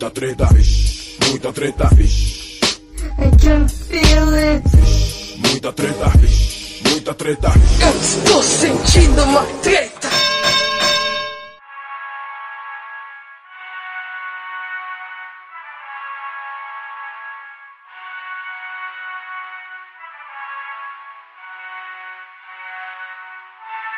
Muita 0.00 0.14
treta, 0.14 0.46
vixe, 0.54 1.18
muita 1.28 1.52
treta, 1.52 1.88
vixe. 1.92 2.60
I 3.18 3.30
can 3.36 3.68
feel 3.68 4.32
it. 4.32 4.62
Muita 5.38 5.72
treta, 5.72 6.08
vixe, 6.18 6.82
muita 6.88 7.14
treta. 7.14 7.48
Eu 7.82 8.00
estou 8.00 8.40
sentindo 8.40 9.24
uma 9.24 9.42
treta. 9.60 10.08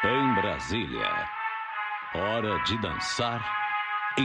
Em 0.03 0.35
Brasília, 0.35 1.29
hora 2.15 2.59
de 2.65 2.81
dançar 2.81 3.45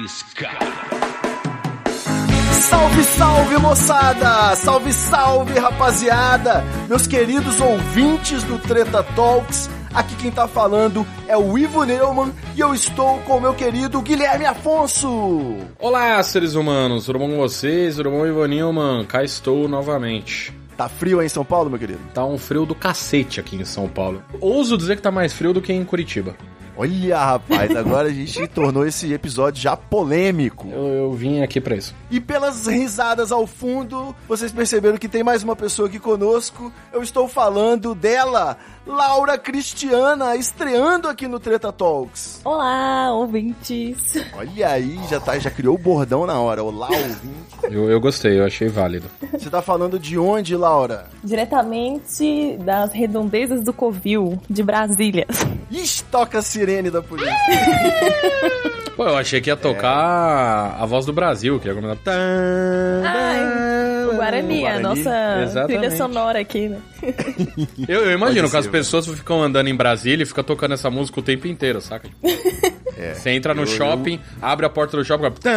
ska. 0.07 1.34
Salve, 2.61 3.03
salve 3.03 3.57
moçada! 3.57 4.55
Salve, 4.55 4.93
salve 4.93 5.59
rapaziada! 5.59 6.63
Meus 6.87 7.05
queridos 7.05 7.59
ouvintes 7.59 8.43
do 8.43 8.57
Treta 8.57 9.03
Talks, 9.03 9.69
aqui 9.93 10.15
quem 10.15 10.31
tá 10.31 10.47
falando 10.47 11.05
é 11.27 11.37
o 11.37 11.57
Ivo 11.57 11.83
Neumann 11.83 12.31
e 12.55 12.59
eu 12.59 12.73
estou 12.73 13.19
com 13.19 13.37
o 13.37 13.41
meu 13.41 13.53
querido 13.53 14.01
Guilherme 14.01 14.45
Afonso! 14.45 15.57
Olá, 15.79 16.21
seres 16.23 16.55
humanos, 16.55 17.05
tudo 17.05 17.19
bom 17.19 17.29
com 17.29 17.37
vocês? 17.37 17.97
Tudo 17.97 18.09
bom, 18.11 18.25
Ivo 18.25 18.45
Nilman? 18.45 19.05
Cá 19.05 19.23
estou 19.23 19.67
novamente. 19.67 20.53
Tá 20.75 20.89
frio 20.89 21.19
aí 21.19 21.27
em 21.27 21.29
São 21.29 21.45
Paulo, 21.45 21.69
meu 21.69 21.79
querido? 21.79 21.99
Tá 22.13 22.25
um 22.25 22.37
frio 22.37 22.65
do 22.65 22.75
cacete 22.75 23.39
aqui 23.39 23.55
em 23.55 23.63
São 23.63 23.87
Paulo. 23.87 24.21
Ouso 24.41 24.77
dizer 24.77 24.97
que 24.97 25.01
tá 25.01 25.11
mais 25.11 25.33
frio 25.33 25.53
do 25.53 25.61
que 25.61 25.71
em 25.71 25.85
Curitiba. 25.85 26.35
Olha, 26.77 27.17
rapaz, 27.17 27.75
agora 27.75 28.09
a 28.09 28.11
gente 28.11 28.45
tornou 28.49 28.85
esse 28.85 29.11
episódio 29.13 29.61
já 29.61 29.77
polêmico. 29.77 30.67
Eu, 30.69 30.87
eu 30.87 31.13
vim 31.13 31.41
aqui 31.41 31.61
pra 31.61 31.75
isso. 31.75 31.95
E 32.11 32.19
pelas 32.19 32.67
risadas 32.67 33.31
ao 33.31 33.47
fundo, 33.47 34.15
vocês 34.27 34.51
perceberam 34.51 34.97
que 34.97 35.07
tem 35.07 35.23
mais 35.23 35.41
uma 35.43 35.55
pessoa 35.55 35.87
aqui 35.87 35.99
conosco. 35.99 36.71
Eu 36.91 37.01
estou 37.01 37.27
falando 37.27 37.95
dela, 37.95 38.57
Laura 38.85 39.37
Cristiana, 39.37 40.35
estreando 40.35 41.07
aqui 41.07 41.27
no 41.27 41.39
Treta 41.39 41.71
Talks. 41.71 42.39
Olá, 42.45 43.11
ouvintes. 43.13 44.13
Olha 44.37 44.69
aí, 44.69 44.99
já, 45.09 45.19
tá, 45.19 45.39
já 45.39 45.49
criou 45.49 45.73
o 45.73 45.77
bordão 45.77 46.25
na 46.27 46.39
hora. 46.39 46.63
Olá, 46.63 46.87
ouvinte. 46.89 47.45
Eu, 47.63 47.89
eu 47.89 47.99
gostei, 47.99 48.39
eu 48.39 48.45
achei 48.45 48.67
válido. 48.67 49.07
Você 49.33 49.49
tá 49.49 49.61
falando 49.61 49.97
de 49.97 50.19
onde, 50.19 50.55
Laura? 50.55 51.07
Diretamente 51.23 52.57
das 52.59 52.93
redondezas 52.93 53.63
do 53.63 53.73
Covil, 53.73 54.39
de 54.47 54.61
Brasília. 54.61 55.25
Ixi, 55.71 56.03
toca 56.05 56.37
a 56.37 56.41
sirene 56.43 56.91
da 56.91 57.01
polícia. 57.01 57.33
Pô, 58.95 59.03
eu 59.07 59.17
achei 59.17 59.41
que 59.41 59.49
ia 59.49 59.57
tocar 59.57 60.77
a 60.79 60.85
voz 60.85 61.05
do 61.05 61.11
Brasil, 61.11 61.59
que 61.59 61.67
ia 61.67 61.73
começar. 61.73 61.99
Ai, 63.03 63.39
o 64.09 64.15
Guarani, 64.15 64.63
O 64.63 64.67
a 64.67 64.69
Guarani, 64.71 64.83
nossa 64.83 65.41
exatamente. 65.43 65.79
trilha 65.79 65.97
sonora 65.97 66.39
aqui, 66.39 66.69
né? 66.69 66.77
Eu, 67.87 68.01
eu 68.05 68.11
imagino 68.11 68.49
que 68.49 68.57
as 68.57 68.65
pessoas 68.67 69.05
ficam 69.07 69.41
andando 69.43 69.67
em 69.67 69.75
Brasília 69.75 70.23
e 70.23 70.25
ficam 70.25 70.43
tocando 70.43 70.73
essa 70.73 70.89
música 70.89 71.19
o 71.19 71.23
tempo 71.23 71.47
inteiro, 71.47 71.79
saca? 71.81 72.09
Você 73.13 73.29
entra 73.31 73.53
no 73.53 73.63
Eu- 73.63 73.67
shopping, 73.67 74.19
abre 74.41 74.65
a 74.65 74.69
porta 74.69 74.95
do 74.97 75.03
shopping, 75.03 75.29
fica... 75.35 75.49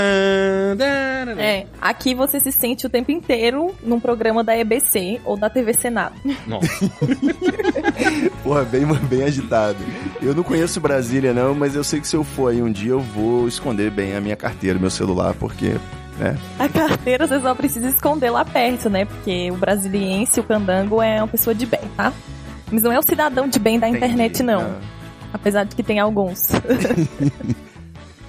É, 1.39 1.67
aqui 1.81 2.13
você 2.15 2.41
se 2.41 2.51
sente 2.51 2.85
o 2.85 2.91
tempo 2.91 3.13
inteiro 3.13 3.73
num 3.83 4.01
programa 4.01 4.43
da 4.43 4.57
EBC 4.59 5.21
ou 5.25 5.37
da 5.37 5.49
TV 5.49 5.73
Senado. 5.73 6.15
Nossa. 6.47 6.69
Porra, 8.43 8.65
bem, 8.65 8.85
bem 9.09 9.23
agitado. 9.23 9.79
Eu 10.21 10.35
não 10.35 10.43
conheço 10.43 10.81
Brasília, 10.81 11.33
não, 11.33 11.55
mas 11.55 11.75
eu 11.77 11.85
sei 11.85 12.01
que 12.01 12.09
se 12.09 12.17
eu 12.17 12.25
for 12.25 12.51
aí 12.51 12.61
um 12.61 12.71
dia, 12.73 12.91
eu 12.93 13.01
vou 13.01 13.47
esconder 13.47 13.91
bem 13.91 14.15
a 14.17 14.21
minha 14.21 14.37
carteira, 14.37 14.79
meu 14.79 14.91
celular, 14.91 15.35
porque, 15.35 15.75
né? 16.19 16.36
A 16.58 16.69
carteira 16.69 17.27
você 17.27 17.41
só 17.41 17.55
precisa 17.55 17.88
esconder 17.88 18.30
lá 18.30 18.44
perto, 18.44 18.91
né? 18.91 19.05
Porque 19.05 19.50
o 19.50 19.56
brasiliense, 19.56 20.41
o 20.41 20.44
candango, 20.44 21.00
é 21.02 21.19
uma 21.22 21.28
pessoa 21.28 21.55
de 21.55 21.66
bem, 21.66 21.80
tá? 21.97 22.12
Mas 22.70 22.83
não 22.83 22.92
é 22.92 22.98
o 22.98 23.02
cidadão 23.02 23.48
de 23.48 23.58
bem 23.58 23.79
da 23.79 23.89
internet, 23.89 24.42
não. 24.42 24.61
Ah. 24.61 24.80
Apesar 25.33 25.64
de 25.64 25.74
que 25.74 25.83
tem 25.83 25.98
alguns. 25.98 26.48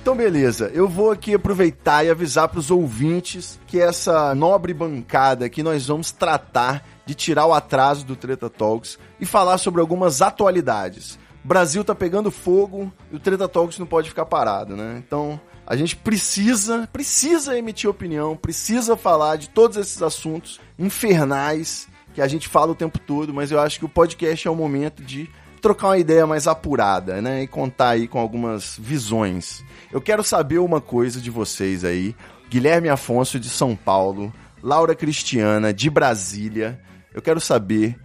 Então, 0.02 0.16
beleza. 0.16 0.72
Eu 0.74 0.88
vou 0.88 1.12
aqui 1.12 1.36
aproveitar 1.36 2.04
e 2.04 2.10
avisar 2.10 2.48
pros 2.48 2.72
ouvintes 2.72 3.60
que 3.68 3.80
essa 3.80 4.34
nobre 4.34 4.74
bancada 4.74 5.46
aqui 5.46 5.62
nós 5.62 5.86
vamos 5.86 6.12
tratar 6.12 6.84
de 7.06 7.14
tirar 7.14 7.46
o 7.46 7.54
atraso 7.54 8.06
do 8.06 8.16
Treta 8.16 8.50
Talks 8.50 8.98
e 9.20 9.26
falar 9.26 9.58
sobre 9.58 9.82
algumas 9.82 10.22
atualidades. 10.22 11.20
O 11.44 11.48
Brasil 11.48 11.84
tá 11.84 11.94
pegando 11.94 12.32
fogo 12.32 12.92
e 13.12 13.18
o 13.18 13.20
Treta 13.20 13.48
Talks 13.48 13.78
não 13.78 13.86
pode 13.86 14.10
ficar 14.10 14.26
parado, 14.26 14.76
né? 14.76 14.96
Então, 15.06 15.40
a 15.70 15.76
gente 15.76 15.96
precisa, 15.96 16.90
precisa 16.92 17.56
emitir 17.56 17.88
opinião, 17.88 18.36
precisa 18.36 18.98
falar 18.98 19.36
de 19.36 19.50
todos 19.50 19.78
esses 19.78 20.02
assuntos 20.02 20.60
infernais 20.80 21.88
que 22.16 22.22
a 22.22 22.28
gente 22.28 22.48
fala 22.48 22.72
o 22.72 22.76
tempo 22.76 22.98
todo, 22.98 23.32
mas 23.32 23.52
eu 23.52 23.60
acho 23.60 23.78
que 23.78 23.86
o 23.86 23.90
podcast 23.90 24.48
é 24.48 24.50
o 24.50 24.56
momento 24.56 25.04
de 25.04 25.30
trocar 25.62 25.90
uma 25.90 26.00
ideia 26.00 26.26
mais 26.26 26.48
apurada, 26.48 27.22
né? 27.22 27.44
E 27.44 27.48
contar 27.48 27.90
aí 27.90 28.08
com 28.08 28.18
algumas 28.18 28.80
visões. 28.80 29.64
Eu 29.92 30.02
quero 30.02 30.24
saber 30.24 30.58
uma 30.58 30.82
coisa 30.82 31.22
de 31.22 31.30
vocês 31.30 31.86
aí. 31.86 32.16
Guilherme 32.50 32.90
Afonso 32.90 33.40
de 33.40 33.48
São 33.48 33.76
Paulo, 33.76 34.34
Laura 34.64 34.96
Cristiana 34.96 35.72
de 35.72 35.88
Brasília. 35.88 36.82
Eu 37.14 37.22
quero 37.22 37.40
saber 37.40 37.96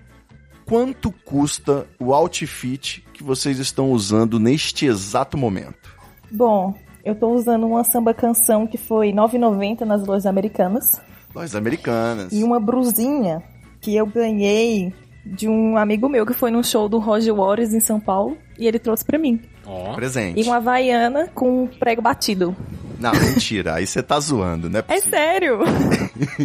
quanto 0.67 1.11
custa 1.11 1.87
o 1.99 2.13
outfit 2.13 3.03
que 3.15 3.23
vocês 3.23 3.59
estão 3.59 3.91
usando 3.91 4.39
neste 4.39 4.85
exato 4.85 5.39
momento. 5.39 5.95
Bom, 6.31 6.75
eu 7.05 7.15
tô 7.15 7.29
usando 7.29 7.67
uma 7.67 7.85
samba 7.85 8.15
canção 8.15 8.67
que 8.67 8.79
foi 8.79 9.09
R$ 9.09 9.15
9,90 9.17 9.81
nas 9.83 10.07
lojas 10.07 10.27
americanas. 10.27 11.01
Nós 11.35 11.55
americanas. 11.55 12.33
E 12.33 12.43
uma 12.43 12.59
brusinha 12.59 13.43
que 13.81 13.95
eu 13.95 14.07
ganhei 14.07 14.93
de 15.27 15.49
um 15.49 15.77
amigo 15.77 16.09
meu 16.09 16.25
que 16.25 16.33
foi 16.35 16.51
num 16.51 16.63
show 16.63 16.89
do 16.89 16.99
Roger 16.99 17.35
Waters 17.35 17.75
em 17.75 17.81
São 17.81 18.01
Paulo. 18.01 18.37
E 18.59 18.67
ele 18.67 18.79
trouxe 18.79 19.05
pra 19.05 19.19
mim. 19.19 19.41
Ó. 19.67 19.95
Presente. 19.95 20.41
E 20.41 20.45
uma 20.45 20.57
havaiana 20.57 21.29
com 21.35 21.65
um 21.65 21.67
prego 21.67 22.01
batido. 22.01 22.57
Não, 22.99 23.13
mentira. 23.13 23.75
Aí 23.75 23.87
você 23.87 24.03
tá 24.03 24.19
zoando, 24.21 24.71
né? 24.71 24.83
É 24.89 25.01
sério! 25.03 25.59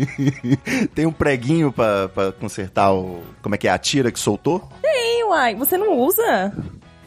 Tem 0.95 1.05
um 1.05 1.11
preguinho 1.11 1.71
pra, 1.71 2.09
pra 2.09 2.31
consertar 2.31 2.91
o. 2.91 3.21
Como 3.41 3.55
é 3.55 3.57
que 3.57 3.67
é? 3.67 3.71
A 3.71 3.77
tira 3.77 4.11
que 4.11 4.19
soltou? 4.19 4.67
Ei, 4.83 5.23
uai, 5.25 5.55
você 5.55 5.77
não 5.77 5.97
usa? 5.99 6.51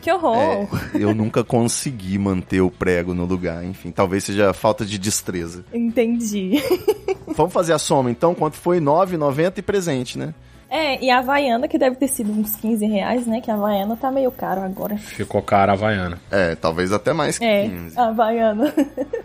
Que 0.02 0.10
horror! 0.12 0.36
É, 0.36 0.68
eu 0.98 1.14
nunca 1.14 1.44
consegui 1.44 2.18
manter 2.18 2.60
o 2.60 2.70
prego 2.70 3.14
no 3.14 3.24
lugar. 3.24 3.64
Enfim, 3.64 3.92
talvez 3.92 4.24
seja 4.24 4.52
falta 4.52 4.84
de 4.84 4.98
destreza. 4.98 5.64
Entendi. 5.72 6.60
Vamos 7.36 7.52
fazer 7.52 7.72
a 7.72 7.78
soma 7.78 8.10
então? 8.10 8.34
Quanto 8.34 8.56
foi? 8.56 8.80
9,90 8.80 9.58
e 9.58 9.62
presente, 9.62 10.18
né? 10.18 10.34
É, 10.68 11.04
e 11.04 11.10
a 11.10 11.18
Havaiana, 11.18 11.68
que 11.68 11.76
deve 11.78 11.96
ter 11.96 12.08
sido 12.08 12.32
uns 12.32 12.56
15 12.56 12.86
reais, 12.86 13.26
né? 13.26 13.42
Que 13.42 13.50
a 13.50 13.54
Havaiana 13.54 13.94
tá 13.94 14.10
meio 14.10 14.32
caro 14.32 14.62
agora. 14.62 14.96
Ficou 14.96 15.42
cara 15.42 15.72
a 15.72 15.74
Havaiana. 15.74 16.18
É, 16.30 16.54
talvez 16.54 16.92
até 16.92 17.12
mais 17.12 17.38
que 17.38 17.44
É, 17.44 17.68
15. 17.68 17.98
a 17.98 18.08
Havaiana. 18.08 18.74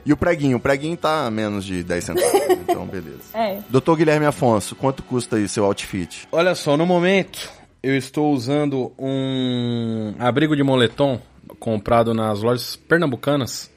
E 0.06 0.12
o 0.12 0.18
preguinho? 0.18 0.58
O 0.58 0.60
preguinho 0.60 0.98
tá 0.98 1.32
menos 1.32 1.64
de 1.64 1.84
10 1.84 2.04
centavos. 2.04 2.32
então, 2.68 2.86
beleza. 2.86 3.22
É. 3.34 3.60
Doutor 3.70 3.96
Guilherme 3.96 4.26
Afonso, 4.26 4.76
quanto 4.76 5.02
custa 5.02 5.38
aí 5.38 5.48
seu 5.48 5.64
outfit? 5.64 6.28
Olha 6.34 6.54
só, 6.54 6.76
no 6.76 6.86
momento 6.86 7.50
eu 7.82 7.96
estou 7.96 8.34
usando 8.34 8.92
um 8.98 10.14
abrigo 10.20 10.56
de 10.56 10.64
moletom 10.64 11.20
comprado 11.60 12.14
nas 12.14 12.42
lojas 12.42 12.76
pernambucanas 12.76 13.72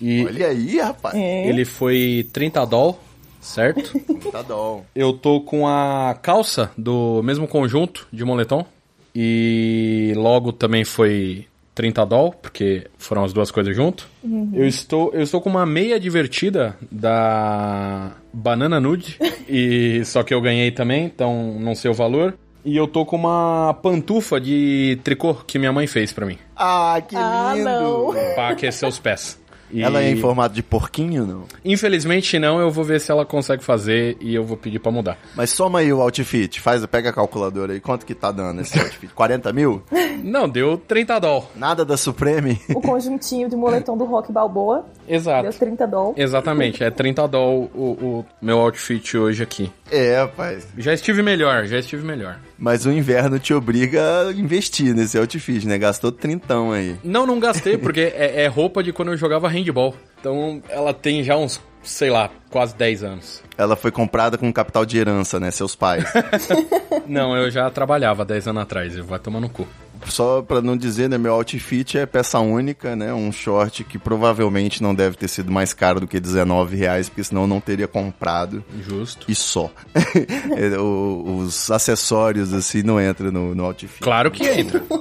e 0.00 0.24
Olha 0.24 0.48
aí, 0.48 0.78
rapaz. 0.78 1.14
É. 1.14 1.48
ele 1.48 1.64
foi 1.64 2.28
30 2.32 2.64
doll, 2.66 3.00
certo? 3.40 3.92
Tá 4.30 4.42
dó. 4.42 4.82
eu 4.96 5.12
tô 5.12 5.40
com 5.42 5.68
a 5.68 6.18
calça 6.20 6.72
do 6.76 7.22
mesmo 7.22 7.46
conjunto 7.46 8.08
de 8.12 8.24
moletom 8.24 8.66
e 9.14 10.12
logo 10.16 10.52
também 10.52 10.84
foi 10.84 11.46
30 11.72 12.04
doll, 12.04 12.32
porque 12.32 12.88
foram 12.98 13.22
as 13.24 13.32
duas 13.32 13.50
coisas 13.52 13.74
junto. 13.74 14.08
Eu 14.52 14.66
estou 14.66 15.12
eu 15.12 15.22
estou 15.22 15.40
com 15.40 15.50
uma 15.50 15.64
meia 15.64 16.00
divertida 16.00 16.76
da 16.90 18.12
Banana 18.32 18.80
Nude 18.80 19.18
e 19.48 20.04
só 20.04 20.22
que 20.24 20.34
eu 20.34 20.40
ganhei 20.40 20.72
também, 20.72 21.04
então 21.04 21.56
não 21.60 21.74
sei 21.74 21.90
o 21.90 21.94
valor. 21.94 22.36
E 22.64 22.76
eu 22.76 22.86
tô 22.88 23.04
com 23.04 23.16
uma 23.16 23.76
pantufa 23.82 24.40
de 24.40 24.98
tricô 25.04 25.34
que 25.34 25.58
minha 25.58 25.72
mãe 25.72 25.86
fez 25.86 26.12
pra 26.12 26.24
mim, 26.24 26.38
Ah, 26.56 27.00
que 27.06 27.14
Ah, 27.16 27.52
lindo! 27.54 27.64
não. 27.64 28.14
pra 28.34 28.48
aquecer 28.50 28.88
os 28.88 28.98
pés. 28.98 29.38
E, 29.70 29.82
Ela 29.82 30.02
é 30.02 30.10
em 30.10 30.16
formato 30.20 30.54
de 30.54 30.62
porquinho, 30.62 31.26
não? 31.26 31.44
Infelizmente 31.64 32.38
não, 32.38 32.60
eu 32.60 32.70
vou 32.70 32.84
ver 32.84 33.00
se 33.00 33.10
ela 33.10 33.24
consegue 33.26 33.64
fazer 33.64 34.16
e 34.20 34.32
eu 34.32 34.44
vou 34.44 34.56
pedir 34.56 34.78
pra 34.78 34.92
mudar. 34.92 35.18
Mas 35.34 35.50
soma 35.50 35.80
aí 35.80 35.92
o 35.92 36.00
outfit. 36.00 36.60
Faz, 36.60 36.84
pega 36.86 37.10
a 37.10 37.12
calculadora 37.12 37.72
aí. 37.72 37.80
Quanto 37.80 38.06
que 38.06 38.14
tá 38.14 38.30
dando 38.30 38.60
esse 38.60 38.78
outfit? 38.78 39.10
40 39.16 39.52
mil? 39.52 39.82
Não, 40.22 40.48
deu 40.48 40.76
30 40.78 41.18
doll. 41.18 41.50
Nada 41.56 41.84
da 41.84 41.96
Supreme? 41.96 42.60
O 42.72 42.80
conjuntinho 42.80 43.48
de 43.48 43.56
moletom 43.56 43.96
do 43.96 44.04
Rock 44.04 44.30
Balboa. 44.30 44.86
Exato. 45.08 45.42
Deu 45.42 45.52
30 45.52 45.86
dólares. 45.88 46.18
Exatamente, 46.18 46.84
é 46.84 46.90
30 46.90 47.26
doll 47.26 47.68
o, 47.74 47.82
o 48.20 48.26
meu 48.40 48.60
outfit 48.60 49.16
hoje 49.16 49.42
aqui. 49.42 49.72
É, 49.90 50.20
rapaz. 50.20 50.68
Já 50.78 50.92
estive 50.94 51.20
melhor, 51.20 51.66
já 51.66 51.78
estive 51.78 52.04
melhor. 52.06 52.38
Mas 52.64 52.86
o 52.86 52.90
inverno 52.90 53.38
te 53.38 53.52
obriga 53.52 54.00
a 54.22 54.32
investir 54.32 54.94
nesse 54.94 55.18
outfit, 55.18 55.66
né? 55.66 55.76
Gastou 55.76 56.10
trintão 56.10 56.72
aí. 56.72 56.96
Não, 57.04 57.26
não 57.26 57.38
gastei, 57.38 57.76
porque 57.76 58.00
é, 58.00 58.44
é 58.44 58.46
roupa 58.46 58.82
de 58.82 58.90
quando 58.90 59.10
eu 59.10 59.18
jogava 59.18 59.50
handball. 59.50 59.94
Então 60.18 60.62
ela 60.70 60.94
tem 60.94 61.22
já 61.22 61.36
uns 61.36 61.60
sei 61.82 62.08
lá, 62.08 62.30
quase 62.48 62.74
10 62.74 63.04
anos. 63.04 63.42
Ela 63.58 63.76
foi 63.76 63.90
comprada 63.90 64.38
com 64.38 64.50
capital 64.50 64.86
de 64.86 64.96
herança, 64.96 65.38
né? 65.38 65.50
Seus 65.50 65.76
pais. 65.76 66.04
Não, 67.06 67.36
eu 67.36 67.50
já 67.50 67.68
trabalhava 67.68 68.24
10 68.24 68.48
anos 68.48 68.62
atrás, 68.62 68.96
vai 68.96 69.18
tomar 69.18 69.40
no 69.40 69.50
cu. 69.50 69.68
Só 70.06 70.42
pra 70.42 70.60
não 70.60 70.76
dizer, 70.76 71.08
né? 71.08 71.16
Meu 71.18 71.32
outfit 71.34 71.96
é 71.98 72.06
peça 72.06 72.38
única, 72.38 72.94
né? 72.94 73.12
Um 73.14 73.32
short 73.32 73.82
que 73.84 73.98
provavelmente 73.98 74.82
não 74.82 74.94
deve 74.94 75.16
ter 75.16 75.28
sido 75.28 75.50
mais 75.50 75.72
caro 75.72 76.00
do 76.00 76.06
que 76.06 76.20
19 76.20 76.76
reais, 76.76 77.08
porque 77.08 77.24
senão 77.24 77.42
eu 77.42 77.46
não 77.48 77.60
teria 77.60 77.88
comprado. 77.88 78.62
Justo. 78.86 79.26
E 79.30 79.34
só. 79.34 79.70
O- 80.78 81.38
os 81.38 81.70
acessórios, 81.70 82.52
assim, 82.52 82.82
não 82.82 83.00
entram 83.00 83.30
no, 83.30 83.54
no 83.54 83.64
outfit. 83.64 84.00
Claro 84.02 84.30
que 84.30 84.44
entra. 84.46 84.82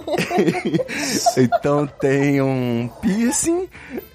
Então 1.37 1.85
tem 1.87 2.41
um 2.41 2.89
piercing. 3.01 3.67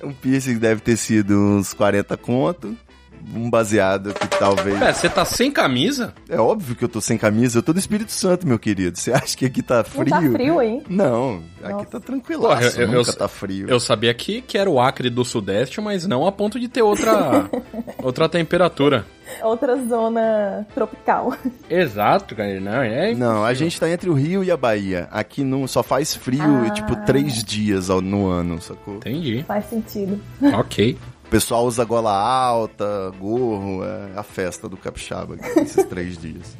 Um 0.02 0.12
piercing 0.12 0.54
que 0.54 0.60
deve 0.60 0.80
ter 0.80 0.96
sido 0.96 1.34
uns 1.34 1.72
40 1.72 2.16
conto. 2.16 2.76
Um 3.34 3.50
baseado 3.50 4.14
que 4.14 4.26
talvez. 4.26 4.78
Pera, 4.78 4.92
você 4.94 5.08
tá 5.08 5.24
sem 5.24 5.50
camisa? 5.50 6.14
É 6.28 6.38
óbvio 6.38 6.74
que 6.74 6.84
eu 6.84 6.88
tô 6.88 7.00
sem 7.00 7.18
camisa, 7.18 7.58
eu 7.58 7.62
tô 7.62 7.72
no 7.72 7.78
Espírito 7.78 8.10
Santo, 8.12 8.46
meu 8.46 8.58
querido. 8.58 8.98
Você 8.98 9.12
acha 9.12 9.36
que 9.36 9.44
aqui 9.44 9.62
tá 9.62 9.76
Não 9.78 9.84
frio? 9.84 10.06
tá 10.06 10.20
frio 10.20 10.58
aí? 10.58 10.82
Não, 10.88 11.42
aqui 11.62 11.72
Nossa. 11.72 11.84
tá 11.86 12.00
tranquilo. 12.00 12.44
Eu- 12.46 12.82
eu- 12.82 12.88
nunca 12.88 13.10
eu- 13.10 13.16
tá 13.16 13.28
frio. 13.28 13.68
Eu 13.68 13.78
sabia 13.80 14.12
que, 14.14 14.40
que 14.40 14.56
era 14.56 14.68
o 14.70 14.80
Acre 14.80 15.10
do 15.10 15.24
Sudeste, 15.24 15.80
mas 15.80 16.06
não 16.06 16.26
a 16.26 16.32
ponto 16.32 16.58
de 16.58 16.68
ter 16.68 16.82
outra, 16.82 17.48
outra 18.02 18.28
temperatura. 18.28 19.04
Outra 19.42 19.76
zona 19.86 20.66
tropical. 20.74 21.34
Exato, 21.68 22.34
cara. 22.34 22.58
Não, 22.60 22.82
é 22.82 23.14
Não, 23.14 23.44
a 23.44 23.52
gente 23.52 23.78
tá 23.78 23.88
entre 23.90 24.08
o 24.08 24.14
Rio 24.14 24.42
e 24.42 24.50
a 24.50 24.56
Bahia. 24.56 25.06
Aqui 25.10 25.44
não, 25.44 25.66
só 25.66 25.82
faz 25.82 26.14
frio, 26.14 26.64
Ah. 26.66 26.70
tipo, 26.70 26.96
três 27.04 27.44
dias 27.44 27.90
ao- 27.90 28.00
no 28.00 28.26
ano, 28.26 28.58
sacou? 28.62 28.94
Entendi. 28.96 29.44
Faz 29.46 29.66
sentido. 29.68 30.18
Ok. 30.54 30.96
O 31.28 31.30
pessoal 31.30 31.66
usa 31.66 31.84
gola 31.84 32.10
alta, 32.10 33.12
gorro, 33.20 33.84
é 33.84 34.18
a 34.18 34.22
festa 34.22 34.66
do 34.66 34.78
capixaba 34.78 35.34
aqui, 35.34 35.60
esses 35.60 35.84
três 35.84 36.16
dias. 36.16 36.56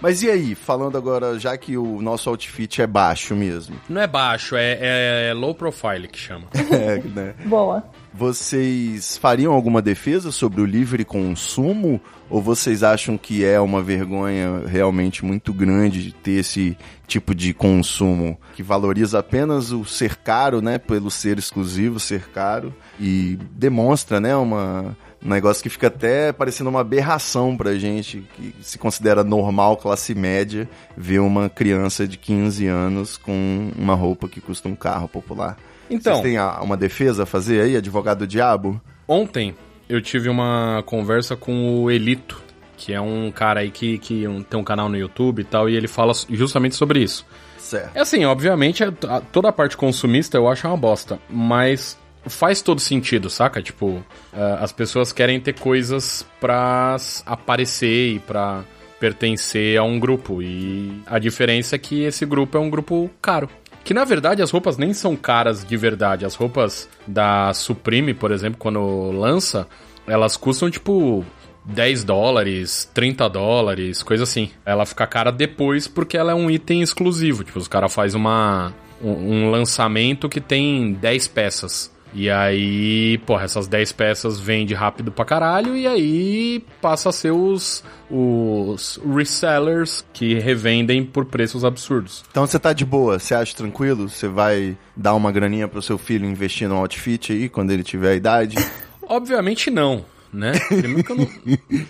Mas 0.00 0.22
e 0.22 0.30
aí, 0.30 0.54
falando 0.54 0.96
agora, 0.96 1.36
já 1.36 1.58
que 1.58 1.76
o 1.76 2.00
nosso 2.00 2.30
outfit 2.30 2.80
é 2.80 2.86
baixo 2.86 3.34
mesmo, 3.34 3.74
Não 3.88 4.00
é 4.00 4.06
baixo, 4.06 4.54
é, 4.54 5.30
é 5.30 5.34
low 5.34 5.52
profile 5.52 6.06
que 6.06 6.16
chama. 6.16 6.46
é, 6.54 6.98
né? 7.00 7.34
Boa. 7.44 7.82
Vocês 8.16 9.16
fariam 9.16 9.52
alguma 9.52 9.82
defesa 9.82 10.30
sobre 10.30 10.60
o 10.60 10.64
livre 10.64 11.04
consumo? 11.04 12.00
Ou 12.30 12.40
vocês 12.40 12.84
acham 12.84 13.18
que 13.18 13.44
é 13.44 13.60
uma 13.60 13.82
vergonha 13.82 14.62
realmente 14.68 15.24
muito 15.24 15.52
grande 15.52 16.00
de 16.04 16.12
ter 16.12 16.38
esse 16.38 16.78
tipo 17.08 17.34
de 17.34 17.52
consumo 17.52 18.38
que 18.54 18.62
valoriza 18.62 19.18
apenas 19.18 19.72
o 19.72 19.84
ser 19.84 20.14
caro, 20.16 20.62
né? 20.62 20.78
Pelo 20.78 21.10
ser 21.10 21.38
exclusivo, 21.38 21.98
ser 21.98 22.28
caro, 22.28 22.72
e 23.00 23.36
demonstra, 23.50 24.20
né? 24.20 24.34
Uma, 24.36 24.96
um 25.20 25.28
negócio 25.28 25.60
que 25.60 25.68
fica 25.68 25.88
até 25.88 26.32
parecendo 26.32 26.70
uma 26.70 26.82
aberração 26.82 27.56
pra 27.56 27.74
gente, 27.74 28.24
que 28.36 28.54
se 28.60 28.78
considera 28.78 29.24
normal, 29.24 29.76
classe 29.76 30.14
média, 30.14 30.68
ver 30.96 31.18
uma 31.18 31.50
criança 31.50 32.06
de 32.06 32.16
15 32.16 32.64
anos 32.68 33.16
com 33.16 33.72
uma 33.76 33.94
roupa 33.94 34.28
que 34.28 34.40
custa 34.40 34.68
um 34.68 34.76
carro 34.76 35.08
popular. 35.08 35.58
Então, 35.90 36.14
Vocês 36.14 36.24
têm 36.24 36.36
a- 36.38 36.60
uma 36.62 36.76
defesa 36.76 37.24
a 37.24 37.26
fazer 37.26 37.60
aí, 37.62 37.76
advogado 37.76 38.18
do 38.20 38.26
diabo? 38.26 38.80
ontem 39.06 39.54
eu 39.88 40.00
tive 40.00 40.28
uma 40.30 40.82
conversa 40.86 41.36
com 41.36 41.82
o 41.82 41.90
Elito, 41.90 42.42
que 42.76 42.92
é 42.92 43.00
um 43.00 43.30
cara 43.30 43.60
aí 43.60 43.70
que, 43.70 43.98
que 43.98 44.26
um- 44.26 44.42
tem 44.42 44.58
um 44.58 44.64
canal 44.64 44.88
no 44.88 44.96
YouTube 44.96 45.40
e 45.40 45.44
tal, 45.44 45.68
e 45.68 45.76
ele 45.76 45.86
fala 45.86 46.12
justamente 46.30 46.74
sobre 46.74 47.00
isso. 47.02 47.24
Certo. 47.58 47.94
É 47.96 48.00
assim, 48.00 48.24
obviamente, 48.24 48.82
a- 48.82 49.20
toda 49.32 49.48
a 49.48 49.52
parte 49.52 49.76
consumista 49.76 50.36
eu 50.36 50.48
acho 50.48 50.66
uma 50.66 50.76
bosta, 50.76 51.18
mas 51.28 51.98
faz 52.26 52.62
todo 52.62 52.80
sentido, 52.80 53.28
saca? 53.28 53.60
Tipo, 53.62 54.02
ah, 54.32 54.58
as 54.62 54.72
pessoas 54.72 55.12
querem 55.12 55.38
ter 55.38 55.52
coisas 55.58 56.26
pra 56.40 56.96
aparecer 57.26 58.14
e 58.14 58.18
pra 58.18 58.64
pertencer 58.98 59.76
a 59.78 59.82
um 59.82 59.98
grupo, 59.98 60.40
e 60.42 61.02
a 61.06 61.18
diferença 61.18 61.76
é 61.76 61.78
que 61.78 62.02
esse 62.04 62.24
grupo 62.24 62.56
é 62.56 62.60
um 62.60 62.70
grupo 62.70 63.10
caro. 63.20 63.50
Que 63.84 63.92
na 63.94 64.04
verdade 64.04 64.42
as 64.42 64.50
roupas 64.50 64.78
nem 64.78 64.94
são 64.94 65.14
caras 65.14 65.64
de 65.64 65.76
verdade. 65.76 66.24
As 66.24 66.34
roupas 66.34 66.88
da 67.06 67.52
Supreme, 67.52 68.14
por 68.14 68.32
exemplo, 68.32 68.58
quando 68.58 69.10
lança, 69.12 69.68
elas 70.06 70.36
custam 70.36 70.70
tipo 70.70 71.24
10 71.64 72.04
dólares, 72.04 72.90
30 72.92 73.28
dólares, 73.28 74.02
coisa 74.02 74.24
assim. 74.24 74.50
Ela 74.64 74.84
fica 74.86 75.06
cara 75.06 75.30
depois 75.30 75.86
porque 75.86 76.16
ela 76.16 76.32
é 76.32 76.34
um 76.34 76.50
item 76.50 76.82
exclusivo. 76.82 77.44
Tipo, 77.44 77.58
os 77.58 77.68
caras 77.68 77.92
fazem 77.92 78.20
uma, 78.20 78.72
um, 79.02 79.10
um 79.10 79.50
lançamento 79.50 80.28
que 80.28 80.40
tem 80.40 80.92
10 80.94 81.28
peças. 81.28 81.93
E 82.14 82.30
aí, 82.30 83.18
porra, 83.26 83.42
essas 83.44 83.66
10 83.66 83.90
peças 83.92 84.38
vende 84.38 84.72
rápido 84.72 85.10
pra 85.10 85.24
caralho 85.24 85.76
e 85.76 85.84
aí 85.86 86.64
passa 86.80 87.08
a 87.08 87.12
ser 87.12 87.32
os, 87.32 87.82
os 88.08 89.00
resellers 89.04 90.04
que 90.12 90.34
revendem 90.34 91.04
por 91.04 91.24
preços 91.24 91.64
absurdos. 91.64 92.24
Então 92.30 92.46
você 92.46 92.58
tá 92.58 92.72
de 92.72 92.84
boa, 92.84 93.18
você 93.18 93.34
acha 93.34 93.56
tranquilo? 93.56 94.08
Você 94.08 94.28
vai 94.28 94.76
dar 94.96 95.14
uma 95.14 95.32
graninha 95.32 95.66
pro 95.66 95.82
seu 95.82 95.98
filho 95.98 96.24
investir 96.24 96.68
no 96.68 96.76
outfit 96.76 97.32
aí, 97.32 97.48
quando 97.48 97.72
ele 97.72 97.82
tiver 97.82 98.12
a 98.12 98.14
idade? 98.14 98.56
Obviamente 99.08 99.68
não, 99.68 100.04
né? 100.32 100.52
Primeiro 100.68 101.02
que 101.02 101.10
eu 101.10 101.16
não, 101.16 101.28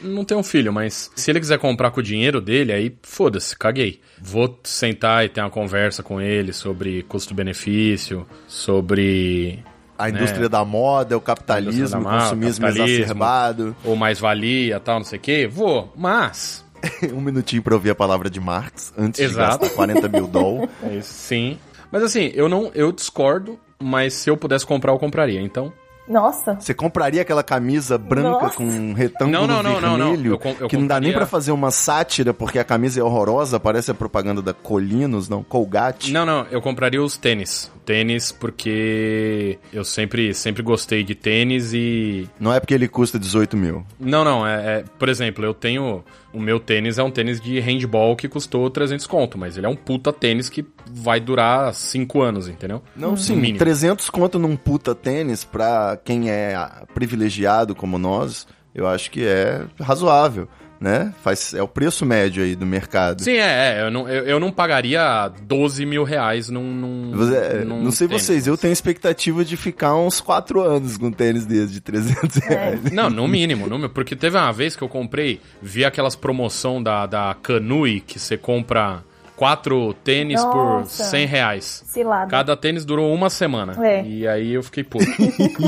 não 0.17 0.25
tenho 0.25 0.41
um 0.41 0.44
filho, 0.44 0.73
mas 0.73 1.11
se 1.15 1.31
ele 1.31 1.38
quiser 1.38 1.59
comprar 1.59 1.91
com 1.91 2.00
o 2.00 2.03
dinheiro 2.03 2.41
dele, 2.41 2.73
aí 2.73 2.97
foda-se, 3.03 3.56
caguei. 3.56 4.00
Vou 4.19 4.59
sentar 4.65 5.23
e 5.25 5.29
ter 5.29 5.43
uma 5.43 5.50
conversa 5.50 6.03
com 6.03 6.19
ele 6.19 6.53
sobre 6.53 7.03
custo-benefício, 7.03 8.27
sobre 8.49 9.62
A 9.99 10.11
indústria 10.11 10.49
da 10.49 10.64
moda, 10.64 11.17
o 11.17 11.20
capitalismo, 11.20 12.00
o 12.00 12.05
consumismo 12.05 12.67
capitalismo. 12.67 12.96
exacerbado. 12.96 13.76
ou 13.85 13.94
mais-valia, 13.96 14.81
tal, 14.81 14.99
não 14.99 15.05
sei 15.05 15.19
o 15.19 15.23
quê. 15.23 15.46
Vou, 15.46 15.93
mas 15.96 16.64
um 17.12 17.20
minutinho 17.20 17.62
pra 17.62 17.75
ouvir 17.75 17.91
a 17.91 17.94
palavra 17.94 18.29
de 18.29 18.41
Marx, 18.41 18.93
antes 18.96 19.20
Exato. 19.20 19.58
de 19.58 19.61
gastar 19.64 19.76
40 19.76 20.08
mil 20.08 20.26
dólares. 20.26 20.70
É 20.82 21.00
Sim. 21.00 21.58
Mas 21.91 22.02
assim, 22.02 22.32
eu 22.35 22.49
não, 22.49 22.70
eu 22.75 22.91
discordo, 22.91 23.58
mas 23.81 24.14
se 24.14 24.29
eu 24.29 24.37
pudesse 24.37 24.67
comprar, 24.67 24.93
eu 24.93 24.99
compraria. 24.99 25.41
Então, 25.41 25.73
Nossa. 26.06 26.55
Você 26.61 26.75
compraria 26.75 27.23
aquela 27.23 27.43
camisa 27.43 27.97
branca 27.97 28.29
Nossa. 28.45 28.56
com 28.56 28.65
um 28.65 28.93
retângulo 28.93 29.33
Não, 29.33 29.47
não, 29.47 29.62
não, 29.62 29.81
não, 29.81 29.97
não. 29.99 30.06
vermelho 30.11 30.39
Eu 30.45 30.56
eu 30.61 30.69
que 30.69 30.77
não 30.77 30.87
dá 30.87 31.01
nem 31.01 31.12
pra 31.12 31.27
fazer 31.27 31.51
uma 31.53 31.71
sátira 31.71 32.35
porque 32.35 32.59
a 32.59 32.65
camisa 32.65 33.01
é 33.01 33.03
horrorosa, 33.03 33.59
parece 33.59 33.91
a 33.91 33.95
propaganda 33.95 34.43
da 34.43 34.53
Colinos, 34.53 35.29
não, 35.29 35.43
Colgate. 35.43 36.12
não, 36.12 36.27
não, 36.27 36.47
eu 36.51 36.61
compraria 36.61 37.03
os 37.03 37.17
tênis. 37.17 37.73
Tênis 37.87 38.33
porque 38.33 39.59
eu 39.73 39.85
sempre, 39.85 40.33
sempre 40.33 40.62
gostei 40.62 41.03
de 41.05 41.15
tênis 41.15 41.73
e 41.75 42.29
Não 42.41 42.53
é 42.53 42.59
porque 42.59 42.73
ele 42.75 42.89
custa 42.89 43.19
18 43.19 43.56
mil. 43.56 43.85
Não, 44.01 44.25
não, 44.25 44.47
é, 44.47 44.79
é- 44.81 44.85
Por 44.99 45.09
exemplo, 45.09 45.45
eu 45.45 45.53
tenho. 45.55 46.03
O 46.32 46.41
meu 46.41 46.58
tênis 46.58 46.99
é 46.99 47.03
um 47.03 47.11
tênis 47.13 47.41
de 47.41 47.61
handball 47.61 48.17
que 48.17 48.27
custou 48.29 48.69
300 48.69 49.06
conto, 49.06 49.39
mas 49.39 49.56
ele 49.56 49.67
é 49.67 49.69
um 49.69 49.77
puta 49.77 50.13
tênis 50.13 50.49
que 50.49 50.67
vai 50.91 51.20
durar 51.20 51.73
5 51.73 52.23
anos, 52.23 52.49
entendeu? 52.49 52.82
Não, 52.96 53.17
sim, 53.17 53.34
No 53.37 53.41
mínimo. 53.43 53.58
300 53.61 54.11
conto 54.11 54.37
num 54.39 54.56
puta 54.56 54.94
tênis 54.96 55.44
pra 55.44 55.94
quem 55.96 56.31
é 56.31 56.56
privilegiado 56.94 57.74
como 57.74 57.98
nós, 57.98 58.46
eu 58.74 58.86
acho 58.86 59.10
que 59.10 59.24
é 59.24 59.63
razoável, 59.81 60.48
né? 60.81 61.15
Faz, 61.22 61.55
é 61.55 61.63
o 61.63 61.69
preço 61.69 62.05
médio 62.05 62.43
aí 62.43 62.55
do 62.56 62.67
mercado. 62.67 63.22
Sim, 63.22 63.36
é, 63.36 63.79
é, 63.79 63.82
eu 63.86 63.91
não, 63.91 64.08
eu, 64.08 64.24
eu 64.24 64.41
não 64.41 64.51
pagaria 64.51 65.31
12 65.43 65.86
mil 65.86 66.03
reais 66.05 66.48
num. 66.51 66.74
num, 66.74 67.13
Você- 67.17 67.36
é, 67.36 67.65
num 67.65 67.82
não 67.82 67.91
sei 67.91 68.08
tênis. 68.08 68.22
vocês, 68.22 68.46
eu 68.46 68.56
tenho 68.56 68.72
expectativa 68.72 69.44
de 69.44 69.56
ficar 69.56 69.94
uns 69.94 70.20
4 70.20 70.60
anos 70.60 70.96
com 70.98 71.06
um 71.06 71.13
tênis 71.13 71.46
desse 71.46 71.72
de 71.72 71.81
300 71.81 72.36
reais. 72.39 72.82
Não, 72.93 73.08
no 73.08 73.27
mínimo, 73.29 73.67
no 73.67 73.77
mínimo, 73.77 73.89
porque 73.94 74.15
teve 74.17 74.36
uma 74.36 74.53
vez 74.53 74.74
que 74.77 74.82
eu 74.82 74.89
comprei, 74.89 75.41
vi 75.63 75.84
aquelas 75.84 76.17
promoção 76.17 76.82
da, 76.82 77.06
da 77.06 77.36
Canui, 77.43 78.01
que 78.01 78.19
você 78.19 78.36
compra 78.36 79.03
quatro 79.36 79.94
tênis 80.05 80.43
por 80.43 80.81
Nossa. 80.81 81.05
100 81.05 81.26
reais. 81.26 81.82
Cilada. 81.86 82.31
Cada 82.31 82.56
tênis 82.56 82.84
durou 82.84 83.12
uma 83.12 83.31
semana. 83.31 83.74
É. 83.84 84.05
E 84.05 84.26
aí 84.26 84.53
eu 84.55 84.62
fiquei 84.62 84.84
puto. 84.84 85.05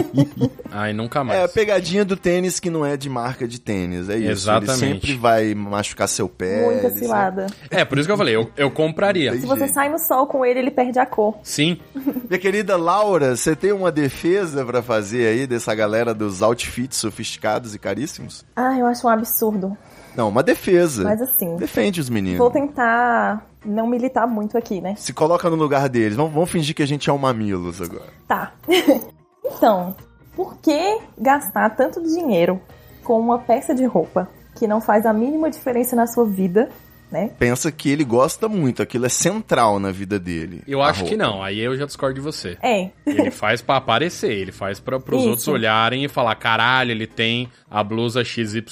aí 0.71 0.93
nunca 0.93 1.25
mais. 1.25 1.41
É 1.41 1.45
a 1.45 1.49
pegadinha 1.49 2.05
do 2.05 2.17
tênis 2.17 2.61
que 2.61 2.71
não 2.71 2.85
é 2.85 2.97
de 2.97 3.09
marca 3.09 3.47
de 3.47 3.61
tênis, 3.61 4.09
é 4.09 4.17
isso. 4.17 4.31
Exatamente. 4.31 4.85
Ele 4.85 4.95
sempre 4.95 5.15
vai 5.15 5.55
machucar 5.55 6.09
seu 6.09 6.29
pé. 6.29 6.65
Muita 6.65 6.91
cilada. 6.91 7.47
É, 7.71 7.85
por 7.85 7.99
isso 7.99 8.07
que 8.07 8.13
eu 8.13 8.17
falei, 8.17 8.37
eu, 8.37 8.51
eu 8.57 8.71
compraria. 8.71 9.33
Se 9.33 9.47
você 9.47 9.69
sai 9.69 9.89
no 9.89 9.99
sol 9.99 10.27
com 10.27 10.45
ele, 10.45 10.61
ele 10.61 10.71
perde 10.71 10.99
a 10.99 11.07
cor. 11.07 11.39
Sim. 11.43 11.79
Minha 12.29 12.39
querida 12.39 12.77
Laura, 12.77 13.37
você 13.37 13.55
tem 13.57 13.73
uma 13.73 13.91
defesa 13.91 14.65
pra 14.65 14.83
fazer 14.83 15.27
aí 15.27 15.47
dessa 15.47 15.75
galera 15.75 16.15
dos 16.15 16.43
outfits 16.43 16.97
sofisticados 16.97 17.75
e 17.75 17.79
caríssimos? 17.79 18.45
Ah, 18.55 18.77
eu 18.79 18.87
acho 18.87 19.07
um 19.07 19.11
absurdo. 19.11 19.77
Não, 20.17 20.29
uma 20.29 20.43
defesa. 20.43 21.05
Mas 21.05 21.21
assim, 21.21 21.57
Defende 21.57 22.01
os 22.01 22.09
meninos. 22.09 22.39
vou 22.39 22.51
tentar 22.51 23.47
não 23.65 23.87
militar 23.87 24.27
muito 24.27 24.57
aqui, 24.57 24.81
né? 24.81 24.95
Se 24.97 25.13
coloca 25.13 25.51
no 25.51 25.57
lugar 25.57 25.89
deles. 25.89 26.17
Vamos, 26.17 26.33
vamos 26.33 26.51
fingir 26.51 26.75
que 26.75 26.83
a 26.83 26.87
gente 26.87 27.11
é 27.11 27.13
um 27.13 27.19
mamilos 27.19 27.83
agora. 27.83 28.11
Tá. 28.27 28.53
então, 29.45 29.95
por 30.35 30.57
que 30.59 30.99
gastar 31.19 31.71
tanto 31.71 32.03
dinheiro 32.03 32.61
com 33.05 33.21
uma 33.21 33.39
peça 33.39 33.75
de 33.75 33.85
roupa 33.85 34.29
que 34.55 34.67
não 34.67 34.81
faz 34.81 35.05
a 35.05 35.13
mínima 35.13 35.51
diferença 35.51 35.95
na 35.95 36.07
sua 36.07 36.25
vida 36.25 36.71
né? 37.11 37.31
Pensa 37.39 37.71
que 37.71 37.89
ele 37.91 38.05
gosta 38.05 38.49
muito, 38.49 38.83
aquilo 38.83 39.07
é 39.07 39.09
central 39.09 39.79
na 39.79 39.91
vida 39.93 40.19
dele. 40.19 40.63
Eu 40.67 40.83
acho 40.83 41.05
que 41.05 41.11
roupa. 41.17 41.25
não, 41.25 41.43
aí 41.43 41.59
eu 41.61 41.77
já 41.77 41.87
discordo 41.87 42.15
de 42.15 42.21
você. 42.21 42.57
É. 42.63 42.91
Ele 43.07 43.31
faz 43.31 43.63
pra 43.63 43.77
aparecer, 43.77 44.33
ele 44.33 44.53
faz 44.53 44.81
pra, 44.81 44.99
pros 44.99 45.21
Isso. 45.21 45.29
outros 45.31 45.49
olharem 45.49 46.05
e 46.05 46.09
falar, 46.09 46.35
caralho, 46.37 46.91
ele 46.91 47.07
tem 47.07 47.49
a 47.71 47.83
blusa 47.85 48.25
XYZ 48.25 48.65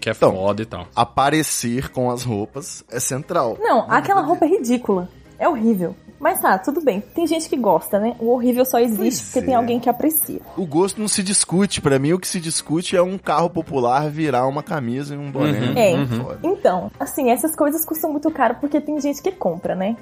que 0.00 0.08
é 0.08 0.12
Então. 0.12 0.32
foda 0.32 0.62
e 0.62 0.66
tal. 0.66 0.86
Aparecer 0.94 1.90
com 1.90 2.10
as 2.10 2.22
roupas 2.22 2.84
é 2.90 2.98
central. 3.00 3.58
Não, 3.60 3.90
aquela 3.90 4.20
roupa 4.22 4.44
é 4.44 4.48
ridícula. 4.48 5.08
É 5.38 5.48
horrível. 5.48 5.94
Mas 6.18 6.40
tá, 6.40 6.58
tudo 6.58 6.80
bem. 6.80 7.00
Tem 7.14 7.26
gente 7.26 7.48
que 7.48 7.56
gosta, 7.56 7.98
né? 7.98 8.16
O 8.18 8.30
horrível 8.30 8.64
só 8.64 8.78
existe 8.78 9.20
Pois 9.20 9.22
porque 9.22 9.42
tem 9.42 9.54
é. 9.54 9.56
alguém 9.56 9.78
que 9.78 9.88
aprecia. 9.88 10.40
O 10.56 10.66
gosto 10.66 11.00
não 11.00 11.08
se 11.08 11.22
discute. 11.22 11.80
Pra 11.80 11.98
mim, 11.98 12.12
o 12.12 12.18
que 12.18 12.26
se 12.26 12.40
discute 12.40 12.96
é 12.96 13.02
um 13.02 13.18
carro 13.18 13.50
popular 13.50 14.08
virar 14.10 14.46
uma 14.46 14.62
camisa 14.62 15.14
e 15.14 15.18
um 15.18 15.30
boné. 15.30 15.60
Uhum. 15.60 15.76
É. 15.76 16.06
Foda. 16.06 16.38
Então, 16.42 16.90
assim, 16.98 17.30
essas 17.30 17.54
coisas 17.54 17.84
custam 17.84 18.10
muito 18.10 18.30
caro 18.30 18.56
porque 18.60 18.80
tem 18.80 19.00
gente 19.00 19.22
que 19.22 19.30
compra, 19.30 19.74
né? 19.74 19.96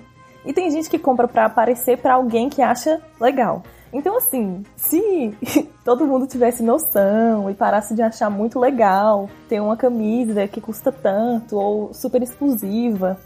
E 0.44 0.52
tem 0.52 0.70
gente 0.70 0.90
que 0.90 0.98
compra 0.98 1.26
pra 1.26 1.46
aparecer 1.46 1.98
pra 1.98 2.14
alguém 2.14 2.48
que 2.48 2.62
acha 2.62 3.00
legal. 3.20 3.62
Então, 3.92 4.16
assim, 4.16 4.62
se 4.76 5.32
todo 5.84 6.06
mundo 6.06 6.26
tivesse 6.26 6.62
noção 6.62 7.48
e 7.50 7.54
parasse 7.54 7.94
de 7.94 8.02
achar 8.02 8.28
muito 8.28 8.58
legal 8.58 9.30
ter 9.48 9.60
uma 9.60 9.76
camisa 9.76 10.46
que 10.46 10.60
custa 10.60 10.92
tanto 10.92 11.56
ou 11.56 11.94
super 11.94 12.20
exclusiva, 12.22 13.18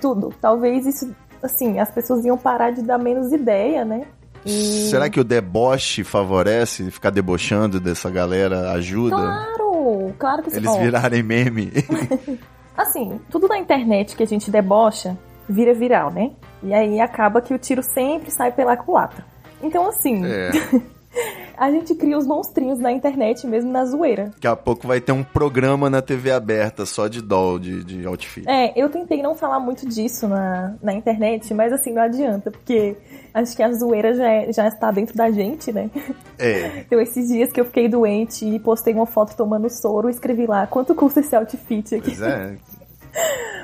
tudo, 0.00 0.34
talvez 0.40 0.86
isso, 0.86 1.14
assim, 1.42 1.78
as 1.78 1.90
pessoas 1.90 2.24
iam 2.24 2.36
parar 2.38 2.70
de 2.72 2.82
dar 2.82 2.98
menos 2.98 3.32
ideia, 3.32 3.84
né? 3.84 4.02
E- 4.44 4.88
Será 4.90 5.08
que 5.10 5.18
o 5.18 5.24
deboche 5.24 6.04
favorece? 6.04 6.90
Ficar 6.90 7.10
debochando 7.10 7.80
dessa 7.80 8.10
galera 8.10 8.70
ajuda? 8.72 9.16
Claro, 9.16 10.14
claro 10.18 10.42
que 10.42 10.50
sim. 10.50 10.56
Eles 10.58 10.76
virarem 10.76 11.22
meme? 11.22 11.72
Assim, 12.76 13.18
tudo 13.30 13.48
na 13.48 13.58
internet 13.58 14.14
que 14.14 14.22
a 14.22 14.26
gente 14.26 14.50
debocha 14.50 15.16
vira 15.48 15.72
viral, 15.72 16.10
né? 16.10 16.32
E 16.62 16.74
aí 16.74 17.00
acaba 17.00 17.40
que 17.40 17.54
o 17.54 17.58
tiro 17.58 17.82
sempre 17.82 18.30
sai 18.30 18.52
pela 18.52 18.76
culatra. 18.76 19.24
Então, 19.62 19.88
assim, 19.88 20.22
é. 20.26 20.50
a 21.56 21.70
gente 21.70 21.94
cria 21.94 22.16
os 22.16 22.26
monstrinhos 22.26 22.78
na 22.78 22.92
internet 22.92 23.46
mesmo 23.46 23.70
na 23.70 23.84
zoeira. 23.84 24.30
Daqui 24.34 24.46
a 24.46 24.56
pouco 24.56 24.86
vai 24.86 25.00
ter 25.00 25.12
um 25.12 25.22
programa 25.24 25.88
na 25.88 26.02
TV 26.02 26.30
aberta 26.30 26.84
só 26.86 27.08
de 27.08 27.22
doll, 27.22 27.58
de, 27.58 27.82
de 27.84 28.06
outfit. 28.06 28.48
É, 28.48 28.72
eu 28.76 28.88
tentei 28.88 29.22
não 29.22 29.34
falar 29.34 29.60
muito 29.60 29.86
disso 29.88 30.28
na, 30.28 30.74
na 30.82 30.92
internet, 30.92 31.52
mas 31.54 31.72
assim, 31.72 31.92
não 31.92 32.02
adianta, 32.02 32.50
porque 32.50 32.96
acho 33.32 33.56
que 33.56 33.62
a 33.62 33.72
zoeira 33.72 34.14
já, 34.14 34.28
é- 34.28 34.52
já 34.52 34.68
está 34.68 34.90
dentro 34.90 35.16
da 35.16 35.30
gente, 35.30 35.72
né? 35.72 35.90
É. 36.38 36.84
Então, 36.86 37.00
esses 37.00 37.28
dias 37.28 37.50
que 37.50 37.60
eu 37.60 37.64
fiquei 37.64 37.88
doente 37.88 38.44
e 38.44 38.58
postei 38.60 38.94
uma 38.94 39.06
foto 39.06 39.36
tomando 39.36 39.68
soro, 39.68 40.08
escrevi 40.08 40.46
lá, 40.46 40.66
quanto 40.66 40.94
custa 40.94 41.20
esse 41.20 41.34
outfit 41.34 41.94
aqui? 41.94 42.16
Pois 42.16 42.22
é. 42.22 42.56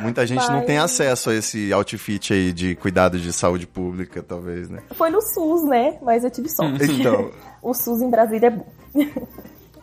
Muita 0.00 0.26
gente 0.26 0.46
não 0.48 0.58
Vai. 0.58 0.64
tem 0.64 0.78
acesso 0.78 1.30
a 1.30 1.34
esse 1.34 1.72
outfit 1.72 2.32
aí 2.32 2.52
de 2.52 2.74
cuidado 2.74 3.18
de 3.18 3.32
saúde 3.32 3.66
pública, 3.66 4.22
talvez, 4.22 4.68
né? 4.68 4.82
Foi 4.92 5.10
no 5.10 5.20
SUS, 5.20 5.62
né? 5.64 5.98
Mas 6.02 6.24
eu 6.24 6.30
tive 6.30 6.48
sorte. 6.48 6.82
Então, 6.92 7.30
o 7.62 7.72
SUS 7.72 8.02
em 8.02 8.10
Brasília 8.10 8.48
é 8.48 8.50
bom. 8.50 8.66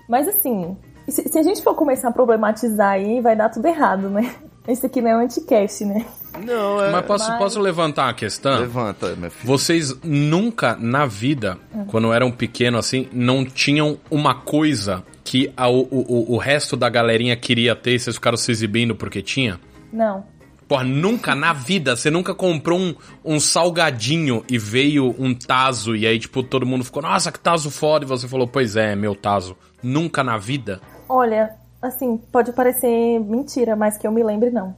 Mas 0.08 0.28
assim, 0.28 0.76
se, 1.08 1.28
se 1.28 1.40
a 1.40 1.44
gente 1.44 1.62
for 1.62 1.76
começar 1.76 2.10
a 2.10 2.12
problematizar 2.12 2.92
aí, 2.92 3.22
vai 3.22 3.36
dar 3.36 3.50
tudo 3.50 3.66
errado, 3.68 4.10
né? 4.10 4.36
Esse 4.72 4.86
aqui 4.86 5.02
não 5.02 5.10
é 5.10 5.18
um 5.18 5.20
anticast, 5.22 5.84
né? 5.84 6.06
não, 6.46 6.82
é... 6.84 6.92
Mas 6.92 7.06
posso, 7.06 7.28
Mas- 7.30 7.38
posso 7.40 7.60
levantar 7.60 8.04
uma 8.06 8.14
questão? 8.14 8.60
Levanta, 8.60 9.16
minha 9.16 9.30
filha. 9.32 9.44
Vocês 9.44 9.96
nunca 10.04 10.76
na 10.80 11.06
vida, 11.06 11.58
quando 11.88 12.14
eram 12.14 12.32
pequenos 12.32 12.86
assim, 12.86 13.08
não 13.12 13.44
tinham 13.44 13.98
uma 14.12 14.36
coisa 14.36 15.04
que 15.24 15.52
a- 15.58 15.68
o, 15.70 15.82
o, 15.90 16.36
o 16.36 16.38
resto 16.38 16.78
da 16.78 16.88
galerinha 16.88 17.36
queria 17.36 17.76
ter 17.76 17.96
e 17.96 18.00
vocês 18.00 18.16
ficaram 18.16 18.38
se 18.38 18.52
exibindo 18.52 18.96
porque 18.96 19.22
tinha? 19.24 19.60
Não. 19.92 20.24
Porra, 20.68 20.84
nunca 20.84 21.34
na 21.34 21.52
vida, 21.52 21.96
você 21.96 22.12
nunca 22.12 22.36
comprou 22.36 22.78
um, 22.80 22.94
um 23.26 23.40
salgadinho 23.40 24.44
e 24.48 24.60
veio 24.60 25.16
um 25.18 25.34
taso 25.34 25.96
e 25.96 26.06
aí, 26.06 26.20
tipo, 26.20 26.44
todo 26.44 26.64
mundo 26.64 26.84
ficou, 26.84 27.02
nossa, 27.02 27.32
que 27.32 27.40
taso 27.40 27.72
foda, 27.72 28.06
e 28.06 28.08
você 28.08 28.28
falou, 28.28 28.48
pois 28.48 28.76
é, 28.76 28.96
meu 28.96 29.16
taso. 29.16 29.58
Nunca 29.82 30.24
na 30.24 30.38
vida? 30.38 30.80
Olha, 31.08 31.50
assim, 31.82 32.18
pode 32.32 32.52
parecer 32.54 33.20
mentira, 33.20 33.76
mas 33.76 33.98
que 33.98 34.06
eu 34.06 34.12
me 34.12 34.24
lembre, 34.24 34.50
não. 34.50 34.76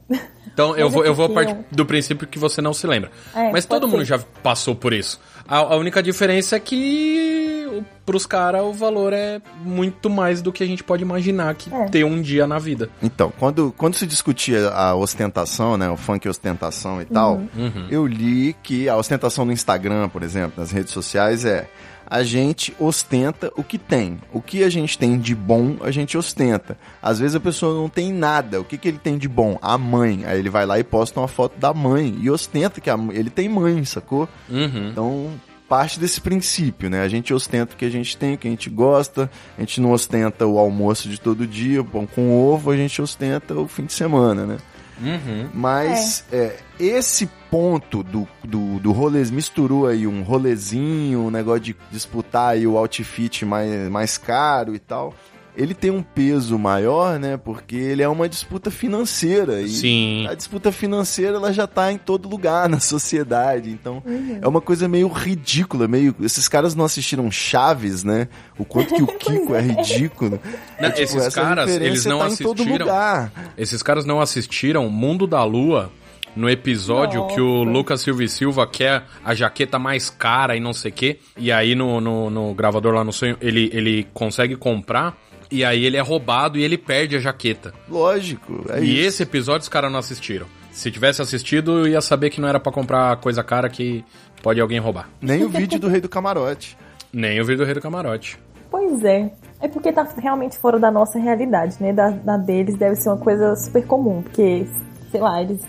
Então 0.52 0.74
eu 0.76 0.86
Mas 0.86 0.94
vou, 0.94 1.04
é 1.04 1.08
eu 1.08 1.14
vou 1.14 1.28
partir 1.30 1.56
do 1.70 1.84
princípio 1.86 2.26
que 2.26 2.38
você 2.38 2.60
não 2.62 2.72
se 2.72 2.86
lembra. 2.86 3.10
É, 3.34 3.50
Mas 3.50 3.64
todo 3.66 3.88
mundo 3.88 4.00
ser. 4.00 4.04
já 4.06 4.18
passou 4.42 4.74
por 4.74 4.92
isso. 4.92 5.20
A, 5.48 5.58
a 5.58 5.76
única 5.76 6.02
diferença 6.02 6.56
é 6.56 6.60
que 6.60 7.82
pros 8.06 8.26
caras 8.26 8.62
o 8.62 8.72
valor 8.72 9.12
é 9.12 9.40
muito 9.64 10.08
mais 10.10 10.40
do 10.42 10.52
que 10.52 10.62
a 10.62 10.66
gente 10.66 10.84
pode 10.84 11.02
imaginar 11.02 11.54
que 11.54 11.72
É. 11.74 11.86
ter 11.86 12.04
um 12.04 12.20
dia 12.20 12.46
na 12.46 12.58
vida. 12.58 12.88
Então, 13.02 13.32
quando, 13.38 13.72
quando 13.76 13.94
se 13.96 14.06
discutia 14.06 14.68
a 14.68 14.94
ostentação, 14.94 15.76
né, 15.76 15.88
o 15.90 15.96
funk 15.96 16.28
ostentação 16.28 17.00
e 17.00 17.04
tal, 17.06 17.40
Uhum. 17.56 17.86
eu 17.90 18.06
li 18.06 18.54
que 18.62 18.88
a 18.88 18.96
ostentação 18.96 19.44
no 19.44 19.52
Instagram, 19.52 20.08
por 20.08 20.22
exemplo, 20.22 20.52
nas 20.60 20.70
redes 20.70 20.92
sociais 20.92 21.44
é 21.44 21.68
a 22.12 22.22
gente 22.22 22.74
ostenta 22.78 23.50
o 23.56 23.64
que 23.64 23.78
tem. 23.78 24.18
O 24.34 24.42
que 24.42 24.62
a 24.62 24.68
gente 24.68 24.98
tem 24.98 25.18
de 25.18 25.34
bom, 25.34 25.76
a 25.80 25.90
gente 25.90 26.18
ostenta. 26.18 26.76
Às 27.02 27.18
vezes 27.18 27.34
a 27.34 27.40
pessoa 27.40 27.74
não 27.74 27.88
tem 27.88 28.12
nada. 28.12 28.60
O 28.60 28.64
que, 28.64 28.76
que 28.76 28.86
ele 28.86 28.98
tem 28.98 29.16
de 29.16 29.26
bom? 29.26 29.58
A 29.62 29.78
mãe. 29.78 30.22
Aí 30.26 30.38
ele 30.38 30.50
vai 30.50 30.66
lá 30.66 30.78
e 30.78 30.84
posta 30.84 31.18
uma 31.18 31.26
foto 31.26 31.58
da 31.58 31.72
mãe 31.72 32.14
e 32.20 32.30
ostenta 32.30 32.82
que 32.82 32.90
a- 32.90 32.98
ele 33.12 33.30
tem 33.30 33.48
mãe, 33.48 33.82
sacou? 33.86 34.28
Uhum. 34.50 34.88
Então, 34.90 35.30
parte 35.66 35.98
desse 35.98 36.20
princípio, 36.20 36.90
né? 36.90 37.00
A 37.00 37.08
gente 37.08 37.32
ostenta 37.32 37.72
o 37.72 37.76
que 37.78 37.84
a 37.86 37.90
gente 37.90 38.14
tem, 38.14 38.34
o 38.34 38.38
que 38.38 38.46
a 38.46 38.50
gente 38.50 38.68
gosta. 38.68 39.30
A 39.56 39.60
gente 39.62 39.80
não 39.80 39.92
ostenta 39.92 40.46
o 40.46 40.58
almoço 40.58 41.08
de 41.08 41.18
todo 41.18 41.46
dia, 41.46 41.80
o 41.80 41.84
pão 41.84 42.06
com 42.06 42.30
ovo, 42.30 42.70
a 42.70 42.76
gente 42.76 43.00
ostenta 43.00 43.54
o 43.54 43.66
fim 43.66 43.86
de 43.86 43.94
semana, 43.94 44.44
né? 44.44 44.58
Uhum. 45.00 45.48
Mas 45.52 46.24
é, 46.32 46.56
esse 46.78 47.26
ponto 47.50 48.02
do, 48.02 48.28
do, 48.44 48.78
do 48.78 48.92
rolê, 48.92 49.24
misturou 49.24 49.86
aí 49.86 50.06
um 50.06 50.22
rolezinho, 50.22 51.20
um 51.20 51.30
negócio 51.30 51.60
de 51.60 51.76
disputar 51.90 52.50
aí 52.50 52.66
o 52.66 52.76
outfit 52.76 53.44
mais, 53.44 53.90
mais 53.90 54.18
caro 54.18 54.74
e 54.74 54.78
tal. 54.78 55.14
Ele 55.56 55.74
tem 55.74 55.90
um 55.90 56.02
peso 56.02 56.58
maior, 56.58 57.18
né? 57.18 57.36
Porque 57.36 57.76
ele 57.76 58.02
é 58.02 58.08
uma 58.08 58.28
disputa 58.28 58.70
financeira. 58.70 59.60
E 59.60 59.68
Sim. 59.68 60.26
a 60.26 60.34
disputa 60.34 60.72
financeira 60.72 61.36
ela 61.36 61.52
já 61.52 61.66
tá 61.66 61.92
em 61.92 61.98
todo 61.98 62.28
lugar 62.28 62.68
na 62.70 62.80
sociedade. 62.80 63.70
Então 63.70 64.02
é 64.40 64.48
uma 64.48 64.60
coisa 64.62 64.88
meio 64.88 65.08
ridícula, 65.08 65.86
meio. 65.86 66.14
Esses 66.22 66.48
caras 66.48 66.74
não 66.74 66.84
assistiram 66.86 67.30
Chaves, 67.30 68.02
né? 68.02 68.28
O 68.58 68.64
quanto 68.64 68.94
que 68.94 69.02
o 69.02 69.06
Kiko 69.18 69.54
é 69.54 69.60
ridículo. 69.60 70.40
Não, 70.80 70.88
É, 70.88 70.90
tipo, 70.92 71.02
esses 71.02 71.26
essa 71.26 71.42
caras, 71.42 71.70
eles 71.70 72.04
não 72.06 72.20
tá 72.20 72.28
em 72.30 72.36
todo 72.36 72.62
assistiram. 72.62 72.86
lugar. 72.86 73.32
Esses 73.58 73.82
caras 73.82 74.04
não 74.06 74.20
assistiram 74.20 74.88
Mundo 74.88 75.26
da 75.26 75.44
Lua 75.44 75.92
no 76.34 76.48
episódio 76.48 77.26
que 77.26 77.40
o 77.42 77.58
Nossa. 77.66 77.70
Lucas 77.70 78.00
Silva 78.00 78.24
e 78.24 78.28
Silva 78.28 78.66
quer 78.66 79.04
a 79.22 79.34
jaqueta 79.34 79.78
mais 79.78 80.08
cara 80.08 80.56
e 80.56 80.60
não 80.60 80.72
sei 80.72 80.90
o 80.90 80.94
quê. 80.94 81.18
E 81.36 81.52
aí 81.52 81.74
no, 81.74 82.00
no, 82.00 82.30
no 82.30 82.54
gravador 82.54 82.94
lá 82.94 83.04
no 83.04 83.12
sonho 83.12 83.36
ele, 83.38 83.68
ele 83.74 84.06
consegue 84.14 84.56
comprar. 84.56 85.14
E 85.52 85.64
aí 85.64 85.84
ele 85.84 85.98
é 85.98 86.00
roubado 86.00 86.58
e 86.58 86.62
ele 86.62 86.78
perde 86.78 87.14
a 87.14 87.20
jaqueta. 87.20 87.74
Lógico. 87.86 88.64
É 88.70 88.80
e 88.80 88.98
isso. 88.98 89.08
esse 89.08 89.22
episódio 89.22 89.62
os 89.62 89.68
caras 89.68 89.92
não 89.92 89.98
assistiram. 89.98 90.46
Se 90.70 90.90
tivesse 90.90 91.20
assistido, 91.20 91.80
eu 91.80 91.88
ia 91.88 92.00
saber 92.00 92.30
que 92.30 92.40
não 92.40 92.48
era 92.48 92.58
pra 92.58 92.72
comprar 92.72 93.14
coisa 93.16 93.44
cara 93.44 93.68
que 93.68 94.02
pode 94.42 94.58
alguém 94.58 94.78
roubar. 94.78 95.10
Nem 95.20 95.44
o 95.44 95.48
vídeo 95.50 95.78
do 95.78 95.88
Rei 95.88 96.00
do 96.00 96.08
Camarote. 96.08 96.76
Nem 97.12 97.38
o 97.38 97.44
vídeo 97.44 97.58
do 97.58 97.64
Rei 97.66 97.74
do 97.74 97.80
Camarote. 97.82 98.38
Pois 98.70 99.04
é. 99.04 99.30
É 99.60 99.68
porque 99.68 99.92
tá 99.92 100.08
realmente 100.16 100.58
fora 100.58 100.78
da 100.80 100.90
nossa 100.90 101.18
realidade, 101.18 101.76
né? 101.78 101.92
Da, 101.92 102.08
da 102.08 102.38
deles 102.38 102.74
deve 102.78 102.96
ser 102.96 103.10
uma 103.10 103.18
coisa 103.18 103.54
super 103.54 103.86
comum, 103.86 104.22
porque, 104.22 104.66
sei 105.10 105.20
lá, 105.20 105.42
eles 105.42 105.60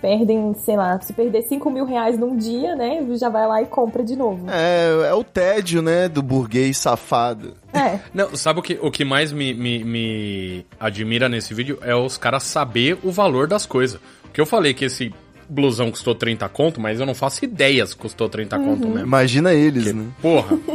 perdem, 0.00 0.54
sei 0.54 0.76
lá, 0.76 1.00
se 1.00 1.12
perder 1.12 1.42
5 1.42 1.70
mil 1.70 1.84
reais 1.84 2.18
num 2.18 2.36
dia, 2.36 2.74
né? 2.74 3.04
Já 3.16 3.28
vai 3.28 3.46
lá 3.46 3.62
e 3.62 3.66
compra 3.66 4.02
de 4.02 4.16
novo. 4.16 4.46
É, 4.50 5.08
é 5.08 5.14
o 5.14 5.24
tédio, 5.24 5.82
né? 5.82 6.08
Do 6.08 6.22
burguês 6.22 6.78
safado. 6.78 7.54
É. 7.76 8.00
Não, 8.12 8.36
sabe 8.36 8.60
o 8.60 8.62
que, 8.62 8.78
o 8.80 8.90
que 8.90 9.04
mais 9.04 9.32
me, 9.32 9.52
me, 9.54 9.84
me 9.84 10.66
admira 10.78 11.28
nesse 11.28 11.54
vídeo? 11.54 11.78
É 11.82 11.94
os 11.94 12.16
caras 12.16 12.42
saber 12.44 12.98
o 13.02 13.10
valor 13.10 13.46
das 13.46 13.66
coisas. 13.66 14.00
Porque 14.22 14.40
eu 14.40 14.46
falei 14.46 14.74
que 14.74 14.84
esse 14.84 15.12
blusão 15.48 15.90
custou 15.90 16.14
30 16.14 16.48
conto, 16.48 16.80
mas 16.80 17.00
eu 17.00 17.06
não 17.06 17.14
faço 17.14 17.44
ideia 17.44 17.86
se 17.86 17.96
custou 17.96 18.28
30 18.28 18.58
conto 18.58 18.88
mesmo. 18.88 19.06
Imagina 19.06 19.54
eles, 19.54 19.92
né? 19.92 20.06
Porra. 20.20 20.58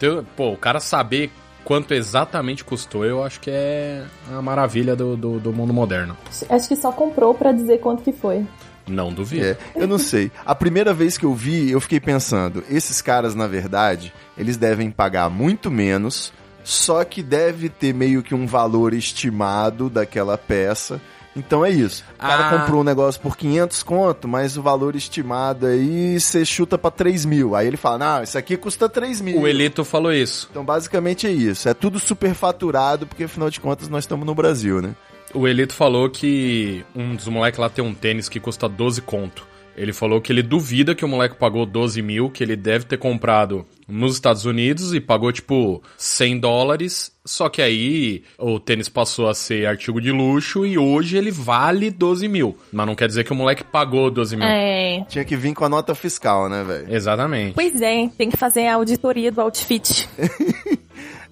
Então, 0.00 0.24
pô, 0.34 0.52
o 0.52 0.56
cara 0.56 0.80
saber 0.80 1.30
quanto 1.62 1.92
exatamente 1.92 2.64
custou, 2.64 3.04
eu 3.04 3.22
acho 3.22 3.38
que 3.38 3.50
é 3.50 4.02
a 4.32 4.40
maravilha 4.40 4.96
do, 4.96 5.14
do, 5.14 5.38
do 5.38 5.52
mundo 5.52 5.74
moderno. 5.74 6.16
Acho 6.48 6.66
que 6.66 6.74
só 6.74 6.90
comprou 6.90 7.34
pra 7.34 7.52
dizer 7.52 7.80
quanto 7.80 8.02
que 8.02 8.10
foi. 8.10 8.46
Não 8.86 9.12
duvido. 9.12 9.44
É, 9.44 9.58
eu 9.76 9.86
não 9.86 9.98
sei. 9.98 10.32
A 10.44 10.54
primeira 10.54 10.92
vez 10.92 11.16
que 11.16 11.24
eu 11.24 11.34
vi, 11.34 11.70
eu 11.70 11.80
fiquei 11.80 12.00
pensando, 12.00 12.64
esses 12.68 13.00
caras, 13.00 13.34
na 13.34 13.46
verdade, 13.46 14.12
eles 14.36 14.56
devem 14.56 14.90
pagar 14.90 15.28
muito 15.30 15.70
menos, 15.70 16.32
só 16.64 17.04
que 17.04 17.22
deve 17.22 17.68
ter 17.68 17.92
meio 17.94 18.22
que 18.22 18.34
um 18.34 18.46
valor 18.46 18.92
estimado 18.94 19.88
daquela 19.90 20.36
peça. 20.38 21.00
Então 21.34 21.64
é 21.64 21.70
isso. 21.70 22.04
O 22.16 22.18
cara 22.18 22.48
Ah. 22.48 22.58
comprou 22.58 22.80
um 22.80 22.84
negócio 22.84 23.20
por 23.20 23.36
500 23.36 23.82
conto, 23.84 24.26
mas 24.26 24.56
o 24.56 24.62
valor 24.62 24.96
estimado 24.96 25.64
aí 25.66 26.18
você 26.18 26.44
chuta 26.44 26.76
pra 26.76 26.90
3 26.90 27.24
mil. 27.24 27.54
Aí 27.54 27.68
ele 27.68 27.76
fala, 27.76 27.98
não, 27.98 28.22
isso 28.24 28.36
aqui 28.36 28.56
custa 28.56 28.88
3 28.88 29.20
mil. 29.20 29.40
O 29.40 29.46
Elito 29.46 29.84
falou 29.84 30.12
isso. 30.12 30.48
Então 30.50 30.64
basicamente 30.64 31.26
é 31.28 31.30
isso. 31.30 31.68
É 31.68 31.74
tudo 31.74 32.00
superfaturado, 32.00 33.06
porque 33.06 33.24
afinal 33.24 33.48
de 33.48 33.60
contas 33.60 33.88
nós 33.88 34.04
estamos 34.04 34.26
no 34.26 34.34
Brasil, 34.34 34.82
né? 34.82 34.94
O 35.32 35.46
Elito 35.46 35.72
falou 35.72 36.10
que 36.10 36.84
um 36.96 37.14
dos 37.14 37.28
moleques 37.28 37.60
lá 37.60 37.68
tem 37.70 37.84
um 37.84 37.94
tênis 37.94 38.28
que 38.28 38.40
custa 38.40 38.68
12 38.68 39.00
conto. 39.00 39.46
Ele 39.76 39.92
falou 39.92 40.20
que 40.20 40.32
ele 40.32 40.42
duvida 40.42 40.96
que 40.96 41.04
o 41.04 41.08
moleque 41.08 41.36
pagou 41.36 41.64
12 41.64 42.02
mil, 42.02 42.28
que 42.28 42.42
ele 42.42 42.56
deve 42.56 42.84
ter 42.84 42.98
comprado 42.98 43.64
nos 43.90 44.14
Estados 44.14 44.44
Unidos 44.44 44.94
e 44.94 45.00
pagou 45.00 45.32
tipo 45.32 45.82
100 45.96 46.40
dólares. 46.40 47.12
Só 47.24 47.48
que 47.48 47.60
aí 47.60 48.22
o 48.38 48.58
tênis 48.58 48.88
passou 48.88 49.28
a 49.28 49.34
ser 49.34 49.66
artigo 49.66 50.00
de 50.00 50.10
luxo 50.10 50.64
e 50.64 50.78
hoje 50.78 51.16
ele 51.16 51.30
vale 51.30 51.90
12 51.90 52.26
mil. 52.28 52.56
Mas 52.72 52.86
não 52.86 52.94
quer 52.94 53.08
dizer 53.08 53.24
que 53.24 53.32
o 53.32 53.36
moleque 53.36 53.62
pagou 53.62 54.10
12 54.10 54.36
mil. 54.36 54.46
É. 54.46 55.04
Tinha 55.08 55.24
que 55.24 55.36
vir 55.36 55.54
com 55.54 55.64
a 55.64 55.68
nota 55.68 55.94
fiscal, 55.94 56.48
né, 56.48 56.64
velho? 56.64 56.92
Exatamente. 56.92 57.54
Pois 57.54 57.80
é, 57.80 58.08
tem 58.16 58.30
que 58.30 58.36
fazer 58.36 58.66
a 58.66 58.74
auditoria 58.74 59.30
do 59.30 59.40
outfit. 59.40 60.08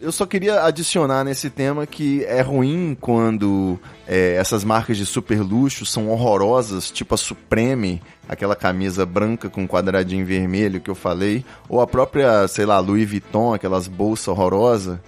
Eu 0.01 0.13
só 0.13 0.25
queria 0.25 0.63
adicionar 0.63 1.25
nesse 1.25 1.51
tema 1.51 1.85
que 1.85 2.25
é 2.25 2.41
ruim 2.41 2.97
quando 3.01 3.77
é, 4.07 4.35
essas 4.35 4.63
marcas 4.63 4.97
de 4.97 5.05
super 5.05 5.41
luxo 5.41 5.85
são 5.85 6.09
horrorosas, 6.09 6.89
tipo 6.89 7.17
a 7.17 7.19
Supreme, 7.19 8.01
aquela 8.29 8.55
camisa 8.55 9.05
branca 9.05 9.51
com 9.51 9.67
quadradinho 9.67 10.25
vermelho 10.25 10.81
que 10.81 10.89
eu 10.89 10.95
falei, 10.95 11.45
ou 11.69 11.81
a 11.81 11.87
própria, 11.87 12.47
sei 12.47 12.65
lá, 12.65 12.79
Louis 12.79 13.11
Vuitton, 13.11 13.55
aquelas 13.55 13.89
bolsas 13.89 14.29
horrorosas. 14.29 15.01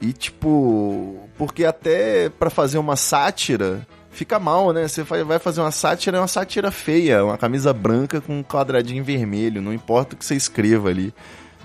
E 0.00 0.14
tipo, 0.14 1.28
porque 1.36 1.66
até 1.66 2.30
pra 2.30 2.48
fazer 2.48 2.78
uma 2.78 2.96
sátira 2.96 3.86
fica 4.10 4.38
mal, 4.38 4.72
né? 4.72 4.88
Você 4.88 5.02
vai 5.02 5.38
fazer 5.38 5.60
uma 5.60 5.70
sátira, 5.70 6.16
é 6.16 6.20
uma 6.20 6.28
sátira 6.28 6.70
feia, 6.70 7.22
uma 7.22 7.36
camisa 7.36 7.74
branca 7.74 8.18
com 8.18 8.38
um 8.38 8.42
quadradinho 8.42 9.04
vermelho, 9.04 9.60
não 9.60 9.74
importa 9.74 10.14
o 10.14 10.18
que 10.18 10.24
você 10.24 10.34
escreva 10.34 10.88
ali. 10.88 11.12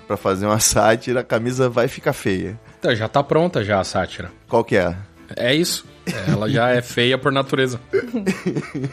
Pra 0.08 0.18
fazer 0.18 0.46
uma 0.46 0.60
sátira, 0.60 1.22
a 1.22 1.24
camisa 1.24 1.70
vai 1.70 1.88
ficar 1.88 2.14
feia. 2.14 2.60
Então, 2.80 2.94
já 2.96 3.08
tá 3.08 3.24
pronta 3.24 3.64
já 3.64 3.80
a 3.80 3.84
sátira. 3.84 4.32
Qual 4.48 4.64
que 4.64 4.76
é? 4.78 4.96
É 5.36 5.54
isso. 5.54 5.86
Ela 6.28 6.50
já 6.50 6.70
é 6.70 6.82
feia 6.82 7.18
por 7.18 7.32
natureza. 7.32 7.80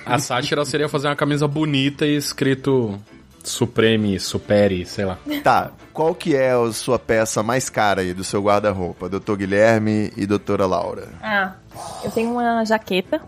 A 0.07 0.19
sátira 0.19 0.64
seria 0.64 0.88
fazer 0.88 1.09
uma 1.09 1.17
camisa 1.17 1.49
bonita 1.49 2.07
e 2.07 2.17
escrito 2.17 2.99
Supreme, 3.43 4.19
Supere, 4.21 4.85
sei 4.87 5.05
lá. 5.05 5.19
Tá, 5.43 5.73
qual 5.93 6.14
que 6.14 6.37
é 6.37 6.52
a 6.52 6.73
sua 6.73 6.99
peça 6.99 7.43
mais 7.43 7.69
cara 7.69 8.02
aí 8.02 8.14
do 8.14 8.23
seu 8.23 8.43
guarda-roupa? 8.43 9.09
Doutor 9.09 9.37
Guilherme 9.37 10.12
e 10.17 10.26
doutora 10.26 10.67
Laura. 10.67 11.09
Ah, 11.23 11.55
eu 12.05 12.11
tenho 12.11 12.33
uma 12.33 12.64
jaqueta 12.64 13.21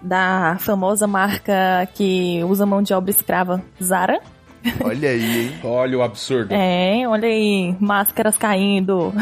da 0.00 0.56
famosa 0.60 1.06
marca 1.06 1.86
que 1.94 2.42
usa 2.44 2.66
mão 2.66 2.82
de 2.82 2.94
obra 2.94 3.10
escrava, 3.10 3.62
Zara. 3.82 4.20
Olha 4.82 5.10
aí, 5.10 5.42
hein? 5.42 5.54
Olha 5.62 5.98
o 5.98 6.02
absurdo. 6.02 6.52
É, 6.52 7.06
olha 7.06 7.28
aí, 7.28 7.76
máscaras 7.80 8.36
caindo. 8.36 9.12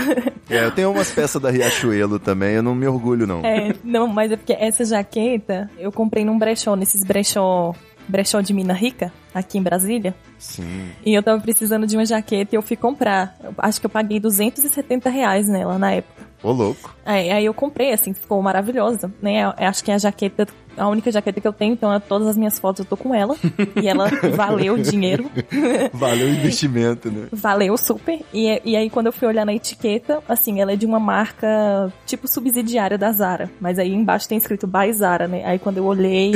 É, 0.49 0.65
eu 0.65 0.71
tenho 0.71 0.91
umas 0.91 1.11
peças 1.11 1.41
da 1.41 1.51
Riachuelo 1.51 2.19
também, 2.19 2.55
eu 2.55 2.63
não 2.63 2.75
me 2.75 2.87
orgulho, 2.87 3.27
não. 3.27 3.41
É, 3.45 3.75
não, 3.83 4.07
mas 4.07 4.31
é 4.33 4.37
porque 4.37 4.53
essa 4.53 4.85
jaqueta 4.85 5.71
eu 5.79 5.91
comprei 5.91 6.25
num 6.25 6.39
brechó, 6.39 6.77
nesses 6.77 7.03
brechó, 7.05 7.75
brechó 8.07 8.41
de 8.41 8.53
mina 8.53 8.73
rica, 8.73 9.13
aqui 9.35 9.59
em 9.59 9.63
Brasília. 9.63 10.15
Sim. 10.39 10.91
E 11.05 11.15
eu 11.15 11.23
tava 11.23 11.41
precisando 11.41 11.87
de 11.87 11.97
uma 11.97 12.05
jaqueta 12.05 12.55
e 12.55 12.59
eu 12.59 12.63
fui 12.63 12.77
comprar. 12.77 13.37
Eu 13.43 13.55
acho 13.59 13.81
que 13.81 13.87
eu 13.87 13.91
paguei 13.91 14.21
270 14.21 15.09
reais 15.09 15.49
nela 15.49 15.79
na 15.79 15.93
época. 15.93 16.23
Ô, 16.43 16.51
louco. 16.51 16.95
Aí, 17.07 17.31
aí 17.31 17.45
eu 17.45 17.55
comprei, 17.55 17.93
assim, 17.93 18.13
ficou 18.13 18.43
maravilhosa, 18.43 19.13
né? 19.23 19.45
Eu 19.45 19.67
acho 19.69 19.85
que 19.85 19.93
é 19.93 19.95
a 19.95 19.99
jaqueta, 19.99 20.47
a 20.77 20.89
única 20.89 21.11
jaqueta 21.11 21.41
que 21.41 21.47
eu 21.49 21.53
tenho, 21.53 21.73
então 21.75 21.99
todas 22.01 22.29
as 22.29 22.37
minhas 22.37 22.59
fotos 22.59 22.81
eu 22.81 22.85
tô 22.87 22.97
com 22.97 23.15
ela. 23.15 23.37
e 23.81 23.87
ela 23.89 24.09
valeu 24.37 24.75
o 24.75 24.79
dinheiro. 24.83 25.31
Valeu 25.93 26.27
o 26.29 26.31
investimento, 26.31 27.11
né? 27.11 27.27
Valeu 27.33 27.77
super. 27.77 28.21
E, 28.33 28.61
e 28.65 28.77
aí, 28.77 28.89
quando 28.91 29.07
eu 29.07 29.13
fui 29.13 29.29
olhar 29.29 29.45
na 29.45 29.55
etiqueta, 29.55 30.23
assim, 30.29 30.61
ela 30.61 30.73
é 30.73 30.77
de 30.77 30.87
uma 30.87 30.99
marca 31.01 31.93
tipo 32.07 32.27
subsidiária 32.29 32.97
da 32.99 33.13
Zara. 33.13 33.51
Mas 33.61 33.79
aí 33.79 33.93
embaixo 33.93 34.29
tem 34.29 34.39
escrito 34.39 34.67
by 34.67 34.93
Zara, 34.93 35.27
né? 35.29 35.43
Aí 35.45 35.59
quando 35.59 35.79
eu 35.79 35.85
olhei. 35.85 36.33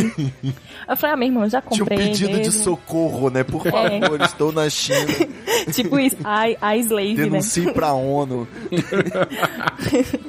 eu 0.88 0.97
falei, 0.97 1.14
ah, 1.14 1.16
meu 1.16 1.28
irmão, 1.28 1.49
já 1.49 1.61
Tinha 1.61 1.75
um 1.85 1.87
comprei. 1.87 2.09
pedido 2.09 2.33
de 2.33 2.38
mesmo. 2.38 2.62
socorro, 2.64 3.31
né? 3.31 3.43
Por 3.45 3.66
É. 3.66 3.71
favor, 3.71 4.21
estou 4.21 4.52
na 4.52 4.69
China. 4.71 4.97
Tipo 5.73 5.99
isso, 5.99 6.16
I, 6.21 6.57
I 6.76 6.81
slave, 6.81 7.14
né? 7.16 7.25
Denuncie 7.25 7.73
pra 7.73 7.93
ONU. 7.93 8.47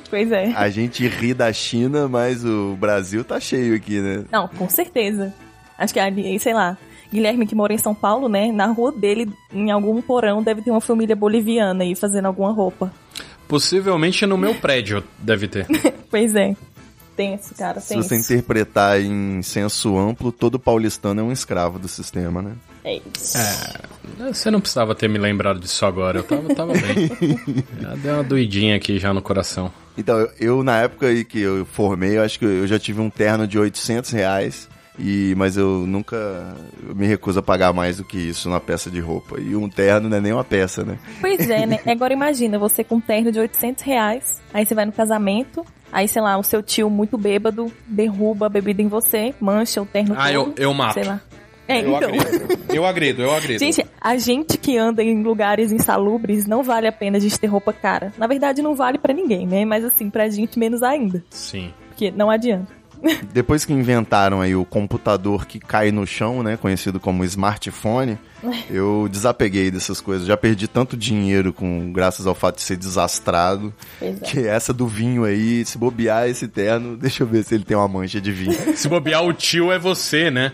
Pois 0.10 0.32
é. 0.32 0.52
A 0.56 0.70
gente 0.70 1.08
ri 1.08 1.34
da 1.34 1.52
China, 1.52 2.08
mas 2.08 2.44
o 2.44 2.76
Brasil 2.80 3.24
tá 3.24 3.40
cheio 3.40 3.76
aqui, 3.76 3.97
né? 4.02 4.26
Não, 4.32 4.48
com 4.48 4.70
certeza. 4.70 5.34
Acho 5.78 5.94
que 5.94 6.00
ali, 6.00 6.40
sei 6.40 6.54
lá. 6.54 6.78
Guilherme, 7.12 7.48
que 7.48 7.56
mora 7.56 7.74
em 7.74 7.78
São 7.78 7.96
Paulo, 7.96 8.28
né? 8.28 8.52
Na 8.52 8.66
rua 8.68 8.92
dele, 8.92 9.32
em 9.54 9.72
algum 9.72 10.02
porão, 10.02 10.44
deve 10.44 10.62
ter 10.62 10.72
uma 10.72 10.82
família 10.82 11.16
boliviana 11.16 11.84
aí 11.84 11.96
fazendo 11.96 12.26
alguma 12.26 12.52
roupa. 12.52 12.92
Possivelmente 13.48 14.26
no 14.26 14.38
meu 14.38 14.54
prédio 14.56 15.04
deve 15.20 15.48
ter. 15.48 15.66
Pois 16.10 16.34
é. 16.36 16.56
Tenso, 17.18 17.54
cara, 17.56 17.82
Se 17.82 17.90
tenso. 17.90 18.08
você 18.08 18.16
interpretar 18.16 19.02
em 19.02 19.42
senso 19.42 19.98
amplo, 19.98 20.32
todo 20.32 20.58
paulistano 20.58 21.20
é 21.20 21.24
um 21.24 21.34
escravo 21.34 21.78
do 21.78 21.88
sistema, 21.88 22.42
né? 22.42 22.54
É 22.84 23.02
isso. 23.16 23.38
Você 24.18 24.50
não 24.50 24.60
precisava 24.62 24.96
ter 24.96 25.08
me 25.10 25.18
lembrado 25.20 25.60
disso 25.60 25.86
agora, 25.86 26.20
eu 26.20 26.24
tava, 26.24 26.54
tava 26.56 26.74
bem. 26.74 27.10
Já 27.82 27.96
deu 27.96 28.14
uma 28.16 28.24
doidinha 28.24 28.76
aqui 28.76 28.98
já 29.00 29.14
no 29.14 29.22
coração. 29.22 29.72
Então, 29.98 30.18
eu, 30.20 30.30
eu, 30.40 30.64
na 30.64 30.80
época 30.82 31.08
aí 31.08 31.24
que 31.26 31.40
eu 31.40 31.66
formei, 31.66 32.18
eu 32.18 32.24
acho 32.24 32.38
que 32.40 32.46
eu 32.46 32.68
já 32.68 32.78
tive 32.80 33.02
um 33.02 33.10
terno 33.10 33.48
de 33.48 33.58
800 33.60 34.12
reais. 34.12 34.70
E, 35.00 35.36
mas 35.38 35.56
eu 35.58 35.86
nunca 35.86 36.16
eu 36.88 36.96
me 36.96 37.06
recuso 37.06 37.38
a 37.38 37.42
pagar 37.44 37.72
mais 37.72 37.98
do 37.98 38.04
que 38.04 38.18
isso 38.18 38.50
na 38.50 38.60
peça 38.60 38.90
de 38.90 39.00
roupa. 39.00 39.40
E 39.40 39.56
um 39.56 39.70
terno 39.70 40.10
não 40.10 40.18
é 40.18 40.20
nem 40.20 40.34
uma 40.34 40.44
peça, 40.44 40.84
né? 40.84 40.98
Pois 41.22 41.48
é, 41.48 41.68
né? 41.68 41.80
Agora 41.86 42.14
imagina, 42.14 42.58
você 42.58 42.84
com 42.84 42.96
um 42.96 43.00
terno 43.02 43.32
de 43.32 43.40
800 43.40 43.84
reais, 43.84 44.42
aí 44.52 44.66
você 44.66 44.74
vai 44.74 44.86
no 44.86 44.92
casamento, 44.92 45.64
aí, 45.92 46.08
sei 46.08 46.20
lá, 46.22 46.36
o 46.38 46.42
seu 46.44 46.64
tio 46.64 46.90
muito 46.90 47.16
bêbado 47.16 47.72
derruba 47.86 48.48
a 48.48 48.50
bebida 48.50 48.82
em 48.82 48.88
você, 48.88 49.36
mancha 49.40 49.80
o 49.84 49.86
terno 49.86 50.16
Ah, 50.18 50.32
eu, 50.32 50.46
todo, 50.46 50.60
eu 50.60 50.74
mato. 50.74 50.96
sei 50.96 51.04
lá. 51.04 51.22
É, 51.68 51.82
Eu 51.82 51.96
então... 51.96 52.10
agrido. 52.10 52.60
Eu 52.74 52.86
agrido, 52.86 53.22
eu 53.24 53.32
agrido. 53.32 53.60
Gente, 53.60 53.86
a 54.00 54.18
gente 54.18 54.58
que 54.58 54.78
anda 54.78 55.04
em 55.04 55.22
lugares 55.22 55.72
insalubres 55.72 56.48
não 56.48 56.64
vale 56.64 56.88
a 56.88 56.92
pena 56.92 57.18
a 57.18 57.20
gente 57.20 57.40
ter 57.40 57.48
roupa 57.48 57.74
cara. 57.74 58.14
Na 58.18 58.28
verdade, 58.28 58.62
não 58.62 58.76
vale 58.76 58.98
pra 58.98 59.14
ninguém, 59.14 59.46
né? 59.48 59.66
Mas 59.66 59.84
assim, 59.84 60.10
pra 60.10 60.30
gente 60.30 60.58
menos 60.58 60.82
ainda. 60.84 61.24
Sim. 61.30 61.74
Porque 61.90 62.12
não 62.12 62.30
adianta. 62.30 62.77
Depois 63.34 63.66
que 63.66 63.74
inventaram 63.74 64.42
aí 64.42 64.56
o 64.56 64.66
computador 64.66 65.46
que 65.46 65.60
cai 65.60 65.92
no 65.92 66.06
chão, 66.06 66.44
né, 66.44 66.58
conhecido 66.58 67.00
como 67.00 67.24
smartphone, 67.26 68.18
eu 68.70 69.08
desapeguei 69.10 69.72
dessas 69.72 70.02
coisas. 70.02 70.28
Já 70.28 70.38
perdi 70.38 70.68
tanto 70.68 70.98
dinheiro 70.98 71.54
com 71.54 71.92
graças 71.92 72.28
ao 72.28 72.36
fato 72.36 72.58
de 72.58 72.62
ser 72.62 72.78
desastrado, 72.78 73.74
é. 74.02 74.14
que 74.14 74.48
essa 74.48 74.74
do 74.74 74.88
vinho 74.88 75.24
aí, 75.24 75.66
se 75.66 75.78
bobear 75.78 76.28
esse 76.28 76.48
terno, 76.48 76.96
deixa 76.98 77.24
eu 77.24 77.28
ver 77.28 77.44
se 77.44 77.56
ele 77.56 77.64
tem 77.64 77.78
uma 77.78 77.88
mancha 77.88 78.20
de 78.20 78.32
vinho. 78.32 78.56
Se 78.76 78.88
bobear 78.88 79.24
o 79.24 79.34
tio 79.34 79.72
é 79.72 79.80
você, 79.80 80.30
né? 80.30 80.54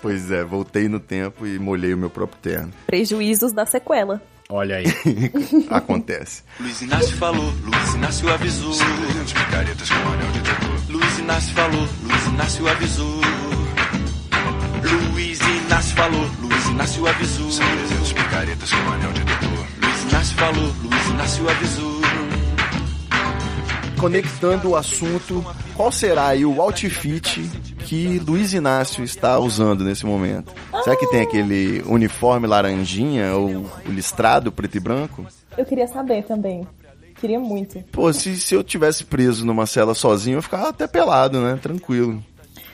pois 0.00 0.30
é, 0.30 0.44
voltei 0.44 0.88
no 0.88 1.00
tempo 1.00 1.46
e 1.46 1.58
molhei 1.58 1.94
o 1.94 1.98
meu 1.98 2.10
próprio 2.10 2.38
terno. 2.40 2.72
Prejuízos 2.86 3.52
da 3.52 3.66
sequela. 3.66 4.20
Olha 4.54 4.76
aí. 4.76 4.86
Acontece. 5.68 6.44
Luiz 6.60 6.80
Inácio 6.80 7.16
falou, 7.16 7.52
Luiz 7.64 7.94
Inácio 7.94 8.32
avisou. 8.32 8.72
Picaretas 8.72 9.90
com 9.90 10.08
anel 10.10 10.30
de. 10.30 10.92
Luiz 10.92 11.18
Inácio 11.18 11.54
falou, 11.54 11.88
Luiz 12.04 12.26
Inácio 12.28 12.68
avisou. 12.68 13.20
Luiz 15.12 15.40
Inácio 15.40 15.96
falou, 15.96 16.30
Luiz 16.40 16.66
Inácio 16.66 17.06
avisou. 17.08 17.48
Picaretas 18.14 18.70
com 18.70 18.92
anel 18.92 19.12
de. 19.12 19.22
Luiz 19.84 20.02
Inácio 20.04 20.36
falou, 20.36 20.74
Luiz 20.84 21.06
Inácio 21.08 21.50
avisou. 21.50 22.00
Conectando 23.98 24.70
o 24.70 24.76
assunto, 24.76 25.44
qual 25.74 25.90
será 25.90 26.28
aí 26.28 26.44
o 26.44 26.60
outfit 26.60 27.50
que 27.84 28.18
Luiz 28.18 28.52
Inácio 28.52 29.04
está 29.04 29.38
usando 29.38 29.84
nesse 29.84 30.04
momento? 30.06 30.52
Será 30.82 30.96
que 30.96 31.06
tem 31.08 31.20
aquele 31.22 31.82
uniforme 31.86 32.46
laranjinha 32.46 33.34
ou 33.34 33.66
listrado 33.86 34.50
preto 34.50 34.76
e 34.76 34.80
branco? 34.80 35.26
Eu 35.56 35.64
queria 35.64 35.86
saber 35.86 36.24
também. 36.24 36.66
Queria 37.20 37.38
muito. 37.38 37.78
Pô, 37.92 38.12
se, 38.12 38.36
se 38.36 38.54
eu 38.54 38.62
tivesse 38.64 39.04
preso 39.04 39.46
numa 39.46 39.66
cela 39.66 39.94
sozinho, 39.94 40.38
eu 40.38 40.42
ficava 40.42 40.68
até 40.68 40.86
pelado, 40.86 41.40
né? 41.40 41.58
Tranquilo. 41.62 42.22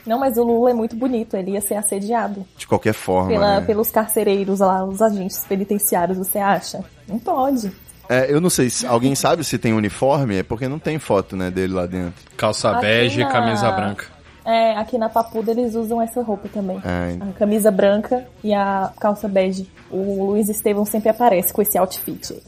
Não, 0.05 0.17
mas 0.19 0.35
o 0.37 0.43
Lula 0.43 0.71
é 0.71 0.73
muito 0.73 0.95
bonito. 0.95 1.37
Ele 1.37 1.51
ia 1.51 1.61
ser 1.61 1.75
assediado 1.75 2.43
De 2.57 2.65
qualquer 2.65 2.93
forma. 2.93 3.29
pela, 3.29 3.59
né? 3.59 3.65
pelos 3.65 3.91
carcereiros 3.91 4.59
lá, 4.59 4.83
os 4.83 5.01
agentes 5.01 5.45
penitenciários, 5.47 6.17
você 6.17 6.39
acha? 6.39 6.83
Não 7.07 7.19
pode. 7.19 7.71
É, 8.09 8.33
eu 8.33 8.41
não 8.41 8.49
sei, 8.49 8.69
se 8.69 8.85
alguém 8.85 9.13
sabe 9.15 9.43
se 9.43 9.57
tem 9.57 9.71
uniforme? 9.73 10.37
É 10.37 10.43
porque 10.43 10.67
não 10.67 10.79
tem 10.79 10.97
foto, 10.99 11.37
né, 11.37 11.49
dele 11.49 11.73
lá 11.73 11.85
dentro. 11.85 12.15
Calça 12.35 12.73
bege 12.73 13.21
e 13.21 13.23
na- 13.23 13.29
camisa 13.31 13.71
branca. 13.71 14.05
É, 14.43 14.75
aqui 14.77 14.97
na 14.97 15.07
Papuda 15.07 15.51
eles 15.51 15.75
usam 15.75 16.01
essa 16.01 16.21
roupa 16.21 16.49
também. 16.49 16.77
É. 16.83 17.17
A 17.29 17.33
camisa 17.33 17.69
branca 17.69 18.25
e 18.43 18.53
a 18.53 18.91
calça 18.99 19.27
bege. 19.27 19.69
O 19.89 20.25
Luiz 20.31 20.49
Estevão 20.49 20.83
sempre 20.85 21.09
aparece 21.09 21.53
com 21.53 21.61
esse 21.61 21.77
outfit. 21.77 22.41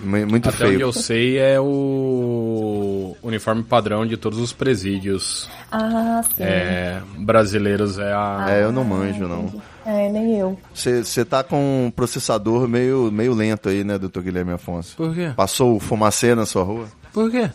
Muito 0.00 0.48
Até 0.48 0.64
onde 0.64 0.74
feio. 0.74 0.80
eu 0.80 0.92
sei 0.92 1.38
é 1.38 1.58
o 1.60 3.16
uniforme 3.22 3.62
padrão 3.62 4.04
de 4.06 4.16
todos 4.16 4.38
os 4.40 4.52
presídios 4.52 5.48
Ah, 5.70 6.20
sim. 6.36 6.42
é, 6.42 7.00
brasileiros. 7.18 7.98
É 7.98 8.12
a. 8.12 8.46
É, 8.50 8.62
eu 8.64 8.72
não 8.72 8.84
manjo, 8.84 9.26
não. 9.28 9.52
É, 9.86 10.08
nem 10.10 10.36
eu. 10.38 10.58
Você 10.74 11.24
tá 11.24 11.42
com 11.42 11.86
um 11.86 11.90
processador 11.90 12.68
meio, 12.68 13.10
meio 13.12 13.32
lento 13.34 13.68
aí, 13.68 13.82
né, 13.84 13.98
doutor 13.98 14.22
Guilherme 14.22 14.52
Afonso? 14.52 14.96
Por 14.96 15.14
quê? 15.14 15.32
Passou 15.36 15.76
o 15.76 15.80
fumacê 15.80 16.34
na 16.34 16.46
sua 16.46 16.62
rua? 16.64 16.86
Por 17.12 17.30
quê? 17.30 17.50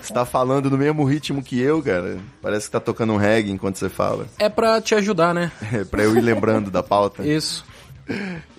Você 0.00 0.12
tá 0.12 0.24
falando 0.24 0.70
no 0.70 0.78
mesmo 0.78 1.04
ritmo 1.04 1.42
que 1.42 1.60
eu, 1.60 1.82
cara. 1.82 2.18
Parece 2.40 2.66
que 2.66 2.72
tá 2.72 2.80
tocando 2.80 3.12
um 3.12 3.16
reggae 3.16 3.50
enquanto 3.50 3.76
você 3.76 3.88
fala. 3.88 4.26
É 4.38 4.48
pra 4.48 4.80
te 4.80 4.94
ajudar, 4.94 5.34
né? 5.34 5.52
É 5.72 5.84
pra 5.84 6.02
eu 6.02 6.16
ir 6.16 6.20
lembrando 6.20 6.70
da 6.70 6.82
pauta. 6.82 7.26
Isso. 7.26 7.64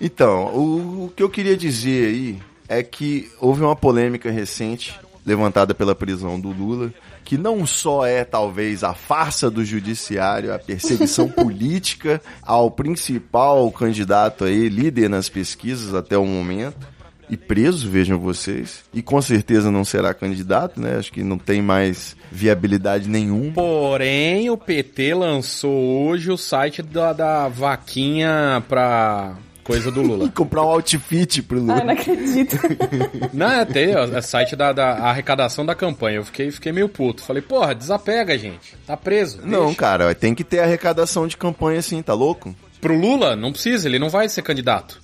Então, 0.00 0.46
o, 0.54 1.06
o 1.06 1.12
que 1.14 1.22
eu 1.22 1.30
queria 1.30 1.56
dizer 1.56 2.08
aí 2.08 2.38
é 2.68 2.82
que 2.82 3.30
houve 3.40 3.62
uma 3.62 3.76
polêmica 3.76 4.30
recente 4.30 4.98
levantada 5.24 5.74
pela 5.74 5.94
prisão 5.94 6.38
do 6.38 6.50
Lula, 6.50 6.92
que 7.24 7.36
não 7.36 7.66
só 7.66 8.06
é 8.06 8.24
talvez 8.24 8.84
a 8.84 8.94
farsa 8.94 9.50
do 9.50 9.64
judiciário, 9.64 10.54
a 10.54 10.58
perseguição 10.58 11.26
política 11.28 12.22
ao 12.42 12.70
principal 12.70 13.70
candidato 13.72 14.44
aí, 14.44 14.68
líder 14.68 15.10
nas 15.10 15.28
pesquisas 15.28 15.94
até 15.94 16.16
o 16.16 16.24
momento, 16.24 16.86
e 17.28 17.36
preso, 17.36 17.90
vejam 17.90 18.18
vocês, 18.18 18.84
e 18.92 19.02
com 19.02 19.20
certeza 19.20 19.70
não 19.70 19.84
será 19.84 20.14
candidato, 20.14 20.80
né? 20.80 20.96
Acho 20.96 21.12
que 21.12 21.22
não 21.22 21.38
tem 21.38 21.60
mais 21.60 22.16
viabilidade 22.30 23.08
nenhuma. 23.08 23.52
Porém, 23.52 24.50
o 24.50 24.56
PT 24.56 25.14
lançou 25.14 26.06
hoje 26.06 26.30
o 26.30 26.36
site 26.36 26.82
da, 26.82 27.12
da 27.12 27.48
vaquinha 27.48 28.62
pra 28.68 29.36
coisa 29.66 29.90
do 29.90 30.00
Lula. 30.00 30.30
Comprar 30.34 30.62
um 30.62 30.68
outfit 30.68 31.42
pro 31.42 31.58
Lula. 31.58 31.74
Ai, 31.74 31.84
não 31.84 31.92
acredito. 31.92 32.56
Não, 33.34 33.50
é, 33.50 33.64
tem, 33.64 33.94
ó, 33.96 34.04
é 34.04 34.22
site 34.22 34.54
da, 34.54 34.72
da 34.72 34.92
arrecadação 34.92 35.66
da 35.66 35.74
campanha. 35.74 36.18
Eu 36.18 36.24
fiquei, 36.24 36.50
fiquei 36.50 36.70
meio 36.70 36.88
puto. 36.88 37.22
Falei, 37.22 37.42
porra, 37.42 37.74
desapega, 37.74 38.38
gente. 38.38 38.76
Tá 38.86 38.96
preso. 38.96 39.40
Não, 39.44 39.66
deixa. 39.66 39.78
cara, 39.78 40.14
tem 40.14 40.34
que 40.34 40.44
ter 40.44 40.60
arrecadação 40.60 41.26
de 41.26 41.36
campanha 41.36 41.80
assim, 41.80 42.00
tá 42.00 42.14
louco? 42.14 42.54
Pro 42.80 42.96
Lula, 42.96 43.34
não 43.34 43.50
precisa, 43.50 43.88
ele 43.88 43.98
não 43.98 44.08
vai 44.08 44.28
ser 44.28 44.42
candidato. 44.42 45.00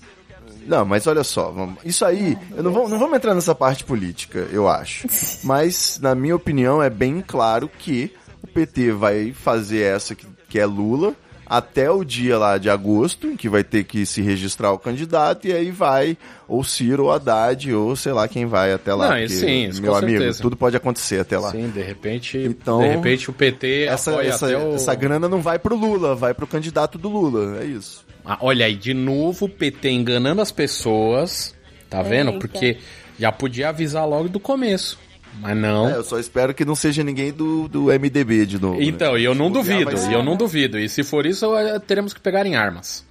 Não, 0.67 0.85
mas 0.85 1.07
olha 1.07 1.25
só, 1.25 1.51
vamos- 1.51 1.79
isso 1.85 2.05
aí, 2.05 2.37
eu 2.57 2.63
não, 2.63 2.73
vou, 2.73 2.89
não 2.89 2.99
vamos 2.99 3.17
entrar 3.17 3.35
nessa 3.35 3.55
parte 3.55 3.85
política, 3.85 4.47
eu 4.53 4.69
acho. 4.69 5.07
Mas, 5.45 5.99
na 6.01 6.15
minha 6.15 6.37
opinião, 6.37 6.83
é 6.83 6.89
bem 6.91 7.23
claro 7.27 7.69
que 7.79 8.13
o 8.43 8.47
PT 8.47 8.93
vai 8.93 9.33
fazer 9.33 9.81
essa 9.83 10.15
que, 10.15 10.27
que 10.49 10.59
é 10.59 10.67
Lula 10.67 11.15
até 11.45 11.91
o 11.91 12.03
dia 12.03 12.39
lá 12.39 12.57
de 12.57 12.71
agosto, 12.71 13.27
em 13.27 13.37
que 13.37 13.47
vai 13.47 13.63
ter 13.63 13.85
que 13.85 14.07
se 14.07 14.23
registrar 14.23 14.73
o 14.73 14.79
candidato, 14.79 15.47
e 15.47 15.53
aí 15.53 15.71
vai 15.71 16.17
ou 16.49 16.65
Ciro 16.65 17.05
ou 17.05 17.13
Haddad, 17.13 17.75
ou 17.75 17.95
sei 17.95 18.13
lá 18.13 18.27
quem 18.27 18.47
vai 18.47 18.73
até 18.73 18.95
lá. 18.95 19.09
Não, 19.11 19.17
porque, 19.19 19.29
sim, 19.29 19.67
isso 19.69 19.83
meu 19.83 19.93
com 19.93 19.99
amigo, 19.99 20.19
certeza. 20.19 20.41
tudo 20.43 20.57
pode 20.57 20.77
acontecer 20.77 21.21
até 21.21 21.39
lá. 21.39 21.51
Sim, 21.51 21.69
de 21.69 21.83
repente, 21.83 22.39
Então, 22.39 22.79
de 22.81 22.89
repente 22.89 23.29
o 23.29 23.35
PT 23.35 23.83
Essa, 23.85 24.13
apoia 24.13 24.29
essa, 24.29 24.47
até 24.47 24.57
o... 24.57 24.75
essa 24.77 24.95
grana 24.95 25.29
não 25.29 25.43
vai 25.43 25.59
pro 25.59 25.77
Lula, 25.77 26.15
vai 26.15 26.33
pro 26.33 26.47
candidato 26.47 26.97
do 26.97 27.11
Lula, 27.11 27.59
é 27.61 27.67
isso. 27.67 28.03
Ah, 28.25 28.39
olha 28.41 28.67
aí, 28.67 28.75
de 28.77 28.95
novo 28.95 29.47
o 29.47 29.49
PT 29.49 29.91
enganando 29.91 30.41
as 30.41 30.53
pessoas, 30.53 31.55
tá 31.91 32.03
vendo? 32.03 32.39
Porque 32.39 32.79
já 33.19 33.31
podia 33.33 33.69
avisar 33.71 34.07
logo 34.09 34.29
do 34.29 34.39
começo, 34.41 34.99
mas 35.41 35.57
não. 35.57 35.89
É, 35.89 35.97
eu 35.97 36.05
só 36.05 36.19
espero 36.19 36.55
que 36.55 36.65
não 36.65 36.75
seja 36.75 37.03
ninguém 37.03 37.33
do, 37.33 37.67
do 37.69 37.85
MDB 37.87 38.47
de 38.47 38.61
novo. 38.61 38.79
né? 38.79 38.85
Então, 38.85 39.17
e 39.19 39.25
eu 39.25 39.35
não 39.35 39.51
duvido, 39.51 39.97
ser- 39.97 40.11
e 40.11 40.15
eu 40.15 40.23
não 40.23 40.37
duvido. 40.37 40.79
E 40.79 40.89
se 40.89 41.03
for 41.03 41.27
isso, 41.27 41.57
eh, 41.57 41.79
teremos 41.81 42.13
que 42.13 42.21
pegar 42.21 42.47
em 42.47 42.55
armas. 42.55 43.05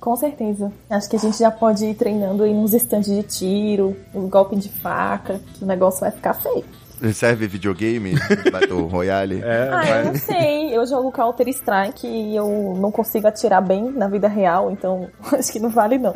Com 0.00 0.16
certeza. 0.16 0.72
Acho 0.90 1.08
que 1.08 1.14
a 1.14 1.18
gente 1.18 1.38
já 1.38 1.50
pode 1.50 1.84
ir 1.84 1.94
treinando 1.94 2.42
aí 2.42 2.52
nos 2.52 2.74
estandes 2.74 3.08
de 3.14 3.22
tiro, 3.22 3.96
um 4.12 4.28
golpe 4.28 4.56
de 4.56 4.68
faca, 4.68 5.40
que 5.54 5.62
o 5.62 5.66
negócio 5.66 6.00
vai 6.00 6.10
ficar 6.10 6.34
feio. 6.34 6.64
Serve 7.12 7.46
videogame? 7.46 8.14
Battle 8.52 8.86
Royale? 8.86 9.40
É, 9.42 9.70
ah, 9.72 9.98
eu 9.98 10.04
não 10.06 10.14
sei. 10.14 10.76
Eu 10.76 10.86
jogo 10.86 11.10
Counter 11.10 11.48
Strike 11.48 12.06
e 12.06 12.36
eu 12.36 12.76
não 12.78 12.90
consigo 12.90 13.26
atirar 13.26 13.60
bem 13.60 13.90
na 13.90 14.08
vida 14.08 14.28
real, 14.28 14.70
então 14.70 15.08
acho 15.32 15.52
que 15.52 15.58
não 15.58 15.70
vale 15.70 15.98
não. 15.98 16.14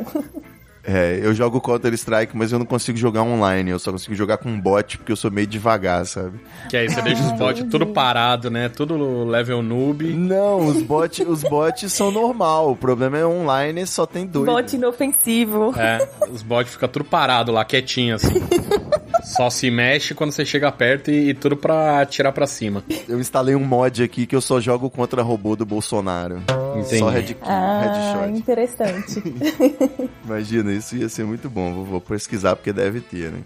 É, 0.88 1.18
eu 1.20 1.34
jogo 1.34 1.60
Counter-Strike, 1.60 2.36
mas 2.36 2.52
eu 2.52 2.60
não 2.60 2.66
consigo 2.66 2.96
jogar 2.96 3.22
online. 3.22 3.72
Eu 3.72 3.78
só 3.78 3.90
consigo 3.90 4.14
jogar 4.14 4.38
com 4.38 4.60
bot 4.60 4.98
porque 4.98 5.10
eu 5.10 5.16
sou 5.16 5.32
meio 5.32 5.46
devagar, 5.46 6.06
sabe? 6.06 6.38
Que 6.70 6.76
aí 6.76 6.88
você 6.88 7.02
deixa 7.02 7.24
os 7.24 7.32
bots 7.32 7.64
tudo 7.68 7.88
parado, 7.88 8.48
né? 8.52 8.68
Tudo 8.68 9.24
level 9.24 9.62
noob. 9.62 10.04
Não, 10.14 10.64
os 10.64 10.80
bots 10.82 11.26
os 11.26 11.42
bots 11.42 11.92
são 11.92 12.12
normal. 12.12 12.70
O 12.70 12.76
problema 12.76 13.18
é 13.18 13.26
online 13.26 13.84
só 13.84 14.06
tem 14.06 14.24
dois. 14.24 14.46
Bote 14.46 14.76
inofensivo. 14.76 15.74
É, 15.76 16.08
os 16.30 16.42
bots 16.42 16.74
ficam 16.74 16.88
tudo 16.88 17.04
parado 17.04 17.50
lá, 17.50 17.64
quietinho 17.64 18.14
assim. 18.14 18.34
Só 19.34 19.50
se 19.50 19.70
mexe 19.70 20.14
quando 20.14 20.30
você 20.30 20.44
chega 20.44 20.70
perto 20.70 21.10
e, 21.10 21.30
e 21.30 21.34
tudo 21.34 21.56
pra 21.56 22.00
atirar 22.00 22.32
pra 22.32 22.46
cima. 22.46 22.84
Eu 23.08 23.18
instalei 23.18 23.54
um 23.56 23.64
mod 23.64 24.02
aqui 24.02 24.24
que 24.24 24.36
eu 24.36 24.40
só 24.40 24.60
jogo 24.60 24.88
contra 24.88 25.20
robô 25.22 25.56
do 25.56 25.66
Bolsonaro. 25.66 26.40
Entendi. 26.76 26.98
Só 26.98 27.08
head, 27.10 27.36
Ah, 27.42 28.14
headshot. 28.22 28.38
interessante. 28.38 29.22
Imagina, 30.24 30.72
isso 30.72 30.96
ia 30.96 31.08
ser 31.08 31.24
muito 31.24 31.50
bom. 31.50 31.74
Vou, 31.74 31.84
vou 31.84 32.00
pesquisar 32.00 32.54
porque 32.56 32.72
deve 32.72 33.00
ter, 33.00 33.30
né? 33.32 33.40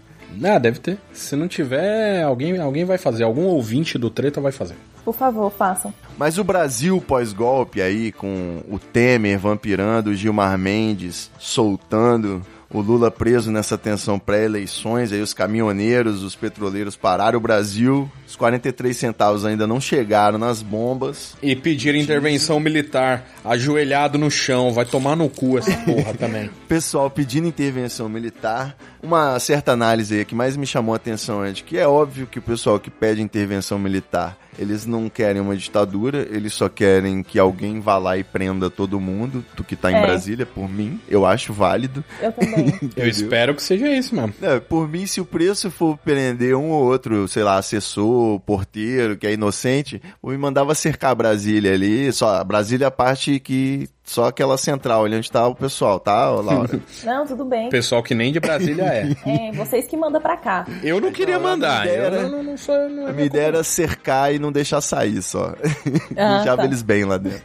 Ah, 0.45 0.59
deve 0.59 0.79
ter. 0.79 0.99
Se 1.12 1.35
não 1.35 1.49
tiver, 1.49 2.23
alguém, 2.23 2.57
alguém 2.61 2.85
vai 2.85 2.99
fazer. 2.99 3.25
Algum 3.25 3.45
ouvinte 3.47 3.99
do 3.99 4.09
treta 4.11 4.40
vai 4.40 4.53
fazer. 4.53 4.77
Por 5.05 5.14
favor, 5.14 5.51
façam. 5.51 5.93
Mas 6.16 6.38
o 6.38 6.45
Brasil 6.45 7.01
pós-golpe 7.05 7.81
aí, 7.83 8.12
com 8.12 8.62
o 8.71 8.79
Temer 8.79 9.38
vampirando, 9.38 10.11
o 10.11 10.14
Gilmar 10.14 10.57
Mendes 10.59 11.31
soltando, 11.38 12.45
o 12.72 12.80
Lula 12.80 13.11
preso 13.11 13.50
nessa 13.50 13.76
tensão 13.76 14.18
pré-eleições, 14.18 15.12
aí 15.12 15.20
os 15.20 15.35
caminhoneiros, 15.35 16.22
os 16.22 16.37
petroleiros 16.37 16.96
pararam, 16.96 17.38
o 17.38 17.42
Brasil, 17.42 18.11
os 18.26 18.37
43 18.37 18.96
centavos 18.96 19.44
ainda 19.44 19.66
não 19.66 19.80
chegaram 19.80 20.38
nas 20.38 20.62
bombas. 20.62 21.37
E 21.42 21.56
pedir 21.56 21.94
intervenção 21.96 22.61
militar, 22.61 23.26
ajoelhado 23.44 24.18
no 24.18 24.30
chão, 24.30 24.72
vai 24.72 24.85
tomar 24.85 25.16
no 25.16 25.28
cu 25.28 25.59
essa 25.59 25.76
porra 25.85 26.14
também. 26.14 26.48
Pessoal 26.68 27.11
pedindo 27.11 27.48
intervenção 27.48 28.09
militar. 28.09 28.76
Uma 29.02 29.38
certa 29.40 29.72
análise 29.72 30.18
aí 30.18 30.24
que 30.24 30.35
mais 30.35 30.56
me 30.56 30.66
chamou 30.66 30.92
a 30.92 30.96
atenção 30.96 31.44
é 31.44 31.50
de 31.50 31.64
que 31.64 31.76
é 31.76 31.88
óbvio 31.88 32.26
que 32.26 32.38
o 32.38 32.42
pessoal 32.42 32.78
que 32.78 32.90
pede 32.90 33.20
intervenção 33.20 33.78
militar, 33.78 34.37
eles 34.59 34.87
não 34.87 35.09
querem 35.09 35.41
uma 35.41 35.57
ditadura, 35.57 36.27
eles 36.31 36.53
só 36.55 36.69
querem 36.69 37.23
que 37.23 37.39
alguém 37.39 37.81
vá 37.81 37.99
lá 37.99 38.17
e 38.19 38.25
prenda 38.25 38.69
todo 38.71 39.01
mundo 39.01 39.45
do 39.57 39.65
que 39.65 39.77
tá 39.77 39.91
em 39.91 39.97
É. 39.97 40.01
Brasília, 40.03 40.47
por 40.47 40.69
mim. 40.69 41.01
Eu 41.09 41.25
acho 41.27 41.53
válido. 41.53 42.05
Eu 42.21 42.33
também. 42.33 42.79
Eu 42.97 43.09
espero 43.09 43.55
que 43.55 43.63
seja 43.63 43.89
isso 43.89 44.15
mesmo. 44.15 44.35
É, 44.43 44.59
por 44.61 44.89
mim, 44.89 45.07
se 45.07 45.21
o 45.21 45.25
preço 45.25 45.71
for 45.71 45.97
prender 45.99 46.55
um 46.55 46.71
ou 46.71 46.85
outro, 46.85 47.27
sei 47.29 47.43
lá, 47.43 47.59
assessor, 47.59 48.41
porteiro, 48.41 49.17
que 49.17 49.27
é 49.27 49.33
inocente, 49.33 50.01
eu 50.23 50.31
me 50.31 50.39
mandava 50.39 50.75
cercar 50.75 51.15
Brasília 51.15 51.73
ali, 51.73 52.13
só 52.13 52.43
Brasília 52.45 52.85
é 52.87 52.89
a 52.89 52.91
parte 52.91 53.39
que 53.41 53.89
só 54.11 54.25
aquela 54.27 54.59
central 54.59 55.05
ali 55.05 55.14
onde 55.16 55.31
tá 55.31 55.46
o 55.46 55.55
pessoal, 55.55 56.01
tá, 56.01 56.29
Laura? 56.31 56.81
Não, 57.05 57.25
tudo 57.27 57.44
bem. 57.44 57.68
Pessoal 57.70 58.03
que 58.03 58.12
nem 58.14 58.33
de 58.33 58.40
Brasília 58.40 58.83
é. 58.83 59.11
É, 59.25 59.53
vocês 59.53 59.87
que 59.87 59.96
mandam 59.96 60.20
pra 60.20 60.37
cá. 60.37 60.66
Eu 60.83 61.01
não 61.01 61.12
queria 61.12 61.38
mandar. 61.38 61.87
ideia 61.87 61.96
Eu 61.99 62.05
era- 62.05 62.29
não, 62.29 62.42
não, 62.42 62.57
sou. 62.57 62.88
Não 62.88 63.07
A 63.07 63.12
minha 63.12 63.27
ideia 63.27 63.46
era 63.46 63.62
cercar 63.62 64.35
e 64.35 64.38
não 64.40 64.51
deixar 64.51 64.81
sair 64.81 65.23
só. 65.23 65.55
Ah, 66.16 66.37
Deixava 66.38 66.57
tá. 66.59 66.64
eles 66.64 66.83
bem 66.83 67.05
lá 67.05 67.16
dentro. 67.18 67.42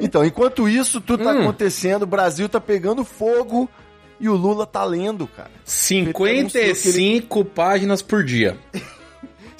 Então, 0.00 0.24
enquanto 0.24 0.68
isso, 0.68 1.00
tudo 1.00 1.22
tá 1.24 1.30
Hum. 1.32 1.42
acontecendo, 1.42 2.02
o 2.02 2.06
Brasil 2.06 2.48
tá 2.48 2.60
pegando 2.60 3.04
fogo 3.04 3.68
e 4.18 4.28
o 4.28 4.34
Lula 4.34 4.66
tá 4.66 4.82
lendo, 4.84 5.26
cara. 5.28 5.50
55 5.64 7.44
páginas 7.44 8.02
por 8.02 8.24
dia. 8.24 8.56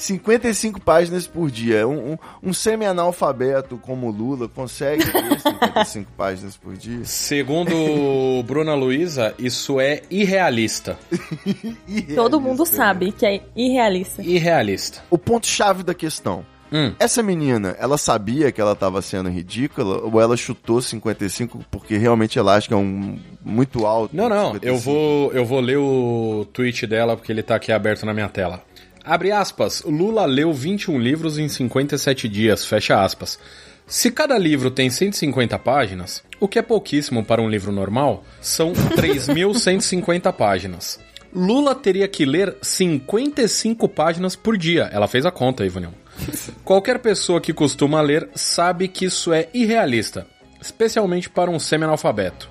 55 0.00 0.80
páginas 0.80 1.26
por 1.26 1.50
dia. 1.50 1.86
Um, 1.86 2.12
um, 2.12 2.18
um 2.42 2.52
semi-analfabeto 2.52 3.76
como 3.76 4.08
o 4.08 4.10
Lula 4.10 4.48
consegue 4.48 5.04
ler 5.04 5.38
55 5.40 6.12
páginas 6.16 6.56
por 6.56 6.74
dia? 6.74 7.04
Segundo 7.04 8.42
Bruna 8.44 8.74
Luiza, 8.74 9.34
isso 9.38 9.78
é 9.78 10.02
irrealista. 10.10 10.98
Todo 12.14 12.40
mundo 12.40 12.62
Irrealista, 12.62 12.76
sabe 12.76 13.12
que 13.12 13.26
é 13.26 13.42
irrealista. 13.54 14.22
Irrealista. 14.22 15.02
O 15.10 15.18
ponto-chave 15.18 15.82
da 15.82 15.94
questão. 15.94 16.44
Hum. 16.72 16.94
Essa 17.00 17.22
menina, 17.22 17.76
ela 17.80 17.98
sabia 17.98 18.52
que 18.52 18.60
ela 18.60 18.72
estava 18.72 19.02
sendo 19.02 19.28
ridícula 19.28 20.02
ou 20.04 20.20
ela 20.20 20.36
chutou 20.36 20.80
55 20.80 21.64
porque 21.70 21.96
realmente 21.96 22.38
ela 22.38 22.54
acha 22.54 22.68
que 22.68 22.74
é 22.74 22.76
um 22.76 23.18
muito 23.44 23.84
alto? 23.84 24.16
Não, 24.16 24.28
não, 24.28 24.54
55? 24.54 24.66
eu 24.66 24.78
vou, 24.78 25.32
eu 25.32 25.44
vou 25.44 25.60
ler 25.60 25.78
o 25.78 26.46
tweet 26.52 26.86
dela 26.86 27.16
porque 27.16 27.32
ele 27.32 27.42
tá 27.42 27.56
aqui 27.56 27.72
aberto 27.72 28.06
na 28.06 28.14
minha 28.14 28.28
tela. 28.28 28.62
Abre 29.04 29.32
aspas, 29.32 29.82
Lula 29.86 30.26
leu 30.26 30.52
21 30.52 30.98
livros 30.98 31.38
em 31.38 31.48
57 31.48 32.28
dias, 32.28 32.64
fecha 32.64 33.02
aspas. 33.02 33.38
Se 33.86 34.10
cada 34.10 34.38
livro 34.38 34.70
tem 34.70 34.88
150 34.88 35.58
páginas, 35.58 36.22
o 36.38 36.46
que 36.46 36.58
é 36.58 36.62
pouquíssimo 36.62 37.24
para 37.24 37.42
um 37.42 37.48
livro 37.48 37.72
normal, 37.72 38.24
são 38.40 38.72
3.150 38.94 40.32
páginas. 40.32 41.00
Lula 41.32 41.74
teria 41.74 42.08
que 42.08 42.24
ler 42.24 42.56
55 42.60 43.88
páginas 43.88 44.34
por 44.34 44.56
dia. 44.58 44.90
Ela 44.92 45.06
fez 45.06 45.24
a 45.24 45.30
conta, 45.30 45.64
Ivanil. 45.64 45.94
Qualquer 46.64 46.98
pessoa 46.98 47.40
que 47.40 47.52
costuma 47.52 48.00
ler 48.00 48.28
sabe 48.34 48.88
que 48.88 49.04
isso 49.04 49.32
é 49.32 49.48
irrealista, 49.54 50.26
especialmente 50.60 51.30
para 51.30 51.50
um 51.50 51.58
semi-analfabeto. 51.58 52.49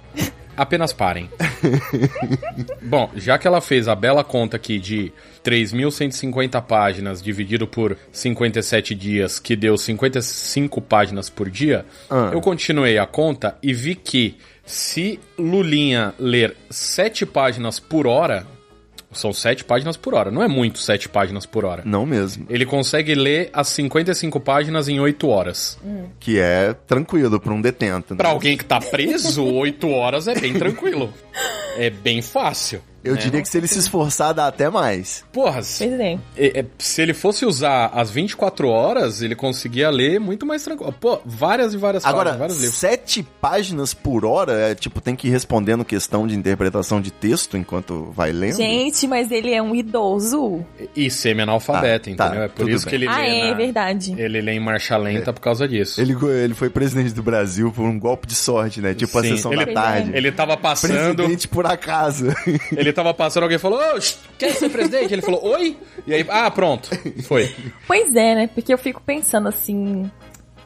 Apenas 0.60 0.92
parem. 0.92 1.30
Bom, 2.84 3.10
já 3.16 3.38
que 3.38 3.48
ela 3.48 3.62
fez 3.62 3.88
a 3.88 3.96
bela 3.96 4.26
conta 4.26 4.58
aqui 4.58 4.78
de 4.78 5.10
3.150 5.42 6.62
páginas 6.64 7.22
dividido 7.24 7.66
por 7.66 7.96
57 8.12 8.94
dias, 8.94 9.40
que 9.40 9.56
deu 9.56 9.78
55 9.78 10.82
páginas 10.82 11.30
por 11.30 11.50
dia, 11.50 11.86
Ah. 12.10 12.32
eu 12.34 12.42
continuei 12.42 12.98
a 12.98 13.06
conta 13.06 13.58
e 13.64 13.74
vi 13.74 13.96
que 13.96 14.36
se 14.66 15.18
Lulinha 15.38 16.14
ler 16.20 16.58
7 16.70 17.26
páginas 17.26 17.80
por 17.80 18.06
hora, 18.06 18.46
São 19.12 19.34
7 19.34 19.64
páginas 19.64 19.98
por 19.98 20.14
hora. 20.14 20.30
Não 20.30 20.44
é 20.44 20.48
muito 20.48 20.78
7 20.80 21.10
páginas 21.10 21.46
por 21.46 21.66
hora. 21.66 21.82
Não 21.86 22.06
mesmo. 22.06 22.46
Ele 22.50 22.66
consegue 22.66 23.16
ler 23.16 23.50
as 23.52 23.68
55 23.70 24.40
páginas 24.40 24.88
em 24.88 25.00
8 25.00 25.28
horas. 25.28 25.80
Que 26.20 26.40
é 26.40 26.74
tranquilo 26.88 27.40
pra 27.40 27.52
um 27.54 27.62
detento. 27.62 28.14
né? 28.14 28.18
Pra 28.18 28.30
alguém 28.30 28.56
que 28.56 28.66
tá 28.66 28.80
preso, 28.80 29.44
8 29.44 29.90
horas 29.90 30.28
é 30.28 30.36
bem 30.40 30.54
tranquilo. 30.54 31.12
É 31.78 31.90
bem 31.90 32.22
fácil. 32.22 32.82
Eu 33.04 33.16
diria 33.16 33.42
que 33.42 33.48
se 33.48 33.58
ele 33.58 33.68
se 33.68 33.80
esforçar, 33.80 34.34
dá 34.34 34.48
até 34.48 34.70
mais. 34.70 35.24
Porra, 35.32 35.62
se, 35.64 35.88
Pois 35.88 36.00
é. 36.00 36.20
é- 36.38 36.60
é- 36.60 36.66
se 36.78 37.02
ele 37.02 37.14
fosse 37.14 37.46
usar 37.46 37.88
as 37.94 38.10
24 38.12 38.68
horas, 38.68 39.22
ele 39.22 39.36
conseguia 39.36 39.90
ler 39.90 40.20
muito 40.20 40.46
mais 40.46 40.64
tranquilo. 40.64 40.94
Pô, 41.00 41.20
várias 41.26 41.74
e 41.74 41.78
várias 41.78 42.06
Agora, 42.06 42.32
páginas, 42.32 42.58
vários 42.58 42.76
sete 42.76 43.26
páginas 43.42 43.94
por 43.94 44.26
hora, 44.26 44.54
é 44.72 44.76
tipo, 44.76 45.00
tem 45.02 45.16
que 45.16 45.28
ir 45.28 45.32
respondendo 45.32 45.84
questão 45.86 46.28
de 46.28 46.36
interpretação 46.36 47.00
de 47.02 47.12
texto 47.12 47.58
enquanto 47.58 48.12
vai 48.16 48.32
lendo? 48.32 48.58
Gente, 48.58 49.08
mas 49.08 49.32
ele 49.32 49.54
é 49.54 49.62
um 49.62 49.74
idoso. 49.76 50.66
E 50.96 51.10
semi-analfabeto, 51.10 52.14
Tá, 52.16 52.26
entendeu? 52.28 52.40
tá, 52.40 52.46
é 52.46 52.48
por 52.50 52.70
isso 52.70 52.86
bem. 52.86 52.90
que 52.90 52.96
ele 52.96 53.08
ah, 53.08 53.18
lê 53.18 53.40
é, 53.40 53.50
na- 53.52 53.54
verdade. 53.58 54.16
Ele 54.18 54.42
lê 54.42 54.52
em 54.54 54.60
marcha 54.60 54.98
lenta 54.98 55.32
por 55.34 55.42
causa 55.42 55.68
disso. 55.68 56.00
Ele, 56.02 56.14
ele 56.44 56.54
foi 56.54 56.70
presidente 56.70 57.14
do 57.14 57.24
Brasil 57.24 57.72
por 57.72 57.84
um 57.86 57.98
golpe 58.00 58.28
de 58.28 58.36
sorte, 58.36 58.82
né? 58.82 58.94
Tipo 58.94 59.18
a 59.20 59.22
Sim, 59.22 59.30
sessão 59.36 59.54
ele- 59.54 59.66
da 59.68 59.74
tarde. 59.74 60.12
Ele 60.14 60.32
tava 60.32 60.58
passando, 60.58 61.16
Presidente 61.16 61.48
por 61.48 61.66
acaso. 61.66 62.28
ele 62.76 62.89
tava 62.94 63.14
passando, 63.14 63.44
alguém 63.44 63.58
falou, 63.58 63.80
quer 64.38 64.54
ser 64.54 64.70
presidente? 64.70 65.14
Ele 65.14 65.22
falou, 65.22 65.44
oi? 65.46 65.78
E 66.06 66.14
aí, 66.14 66.26
ah, 66.30 66.50
pronto, 66.50 66.90
foi. 67.24 67.54
Pois 67.88 68.16
é, 68.16 68.36
né? 68.36 68.48
Porque 68.54 68.74
eu 68.74 68.78
fico 68.78 69.02
pensando 69.02 69.50
assim. 69.50 70.10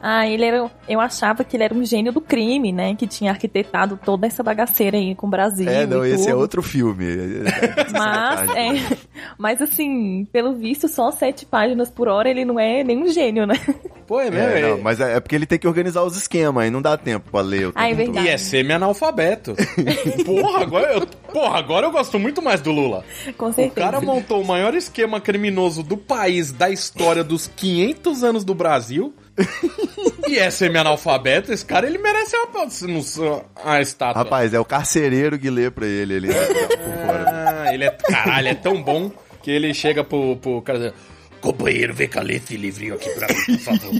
Ah, 0.06 0.26
ele 0.28 0.44
era. 0.44 0.70
Eu 0.86 1.00
achava 1.00 1.42
que 1.42 1.56
ele 1.56 1.64
era 1.64 1.72
um 1.74 1.82
gênio 1.82 2.12
do 2.12 2.20
crime, 2.20 2.72
né? 2.72 2.94
Que 2.94 3.06
tinha 3.06 3.30
arquitetado 3.30 3.98
toda 4.04 4.26
essa 4.26 4.42
bagaceira 4.42 4.98
aí 4.98 5.14
com 5.14 5.26
o 5.26 5.30
Brasil. 5.30 5.66
é, 5.66 5.86
não, 5.86 6.04
e 6.04 6.10
esse 6.12 6.28
é 6.28 6.34
outro 6.34 6.62
filme. 6.62 7.06
Mas, 7.42 7.84
Sessão 7.86 7.92
da 7.92 8.36
tarde. 8.36 8.58
é, 8.58 8.96
mas 9.38 9.62
assim, 9.62 10.26
pelo 10.30 10.54
visto, 10.54 10.88
só 10.88 11.10
sete 11.10 11.46
páginas 11.46 11.88
por 11.90 12.06
hora 12.08 12.28
ele 12.28 12.44
não 12.44 12.60
é 12.60 12.84
nenhum 12.84 13.08
gênio, 13.08 13.46
né? 13.46 13.54
Pô, 14.06 14.20
é 14.20 14.30
mesmo? 14.30 14.46
É, 14.48 14.60
não, 14.60 14.68
é- 14.76 14.80
mas 14.82 15.00
é 15.00 15.16
é 15.16 15.20
porque 15.20 15.34
ele 15.34 15.46
tem 15.46 15.58
que 15.58 15.66
organizar 15.66 16.02
os 16.02 16.14
esquemas, 16.18 16.64
aí 16.64 16.70
não 16.70 16.82
dá 16.82 16.98
tempo 16.98 17.30
pra 17.30 17.40
ler 17.40 17.68
o 17.68 17.72
Ah, 17.74 17.88
é 17.88 17.94
verdade. 17.94 18.26
E 18.26 18.28
é 18.30 18.36
semi-analfabeto. 18.36 19.54
porra, 20.26 20.60
agora 20.62 20.92
eu, 20.92 21.06
porra, 21.32 21.58
agora 21.58 21.86
eu 21.86 21.90
gosto 21.90 22.18
muito 22.18 22.42
mais 22.42 22.60
do 22.60 22.70
Lula. 22.70 23.04
Com 23.38 23.46
O 23.46 23.52
certeza. 23.54 23.74
cara 23.86 24.00
montou 24.02 24.42
o 24.42 24.46
maior 24.46 24.74
esquema 24.74 25.20
criminoso 25.20 25.82
do 25.82 25.96
país, 25.96 26.52
da 26.52 26.68
história 26.68 27.24
dos 27.24 27.46
500 27.46 28.22
anos 28.22 28.44
do 28.44 28.54
Brasil. 28.54 29.14
e 30.28 30.38
é 30.38 30.50
semi-analfabeto. 30.50 31.52
Esse 31.52 31.64
cara, 31.64 31.86
ele 31.86 31.98
merece 31.98 32.36
uma, 32.36 32.66
não- 32.88 33.44
a 33.64 33.80
estátua. 33.80 34.22
Rapaz, 34.22 34.54
é 34.54 34.60
o 34.60 34.64
carcereiro 34.64 35.38
que 35.38 35.50
lê 35.50 35.70
pra 35.70 35.86
ele 35.86 36.14
por 36.76 37.06
fora. 37.06 37.24
Ah, 37.66 37.74
ele 37.74 37.84
é, 37.84 37.90
caralho, 37.90 38.48
é 38.48 38.54
tão 38.54 38.82
bom 38.82 39.10
que 39.42 39.50
ele 39.50 39.72
chega 39.74 40.02
pro, 40.04 40.36
pro 40.36 40.62
cara 40.62 40.94
Companheiro, 41.40 41.92
vem 41.92 42.08
cá 42.08 42.22
ler 42.22 42.36
esse 42.36 42.56
livrinho 42.56 42.94
aqui 42.94 43.10
pra 43.10 43.28
mim, 43.28 43.58
por 43.58 43.58
favor. 43.58 43.92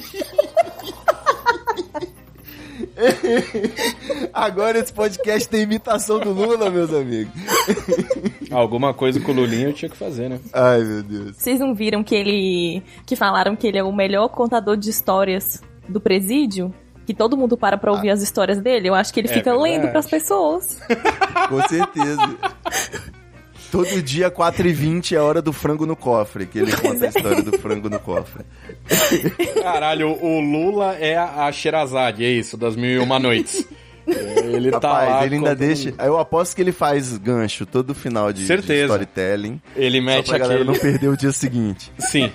Agora 4.33 4.78
esse 4.78 4.92
podcast 4.92 5.48
tem 5.48 5.62
imitação 5.62 6.18
do 6.20 6.33
Lula, 6.33 6.70
meus 6.70 6.92
amigos. 6.92 7.33
Alguma 8.50 8.94
coisa 8.94 9.20
com 9.20 9.33
o 9.33 9.35
Lulinha 9.35 9.68
eu 9.68 9.72
tinha 9.72 9.88
que 9.88 9.96
fazer, 9.96 10.28
né? 10.28 10.38
Ai, 10.52 10.83
meu 10.83 11.02
Deus. 11.02 11.37
Vocês 11.37 11.61
não 11.61 11.74
viram 11.74 12.02
que 12.04 12.14
ele. 12.14 12.83
que 13.07 13.16
falaram 13.16 13.57
que 13.57 13.66
ele 13.66 13.78
é 13.78 13.83
o 13.85 13.92
melhor 13.92 14.28
contador 14.28 14.76
de 14.76 14.90
histórias 14.90 15.62
do 15.88 16.00
presídio? 16.00 16.72
Que 17.07 17.12
todo 17.12 17.37
mundo 17.37 17.57
para 17.57 17.76
pra 17.76 17.92
ouvir 17.92 18.11
as 18.11 18.22
histórias 18.22 18.59
dele? 18.61 18.88
Eu 18.88 18.94
acho 18.94 19.12
que 19.12 19.20
ele 19.20 19.28
É 19.28 19.33
fica 19.35 19.50
verdade. 19.52 19.70
lendo 19.72 19.90
pras 19.90 20.07
pessoas. 20.09 20.78
Com 21.48 21.61
certeza. 21.68 22.37
Todo 23.75 24.01
dia, 24.01 24.31
4h20 24.31 25.15
é 25.15 25.17
a 25.17 25.25
hora 25.25 25.43
do 25.43 25.53
frango 25.53 25.85
no 25.85 25.97
cofre, 25.97 26.47
que 26.47 26.61
ele 26.61 26.71
conta 26.77 27.07
a 27.07 27.09
história 27.09 27.43
do 27.43 27.59
frango 27.59 27.91
no 27.91 27.99
cofre. 27.99 28.45
Caralho, 29.61 30.11
o 30.11 30.39
Lula 30.39 30.95
é 30.95 31.17
a, 31.17 31.51
Sherazade, 31.51 32.25
é 32.25 32.31
isso, 32.31 32.57
das 32.57 32.77
mil 32.77 32.89
e 32.89 32.99
uma 33.01 33.19
noites. 33.19 33.67
Ele 34.07 34.71
tá 34.71 34.77
Rapaz, 34.77 35.11
lá 35.11 35.27
ele 35.27 35.35
ainda 35.35 35.57
deixa. 35.57 35.93
Eu 35.99 36.21
aposto 36.21 36.55
que 36.55 36.63
ele 36.63 36.71
faz 36.71 37.19
gancho 37.19 37.67
todo 37.67 37.93
final 37.97 38.33
de, 38.33 38.43
de 38.43 38.47
Certeza. 38.47 38.85
storytelling. 38.85 39.61
Ele 39.75 39.99
Só 39.99 40.05
mete 40.05 40.27
pra 40.29 40.39
galera 40.39 40.61
aquele... 40.63 40.73
não 40.73 40.81
perder 40.81 41.09
o 41.09 41.17
dia 41.17 41.33
seguinte. 41.33 41.91
Sim. 41.99 42.31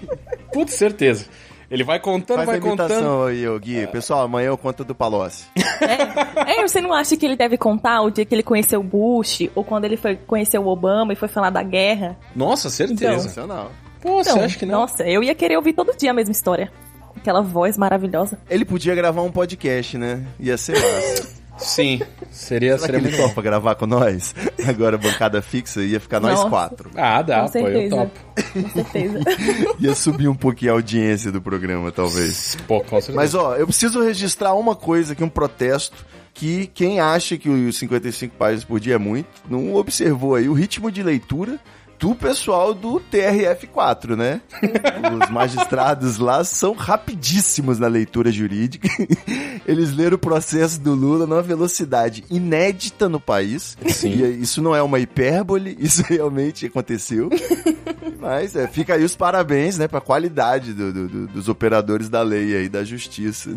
Putz, 0.52 0.74
certeza. 0.74 1.26
Ele 1.70 1.84
vai 1.84 2.00
contando, 2.00 2.38
Faz 2.38 2.50
a 2.50 2.52
vai 2.54 2.60
contando. 2.60 2.90
imitação 2.92 3.24
aí, 3.26 3.48
ô 3.48 3.60
Gui. 3.60 3.86
Pessoal, 3.88 4.22
amanhã 4.22 4.48
eu 4.48 4.58
conto 4.58 4.84
do 4.84 4.96
Palocci. 4.96 5.46
É, 5.82 6.62
você 6.68 6.82
não 6.82 6.92
acha 6.94 7.16
que 7.16 7.26
ele 7.26 7.36
deve 7.36 7.58
contar 7.58 8.02
o 8.02 8.10
dia 8.10 8.26
que 8.26 8.34
ele 8.34 8.42
conheceu 8.44 8.80
o 8.80 8.84
Bush? 8.84 9.50
Ou 9.54 9.64
quando 9.64 9.86
ele 9.86 9.96
foi 9.96 10.16
conhecer 10.16 10.58
o 10.58 10.68
Obama 10.68 11.14
e 11.14 11.16
foi 11.16 11.28
falar 11.28 11.50
da 11.52 11.62
guerra? 11.62 12.18
Nossa, 12.36 12.70
certeza. 12.70 13.20
Sensacional. 13.20 13.72
Pô, 14.02 14.24
você 14.24 14.32
Então, 14.32 14.44
acha 14.44 14.58
que 14.58 14.66
não? 14.66 14.80
Nossa, 14.82 15.04
eu 15.08 15.22
ia 15.24 15.36
querer 15.36 15.58
ouvir 15.58 15.74
todo 15.74 15.96
dia 15.96 16.12
a 16.12 16.14
mesma 16.14 16.32
história. 16.32 16.72
Aquela 17.16 17.42
voz 17.42 17.78
maravilhosa. 17.78 18.40
Ele 18.50 18.64
podia 18.66 18.96
gravar 18.96 19.22
um 19.22 19.32
podcast, 19.32 19.98
né? 19.98 20.24
Ia 20.40 20.58
ser 20.58 20.74
massa. 20.74 21.40
Sim, 21.60 22.02
seria, 22.32 22.78
Será 22.78 22.80
que 22.80 22.86
seria 22.86 22.98
ele 22.98 23.08
muito 23.10 23.18
bom. 23.22 23.28
topa 23.30 23.42
gravar 23.42 23.76
com 23.76 23.86
nós? 23.86 24.34
Agora, 24.68 24.98
bancada 24.98 25.42
fixa, 25.42 25.82
ia 25.82 26.00
ficar 26.00 26.20
nós 26.20 26.36
Nossa. 26.36 26.50
quatro. 26.50 26.90
Ah, 26.96 27.22
dá, 27.22 27.42
Com 27.44 27.52
pô, 27.52 27.68
eu 27.68 27.90
topo. 27.90 28.20
Com 28.54 28.70
certeza. 28.70 29.20
Ia 29.80 29.96
subir 29.96 30.28
um 30.28 30.36
pouquinho 30.36 30.72
a 30.72 30.76
audiência 30.76 31.32
do 31.32 31.42
programa, 31.42 31.92
talvez. 31.92 32.58
Pô, 32.68 32.80
com 32.82 32.96
certeza. 33.02 33.16
Mas, 33.16 33.36
ó, 33.36 33.56
eu 33.56 33.68
preciso 33.68 34.02
registrar 34.02 34.54
uma 34.54 34.76
coisa 34.76 35.14
aqui, 35.14 35.24
um 35.24 35.30
protesto, 35.30 36.06
que 36.34 36.68
quem 36.68 37.00
acha 37.00 37.38
que 37.38 37.50
os 37.50 37.78
55 37.78 38.36
páginas 38.38 38.64
por 38.64 38.80
dia 38.80 38.96
é 38.96 38.98
muito, 38.98 39.28
não 39.50 39.76
observou 39.76 40.36
aí 40.36 40.48
o 40.48 40.54
ritmo 40.54 40.90
de 40.92 41.04
leitura 41.04 41.60
do 42.00 42.16
pessoal 42.16 42.74
do 42.74 43.02
TRF4, 43.12 44.16
né? 44.16 44.42
Os 45.22 45.30
magistrados 45.30 46.18
lá 46.18 46.44
são 46.44 46.74
rapidíssimos 46.74 47.78
na 47.78 47.88
leitura 47.88 48.32
jurídica. 48.32 48.88
Eles 49.68 49.94
leram 49.94 50.16
o 50.16 50.20
processo 50.20 50.80
do 50.80 50.94
Lula 50.96 51.28
numa 51.28 51.42
velocidade 51.42 52.24
inédita 52.30 53.10
no 53.10 53.20
país. 53.20 53.78
Sim. 53.90 54.12
E 54.14 54.42
isso 54.42 54.62
não 54.62 54.76
é 54.76 54.82
uma 54.82 55.00
hipérbole, 55.00 55.76
isso 55.80 56.02
realmente 56.04 56.66
aconteceu. 56.66 57.30
Mas 58.20 58.56
é, 58.56 58.68
fica 58.68 58.96
aí 58.96 59.04
os 59.04 59.16
parabéns, 59.16 59.78
né, 59.78 59.88
pra 59.88 60.02
qualidade 60.02 60.74
do- 60.74 60.92
do- 60.94 61.08
do- 61.08 61.28
dos 61.28 61.48
operadores 61.50 62.10
da 62.10 62.22
lei 62.22 62.56
aí, 62.56 62.70
da 62.70 62.84
justiça 62.84 63.50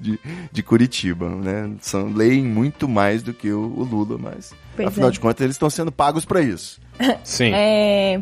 de, 0.00 0.18
de 0.52 0.62
Curitiba, 0.62 1.28
né? 1.28 1.70
São, 1.80 2.12
leem 2.12 2.44
muito 2.44 2.88
mais 2.88 3.22
do 3.22 3.32
que 3.32 3.50
o, 3.52 3.60
o 3.60 3.84
Lula, 3.84 4.18
mas 4.18 4.52
Pois 4.76 4.88
afinal 4.88 5.08
é. 5.08 5.12
de 5.12 5.20
contas 5.20 5.40
eles 5.44 5.54
estão 5.56 5.70
sendo 5.70 5.90
pagos 5.92 6.24
pra 6.24 6.40
isso. 6.40 6.80
Sim. 7.24 7.52
É, 7.54 8.20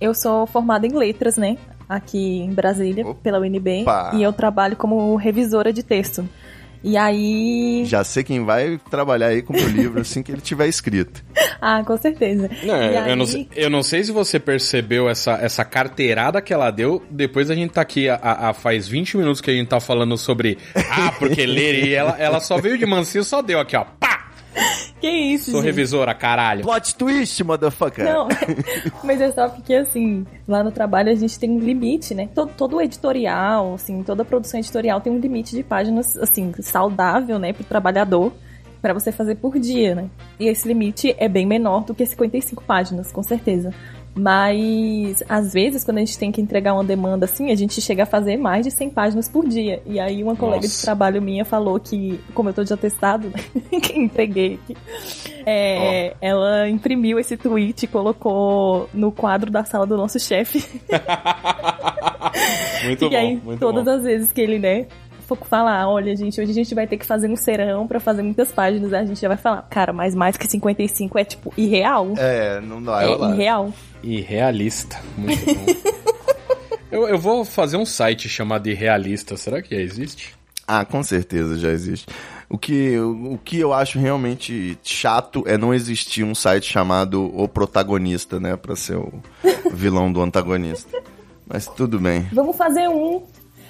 eu 0.00 0.14
sou 0.14 0.46
formada 0.46 0.86
em 0.86 0.92
letras, 0.96 1.36
né? 1.36 1.56
Aqui 1.88 2.40
em 2.40 2.52
Brasília, 2.52 3.04
pela 3.22 3.38
UNB. 3.38 3.82
Opa! 3.82 4.10
E 4.14 4.22
eu 4.22 4.32
trabalho 4.32 4.74
como 4.76 5.14
revisora 5.16 5.72
de 5.72 5.82
texto. 5.82 6.28
E 6.84 6.96
aí. 6.96 7.84
Já 7.86 8.04
sei 8.04 8.22
quem 8.22 8.44
vai 8.44 8.78
trabalhar 8.90 9.28
aí 9.28 9.40
com 9.42 9.52
o 9.52 9.56
meu 9.56 9.68
livro 9.68 10.00
assim 10.00 10.22
que 10.22 10.30
ele 10.30 10.40
tiver 10.40 10.66
escrito. 10.68 11.24
Ah, 11.58 11.82
com 11.82 11.96
certeza. 11.96 12.50
Não, 12.64 12.76
eu, 12.76 13.02
aí- 13.02 13.16
não, 13.16 13.24
sei- 13.26 13.48
eu 13.56 13.70
não 13.70 13.82
sei 13.82 14.04
se 14.04 14.12
você 14.12 14.38
percebeu 14.38 15.08
essa, 15.08 15.32
essa 15.40 15.64
carteirada 15.64 16.42
que 16.42 16.52
ela 16.52 16.70
deu. 16.70 17.02
Depois 17.10 17.50
a 17.50 17.54
gente 17.54 17.70
tá 17.72 17.80
aqui, 17.80 18.10
a, 18.10 18.18
a- 18.22 18.52
faz 18.52 18.86
20 18.86 19.16
minutos 19.16 19.40
que 19.40 19.50
a 19.50 19.54
gente 19.54 19.66
tá 19.66 19.80
falando 19.80 20.18
sobre. 20.18 20.58
Ah, 20.90 21.10
porque 21.18 21.46
ler. 21.46 21.86
E 21.86 21.94
ela, 21.94 22.14
ela 22.18 22.40
só 22.40 22.58
veio 22.58 22.76
de 22.76 22.84
mansinho 22.84 23.24
só 23.24 23.40
deu 23.40 23.58
aqui, 23.58 23.74
ó. 23.74 23.84
Pá! 23.98 24.28
Que 25.00 25.08
isso, 25.08 25.50
Sou 25.50 25.60
gente? 25.60 25.66
revisora, 25.66 26.14
caralho. 26.14 26.62
Plot 26.62 26.94
twist, 26.94 27.44
motherfucker! 27.44 28.04
Não, 28.04 28.28
mas 29.04 29.20
é 29.20 29.30
só 29.30 29.48
porque, 29.48 29.74
assim, 29.74 30.26
lá 30.48 30.64
no 30.64 30.72
trabalho 30.72 31.10
a 31.10 31.14
gente 31.14 31.38
tem 31.38 31.50
um 31.50 31.58
limite, 31.58 32.14
né? 32.14 32.28
Todo, 32.34 32.52
todo 32.56 32.80
editorial, 32.80 33.74
assim, 33.74 34.02
toda 34.02 34.24
produção 34.24 34.58
editorial 34.58 35.00
tem 35.00 35.12
um 35.12 35.18
limite 35.18 35.54
de 35.54 35.62
páginas, 35.62 36.16
assim, 36.16 36.52
saudável, 36.60 37.38
né, 37.38 37.52
pro 37.52 37.64
trabalhador, 37.64 38.32
pra 38.80 38.94
você 38.94 39.12
fazer 39.12 39.34
por 39.34 39.58
dia, 39.58 39.94
né? 39.94 40.08
E 40.40 40.48
esse 40.48 40.66
limite 40.66 41.14
é 41.18 41.28
bem 41.28 41.46
menor 41.46 41.84
do 41.84 41.94
que 41.94 42.06
55 42.06 42.62
páginas, 42.64 43.12
com 43.12 43.22
certeza. 43.22 43.74
Mas, 44.16 45.22
às 45.28 45.52
vezes, 45.52 45.84
quando 45.84 45.98
a 45.98 46.00
gente 46.00 46.18
tem 46.18 46.32
que 46.32 46.40
entregar 46.40 46.72
uma 46.72 46.82
demanda 46.82 47.26
assim, 47.26 47.50
a 47.50 47.54
gente 47.54 47.82
chega 47.82 48.04
a 48.04 48.06
fazer 48.06 48.38
mais 48.38 48.64
de 48.64 48.70
100 48.70 48.90
páginas 48.90 49.28
por 49.28 49.46
dia. 49.46 49.82
E 49.84 50.00
aí, 50.00 50.22
uma 50.22 50.34
colega 50.34 50.62
de 50.62 50.68
Nossa. 50.68 50.86
trabalho 50.86 51.20
minha 51.20 51.44
falou 51.44 51.78
que, 51.78 52.18
como 52.32 52.48
eu 52.48 52.54
tô 52.54 52.64
de 52.64 52.72
atestado, 52.72 53.28
né, 53.28 53.42
que 53.78 53.98
entreguei 53.98 54.54
aqui, 54.54 54.76
é, 55.44 56.16
ela 56.20 56.66
imprimiu 56.68 57.18
esse 57.18 57.36
tweet 57.36 57.82
e 57.82 57.86
colocou 57.86 58.88
no 58.94 59.12
quadro 59.12 59.50
da 59.50 59.64
sala 59.64 59.86
do 59.86 59.98
nosso 59.98 60.18
chefe. 60.18 60.64
Muito 62.84 63.04
e 63.06 63.10
bom, 63.10 63.16
aí, 63.16 63.40
todas 63.58 63.84
bom. 63.84 63.90
as 63.90 64.02
vezes 64.02 64.32
que 64.32 64.40
ele, 64.40 64.58
né, 64.58 64.86
falar, 65.34 65.88
olha, 65.88 66.14
gente, 66.14 66.40
hoje 66.40 66.50
a 66.50 66.54
gente 66.54 66.74
vai 66.74 66.86
ter 66.86 66.96
que 66.96 67.06
fazer 67.06 67.28
um 67.28 67.36
serão 67.36 67.86
pra 67.86 67.98
fazer 67.98 68.22
muitas 68.22 68.52
páginas, 68.52 68.92
a 68.92 69.04
gente 69.04 69.20
já 69.20 69.28
vai 69.28 69.36
falar, 69.36 69.62
cara, 69.62 69.92
mas 69.92 70.14
mais 70.14 70.36
que 70.36 70.46
55 70.46 71.18
é, 71.18 71.24
tipo, 71.24 71.52
irreal. 71.56 72.14
É, 72.16 72.60
não 72.60 72.82
dá. 72.82 73.02
É, 73.02 73.06
rolar. 73.06 73.34
irreal. 73.34 73.72
Irrealista. 74.02 75.00
Muito 75.16 75.44
bom. 75.44 75.66
eu, 76.92 77.08
eu 77.08 77.18
vou 77.18 77.44
fazer 77.44 77.76
um 77.76 77.86
site 77.86 78.28
chamado 78.28 78.68
Irrealista. 78.68 79.36
Será 79.36 79.60
que 79.60 79.74
existe? 79.74 80.34
Ah, 80.66 80.84
com 80.84 81.02
certeza 81.02 81.58
já 81.58 81.70
existe. 81.70 82.06
O 82.48 82.56
que, 82.56 82.98
o 82.98 83.38
que 83.44 83.58
eu 83.58 83.72
acho 83.72 83.98
realmente 83.98 84.78
chato 84.82 85.42
é 85.46 85.58
não 85.58 85.74
existir 85.74 86.22
um 86.22 86.34
site 86.34 86.72
chamado 86.72 87.24
O 87.34 87.48
Protagonista, 87.48 88.38
né? 88.38 88.56
Pra 88.56 88.76
ser 88.76 88.96
o 88.96 89.12
vilão 89.72 90.12
do 90.12 90.20
antagonista. 90.20 90.96
Mas 91.46 91.66
tudo 91.66 91.98
bem. 91.98 92.26
Vamos 92.32 92.56
fazer 92.56 92.88
um. 92.88 93.22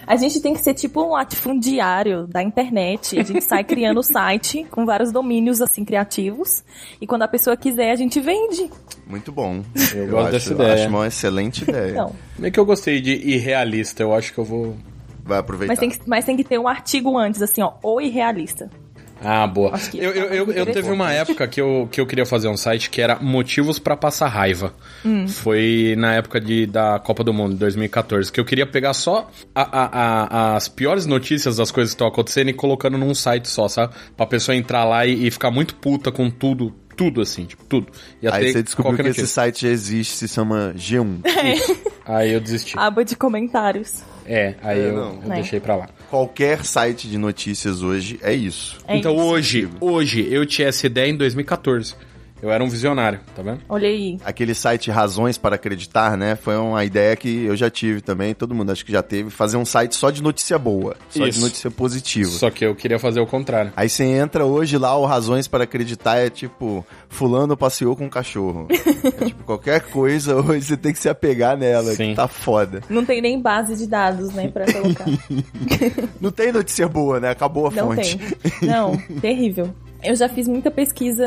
A 0.07 0.16
gente 0.16 0.40
tem 0.40 0.55
que 0.55 0.61
ser 0.61 0.75
tipo 0.75 1.03
um 1.03 1.11
latifundiário 1.11 2.27
da 2.27 2.42
internet. 2.42 3.19
A 3.19 3.25
gente 3.25 3.42
sai 3.42 3.64
criando 3.64 3.99
o 3.99 4.03
site 4.03 4.64
com 4.71 4.87
vários 4.87 5.11
domínios 5.11 5.61
assim 5.61 5.85
criativos. 5.85 6.62
E 7.01 7.07
quando 7.07 7.23
a 7.23 7.29
pessoa 7.29 7.57
quiser, 7.57 7.90
a 7.90 7.97
gente 7.97 8.21
vende. 8.21 8.71
Muito 9.07 9.33
bom. 9.33 9.62
Eu 9.95 10.07
gosto 10.09 10.23
acho, 10.23 10.31
dessa 10.33 10.53
ideia. 10.53 10.75
acho 10.75 10.88
uma 10.88 11.07
excelente 11.07 11.62
ideia. 11.62 11.90
Então, 11.90 12.12
Meio 12.38 12.53
que 12.53 12.61
eu 12.61 12.66
gostei 12.66 13.01
de 13.01 13.12
irrealista, 13.12 14.03
eu 14.03 14.14
acho 14.14 14.33
que 14.33 14.38
eu 14.38 14.45
vou. 14.45 14.77
Vai 15.25 15.38
aproveitar. 15.38 15.73
mas 15.73 15.79
tem, 15.81 15.90
que, 15.90 16.01
mas 16.09 16.25
tem 16.25 16.37
que 16.37 16.45
ter 16.45 16.59
um 16.59 16.69
artigo 16.69 17.19
antes, 17.19 17.42
assim, 17.42 17.61
ó, 17.61 17.73
ou 17.83 18.01
irrealista. 18.01 18.71
Ah, 19.22 19.46
boa. 19.46 19.74
Acho 19.74 19.90
que 19.90 19.98
Eu, 19.98 20.11
eu, 20.12 20.24
eu, 20.46 20.52
eu 20.52 20.66
teve 20.66 20.90
uma 20.90 21.12
época 21.12 21.46
que 21.48 21.61
eu, 21.61 21.88
que 21.90 22.00
eu 22.00 22.07
queria 22.07 22.26
fazer 22.26 22.48
um 22.48 22.57
site 22.57 22.90
que 22.90 23.00
era 23.00 23.16
Motivos 23.16 23.79
pra 23.79 23.96
Passar 23.96 24.29
Raiva. 24.29 24.74
Hum. 25.05 25.26
Foi 25.26 25.94
na 25.96 26.14
época 26.14 26.40
de, 26.40 26.66
da 26.66 26.98
Copa 26.98 27.24
do 27.24 27.33
Mundo, 27.33 27.57
2014, 27.57 28.31
que 28.31 28.38
eu 28.38 28.44
queria 28.44 28.66
pegar 28.66 28.92
só 28.94 29.31
a- 29.55 29.62
a- 29.62 29.90
a- 30.52 30.57
as 30.57 30.68
piores 30.68 31.07
notícias 31.07 31.57
das 31.57 31.70
coisas 31.70 31.92
que 31.92 31.96
estão 31.96 32.07
acontecendo 32.07 32.50
e 32.50 32.52
colocando 32.55 32.98
num 32.98 33.14
site 33.14 33.48
só, 33.48 33.68
sabe? 33.68 33.94
Pra 34.16 34.26
pessoa 34.26 34.55
entrar 34.55 34.85
lá 34.85 35.07
e, 35.07 35.26
e 35.26 35.31
ficar 35.31 35.50
muito 35.50 35.74
puta 35.76 36.12
com 36.12 36.31
tudo. 36.31 36.74
Tudo 36.96 37.20
assim, 37.20 37.44
tipo, 37.44 37.62
tudo. 37.64 37.88
E 38.22 38.26
Aí 38.29 38.50
você 38.52 38.62
descobriu 38.62 38.94
que 38.96 39.02
esse 39.02 39.09
notícia. 39.20 39.26
site 39.26 39.62
já 39.66 39.68
existe, 39.68 40.14
se 40.14 40.29
chama 40.29 40.72
G1. 40.74 41.18
Aí 42.07 42.33
eu 42.33 42.40
desisti. 42.40 42.74
Aba 42.79 43.05
de 43.05 43.14
comentários. 43.16 44.00
É, 44.24 44.55
aí 44.62 44.81
É, 44.81 44.83
eu, 44.88 44.96
eu 44.96 45.22
É. 45.31 45.35
deixei 45.37 45.61
pra 45.61 45.76
lá. 45.76 45.88
Qualquer 46.11 46.64
site 46.64 47.09
de 47.09 47.19
notícias 47.19 47.83
hoje 47.83 48.19
é 48.23 48.33
isso. 48.33 48.79
É 48.87 48.97
então 48.97 49.14
isso. 49.14 49.25
hoje, 49.25 49.69
hoje, 49.81 50.29
eu 50.31 50.47
tinha 50.47 50.69
essa 50.69 50.87
ideia 50.87 51.11
em 51.11 51.16
2014. 51.16 51.95
Eu 52.42 52.51
era 52.51 52.62
um 52.62 52.68
visionário, 52.68 53.20
tá 53.35 53.42
vendo? 53.42 53.61
Olha 53.68 53.88
aí. 53.88 54.18
Aquele 54.25 54.55
site 54.55 54.90
Razões 54.90 55.38
para 55.38 55.55
Acreditar, 55.57 56.16
né? 56.16 56.37
Foi 56.37 56.57
uma 56.57 56.85
ideia 56.85 57.16
que 57.16 57.44
eu 57.44 57.57
já 57.57 57.70
tive 57.70 58.01
também, 58.03 58.35
todo 58.35 58.55
mundo 58.55 58.70
acho 58.70 58.85
que 58.85 58.92
já 58.92 59.03
teve, 59.03 59.31
fazer 59.31 59.57
um 59.57 59.64
site 59.64 59.94
só 59.96 60.11
de 60.11 60.22
notícia 60.22 60.59
boa, 60.59 60.96
só 61.09 61.27
Isso. 61.27 61.38
de 61.38 61.44
notícia 61.44 61.70
positiva. 61.70 62.31
Só 62.31 62.51
que 62.51 62.64
eu 62.64 62.75
queria 62.75 62.99
fazer 62.99 63.20
o 63.20 63.27
contrário. 63.27 63.72
Aí 63.75 63.88
você 63.88 64.05
entra 64.05 64.44
hoje 64.44 64.77
lá, 64.77 64.96
o 64.96 65.07
Razões 65.07 65.49
para 65.49 65.64
Acreditar 65.64 66.16
é 66.16 66.29
tipo, 66.29 66.85
fulano 67.09 67.57
passeou 67.57 67.96
com 67.96 68.05
um 68.05 68.11
cachorro. 68.11 68.68
é 68.70 69.25
tipo, 69.25 69.42
qualquer 69.44 69.81
coisa 69.81 70.37
hoje 70.37 70.66
você 70.66 70.77
tem 70.77 70.92
que 70.92 70.99
se 70.99 71.09
apegar 71.09 71.57
nela, 71.57 71.94
Sim. 71.94 72.11
que 72.11 72.16
tá 72.16 72.29
foda. 72.29 72.83
Não 72.90 73.05
tem 73.05 73.22
nem 73.22 73.40
base 73.40 73.75
de 73.77 73.87
dados, 73.87 74.33
né, 74.35 74.49
pra 74.49 74.66
colocar. 74.70 75.07
Não 76.20 76.31
tem 76.31 76.53
notícia 76.53 76.87
boa, 76.87 77.18
né? 77.18 77.31
Acabou 77.31 77.68
a 77.68 77.70
Não 77.70 77.94
fonte. 77.94 78.18
tem. 78.18 78.68
Não, 78.68 78.96
terrível. 79.20 79.75
Eu 80.02 80.14
já 80.14 80.28
fiz 80.28 80.46
muita 80.46 80.70
pesquisa 80.70 81.24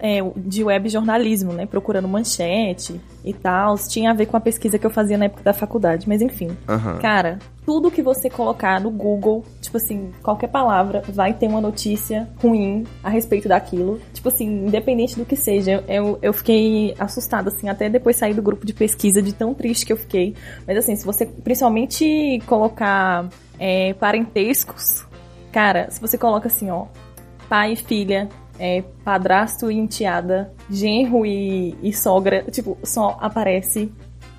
é, 0.00 0.18
de 0.36 0.64
web 0.64 0.88
jornalismo, 0.88 1.52
né? 1.52 1.66
Procurando 1.66 2.08
manchete 2.08 3.00
e 3.24 3.32
tal. 3.32 3.76
Tinha 3.78 4.10
a 4.10 4.14
ver 4.14 4.26
com 4.26 4.36
a 4.36 4.40
pesquisa 4.40 4.78
que 4.78 4.86
eu 4.86 4.90
fazia 4.90 5.16
na 5.16 5.26
época 5.26 5.42
da 5.42 5.52
faculdade, 5.52 6.08
mas 6.08 6.20
enfim. 6.20 6.50
Aham. 6.68 6.98
Cara, 6.98 7.38
tudo 7.64 7.90
que 7.90 8.02
você 8.02 8.30
colocar 8.30 8.80
no 8.80 8.90
Google, 8.90 9.44
tipo 9.60 9.76
assim, 9.76 10.10
qualquer 10.22 10.48
palavra, 10.48 11.02
vai 11.08 11.34
ter 11.34 11.46
uma 11.46 11.60
notícia 11.60 12.28
ruim 12.40 12.84
a 13.02 13.10
respeito 13.10 13.48
daquilo. 13.48 14.00
Tipo 14.12 14.28
assim, 14.28 14.66
independente 14.66 15.16
do 15.16 15.24
que 15.24 15.36
seja. 15.36 15.84
Eu, 15.86 16.18
eu 16.22 16.32
fiquei 16.32 16.94
assustada, 16.98 17.48
assim, 17.48 17.68
até 17.68 17.88
depois 17.88 18.16
sair 18.16 18.34
do 18.34 18.42
grupo 18.42 18.64
de 18.64 18.72
pesquisa, 18.72 19.20
de 19.20 19.32
tão 19.32 19.52
triste 19.54 19.84
que 19.84 19.92
eu 19.92 19.96
fiquei. 19.96 20.34
Mas 20.66 20.78
assim, 20.78 20.96
se 20.96 21.04
você 21.04 21.26
principalmente 21.26 22.42
colocar 22.46 23.28
é, 23.58 23.92
parentescos, 23.94 25.06
cara, 25.52 25.90
se 25.90 26.00
você 26.00 26.16
coloca 26.16 26.48
assim, 26.48 26.70
ó, 26.70 26.86
pai 27.48 27.72
e 27.72 27.76
filha, 27.76 28.28
é, 28.58 28.82
padrasto 29.04 29.70
e 29.70 29.76
enteada, 29.76 30.52
genro 30.70 31.24
e, 31.24 31.76
e 31.82 31.92
sogra, 31.92 32.44
tipo, 32.50 32.76
só 32.82 33.16
aparece 33.20 33.90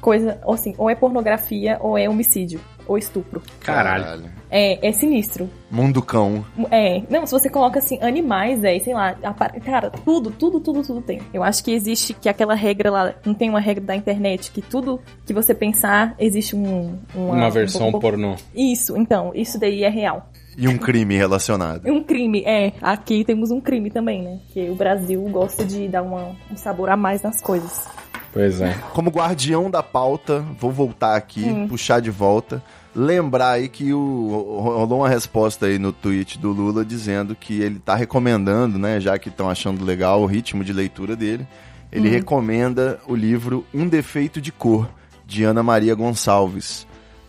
coisa, 0.02 0.39
ou 0.43 0.54
assim, 0.54 0.74
ou 0.78 0.89
é 0.89 0.95
pornografia 0.95 1.78
ou 1.82 1.98
é 1.98 2.08
homicídio, 2.10 2.60
ou 2.88 2.98
estupro. 2.98 3.41
Caralho. 3.60 4.30
É, 4.52 4.88
é 4.88 4.91
sinistro. 4.91 5.48
Mundo 5.69 6.02
cão. 6.02 6.43
É, 6.72 7.04
não, 7.10 7.26
se 7.26 7.32
você 7.32 7.50
coloca 7.50 7.78
assim, 7.80 8.00
animais, 8.02 8.63
é, 8.63 8.80
sei 8.80 8.93
lá, 8.93 9.15
apare- 9.22 9.60
cara, 9.60 9.91
tudo, 9.91 10.32
tudo, 10.32 10.60
tudo, 10.60 10.82
tudo 10.82 11.02
tem. 11.02 11.22
Eu 11.34 11.43
acho 11.43 11.63
que 11.63 11.72
existe 11.72 12.13
que 12.13 12.28
aquela 12.28 12.56
regra 12.56 12.89
lá, 12.89 13.13
não 13.26 13.34
tem 13.34 13.50
uma 13.50 13.60
regra 13.60 13.84
da 13.84 13.95
internet, 13.95 14.52
que 14.52 14.62
tudo 14.62 15.00
que 15.26 15.34
você 15.34 15.54
pensar, 15.54 16.15
existe 16.17 16.56
um... 16.56 16.98
Uma, 17.13 17.34
Uma 17.36 17.50
versão 17.52 17.89
um, 17.89 18.00
pornô. 18.00 18.36
Isso, 18.56 18.98
então, 18.98 19.32
isso 19.36 19.60
daí 19.60 19.84
é 19.84 19.89
real. 19.89 20.30
E 20.60 20.67
um 20.67 20.78
crime 20.78 21.15
relacionado. 21.15 21.88
Um 21.89 22.04
crime, 22.04 22.43
é. 22.45 22.74
Aqui 22.82 23.24
temos 23.24 23.50
um 23.50 23.62
crime 23.62 23.89
também, 23.89 24.22
né? 24.22 24.39
Que 24.54 24.69
o 24.69 24.76
Brasil 24.76 25.22
gosta 25.32 25.63
de 25.63 25.88
dar 25.88 26.02
uma- 26.04 26.36
um 26.52 26.58
sabor 26.58 26.89
a 26.89 26.98
mais 26.98 27.22
nas 27.22 27.39
coisas. 27.41 27.88
Pois 28.34 28.60
é. 28.62 28.76
Como 28.93 29.10
guardião 29.10 29.72
da 29.72 29.82
pauta, 29.82 30.45
vou 30.60 30.72
voltar 30.72 31.15
aqui, 31.15 31.65
puxar 31.67 32.00
de 32.00 32.12
volta. 32.12 32.62
Lembrar 32.95 33.52
aí 33.52 33.69
que 33.69 33.93
o, 33.93 34.60
rolou 34.62 35.00
uma 35.00 35.10
resposta 35.10 35.65
aí 35.67 35.80
no 35.80 35.93
tweet 35.93 36.38
do 36.38 36.52
Lula 36.52 36.84
dizendo 36.84 37.36
que 37.36 37.62
ele 37.62 37.80
tá 37.80 37.95
recomendando, 37.95 38.78
né, 38.78 39.00
já 39.00 39.17
que 39.17 39.30
estão 39.30 39.50
achando 39.50 39.86
legal 39.86 40.22
o 40.22 40.26
ritmo 40.26 40.63
de 40.63 40.74
leitura 40.74 41.15
dele, 41.15 41.48
ele 41.91 42.10
recomenda 42.10 43.00
o 43.08 43.15
livro 43.15 43.65
Um 43.74 43.88
Defeito 43.88 44.39
de 44.41 44.52
Cor, 44.52 44.88
de 45.26 45.43
Ana 45.43 45.63
Maria 45.63 45.95
Gonçalves, 45.95 46.86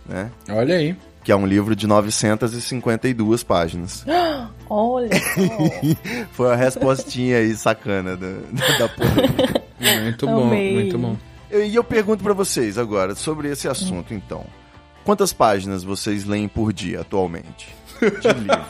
né? 0.07 0.31
Olha 0.51 0.75
aí. 0.77 0.97
Que 1.23 1.33
é 1.33 1.37
um 1.37 1.47
livro 1.47 1.77
de 1.77 1.87
952 1.87 3.43
páginas. 3.43 4.05
Olha. 4.69 5.11
Foi 6.33 6.53
a 6.53 6.57
respostinha 6.57 7.39
aí 7.39 7.55
sacana 7.55 8.17
da, 8.17 8.33
da 8.79 8.89
polêmica. 8.89 9.63
Muito 10.03 10.27
bom, 10.27 10.47
Amei. 10.47 10.75
muito 10.75 10.99
bom. 10.99 11.17
E 11.51 11.75
eu 11.75 11.83
pergunto 11.83 12.23
pra 12.23 12.33
vocês 12.33 12.79
agora 12.79 13.15
sobre 13.15 13.49
esse 13.49 13.67
assunto, 13.69 14.15
então. 14.15 14.45
Quantas 15.05 15.33
páginas 15.33 15.83
vocês 15.83 16.25
leem 16.25 16.47
por 16.47 16.73
dia 16.73 17.01
atualmente? 17.01 17.75
De 18.01 18.29
livros. 18.29 18.67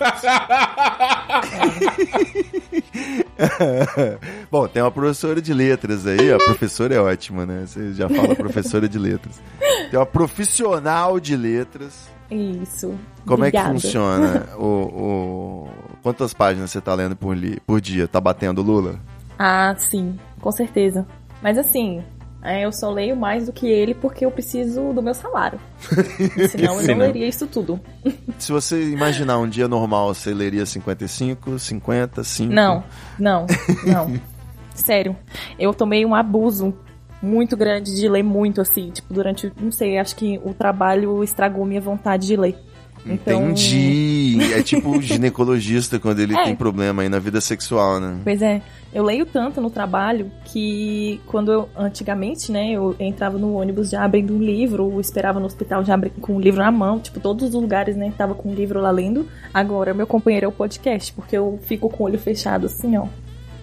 Bom, 4.51 4.67
tem 4.67 4.83
uma 4.83 4.91
professora 4.91 5.41
de 5.41 5.55
letras 5.55 6.07
aí, 6.07 6.33
a 6.33 6.39
professora 6.39 6.95
é 6.95 7.01
ótima, 7.01 7.47
né? 7.47 7.65
Você 7.67 7.93
já 7.93 8.09
fala 8.09 8.35
professora 8.35 8.89
de 8.89 8.99
letras. 8.99 9.41
Tem 9.91 9.99
uma 9.99 10.07
profissional 10.07 11.21
de 11.21 11.37
letras. 11.37 12.09
Isso. 12.31 12.95
Como 13.27 13.45
é 13.45 13.51
que 13.51 13.57
Obrigada. 13.57 13.73
funciona? 13.81 14.47
O, 14.57 14.65
o- 14.65 15.69
Quantas 16.03 16.33
páginas 16.33 16.71
você 16.71 16.81
tá 16.81 16.95
lendo 16.95 17.15
por, 17.17 17.37
li... 17.37 17.61
por 17.67 17.81
dia? 17.81 18.09
Tá 18.09 18.21
batendo 18.21 18.63
Lula? 18.63 18.99
Ah, 19.39 19.75
sim, 19.79 20.19
com 20.41 20.51
certeza. 20.51 21.07
Mas 21.43 21.59
assim, 21.59 22.03
é, 22.43 22.65
eu 22.65 22.73
só 22.73 22.91
leio 22.91 23.15
mais 23.17 23.47
do 23.47 23.53
que 23.53 23.67
ele 23.67 23.93
porque 23.95 24.25
eu 24.25 24.31
preciso 24.31 24.93
do 24.95 25.03
meu 25.03 25.13
salário. 25.15 25.59
Senão 26.51 26.81
eu 26.81 26.89
não 26.89 26.99
leria 26.99 27.27
isso 27.29 27.47
tudo. 27.47 27.79
Se 28.39 28.51
você 28.51 28.83
imaginar 28.91 29.39
um 29.39 29.49
dia 29.49 29.69
normal, 29.69 30.15
você 30.15 30.33
leria 30.33 30.65
55, 30.65 31.59
50, 31.59 32.25
5? 32.25 32.53
Não, 32.53 32.83
não, 33.19 33.47
não. 33.85 34.19
Sério. 34.75 35.15
Eu 35.59 35.75
tomei 35.75 36.07
um 36.07 36.15
abuso 36.15 36.75
muito 37.23 37.57
grande 37.57 37.95
de 37.95 38.09
ler 38.09 38.23
muito, 38.23 38.61
assim. 38.61 38.91
Tipo, 38.91 39.13
durante. 39.15 39.53
Não 39.61 39.71
sei, 39.73 39.99
acho 39.99 40.17
que 40.17 40.41
o 40.45 40.53
trabalho 40.55 41.23
estragou 41.23 41.65
minha 41.65 41.81
vontade 41.81 42.27
de 42.27 42.37
ler. 42.37 42.57
Então, 43.07 43.45
Entendi. 43.45 44.39
É 44.53 44.63
tipo 44.63 44.91
o 44.91 45.01
ginecologista 45.01 45.99
quando 45.99 46.21
ele 46.21 46.35
É. 46.41 46.45
tem 46.45 46.55
problema 46.55 47.01
aí 47.01 47.09
na 47.09 47.19
vida 47.19 47.41
sexual, 47.41 47.99
né? 47.99 48.19
Pois 48.23 48.43
é, 48.43 48.61
eu 48.93 49.03
leio 49.03 49.25
tanto 49.25 49.59
no 49.59 49.71
trabalho 49.71 50.31
que 50.45 51.19
quando 51.27 51.51
eu, 51.51 51.69
antigamente, 51.75 52.53
né, 52.53 52.73
eu 52.73 52.95
entrava 53.01 53.39
no 53.39 53.55
ônibus 53.55 53.89
já 53.89 54.05
abrindo 54.05 54.35
um 54.35 54.39
livro, 54.39 54.85
ou 54.85 55.01
esperava 55.01 55.41
no 55.41 55.47
hospital 55.47 55.83
já 55.83 55.95
abri- 55.95 56.13
com 56.21 56.37
o 56.37 56.41
livro 56.41 56.61
na 56.61 56.71
mão, 56.71 56.99
tipo, 56.99 57.19
todos 57.21 57.49
os 57.49 57.55
lugares, 57.55 57.97
né, 57.97 58.13
tava 58.19 58.35
com 58.35 58.51
o 58.51 58.55
livro 58.55 58.79
lá 58.83 58.91
lendo. 58.91 59.27
Agora, 59.55 59.95
meu 59.95 60.07
companheiro 60.07 60.45
é 60.45 60.49
o 60.51 60.53
podcast, 60.53 61.11
porque 61.15 61.39
eu 61.39 61.59
fico 61.63 61.89
com 61.89 62.03
o 62.05 62.07
olho 62.07 62.19
fechado 62.19 62.67
assim, 62.67 62.99
ó, 62.99 63.07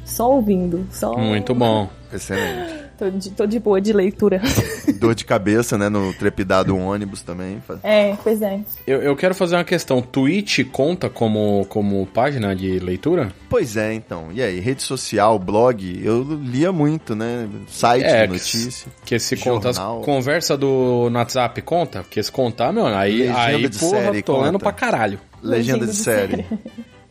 só 0.04 0.32
ouvindo, 0.32 0.88
só... 0.90 1.16
Muito 1.16 1.54
bom. 1.54 1.88
Excelente. 2.12 2.87
Tô 2.98 3.10
de, 3.10 3.30
tô 3.30 3.46
de 3.46 3.60
boa 3.60 3.80
de 3.80 3.94
leitura. 3.94 4.42
Dor 5.00 5.14
de 5.14 5.24
cabeça, 5.24 5.78
né? 5.78 5.88
No 5.88 6.14
trepidar 6.14 6.64
do 6.66 6.76
ônibus 6.78 7.22
também. 7.22 7.62
É, 7.84 8.16
pois 8.24 8.42
é. 8.42 8.60
Eu, 8.88 9.02
eu 9.02 9.16
quero 9.16 9.36
fazer 9.36 9.56
uma 9.56 9.64
questão. 9.64 10.02
Twitch 10.02 10.66
conta 10.72 11.10
como, 11.10 11.66
como 11.70 12.06
página 12.08 12.56
de 12.56 12.80
leitura? 12.80 13.32
Pois 13.50 13.78
é, 13.78 13.94
então. 13.94 14.30
E 14.34 14.42
aí, 14.42 14.60
rede 14.60 14.82
social, 14.82 15.38
blog, 15.38 16.02
eu 16.04 16.24
lia 16.44 16.72
muito, 16.72 17.16
né? 17.16 17.48
Site 17.68 18.04
É, 18.04 18.22
de 18.22 18.28
que 18.28 18.34
notícia. 18.34 18.92
Que 19.06 19.20
se 19.20 19.38
conta 19.38 19.70
as 19.70 19.76
Jornal. 19.76 20.02
conversa 20.02 20.58
do 20.58 21.10
no 21.12 21.20
WhatsApp 21.20 21.62
conta? 21.62 22.02
Porque 22.02 22.22
se 22.24 22.32
contar, 22.32 22.74
meu, 22.74 22.88
aí, 22.88 23.20
Legenda 23.20 23.40
aí 23.40 23.70
de 23.70 23.78
porra, 23.80 24.02
série 24.02 24.22
tô 24.24 24.38
lendo 24.42 24.54
conta. 24.54 24.60
pra 24.60 24.72
caralho. 24.72 25.20
Legenda 25.44 25.86
de 25.86 25.92
de 25.92 25.98
série. 25.98 26.46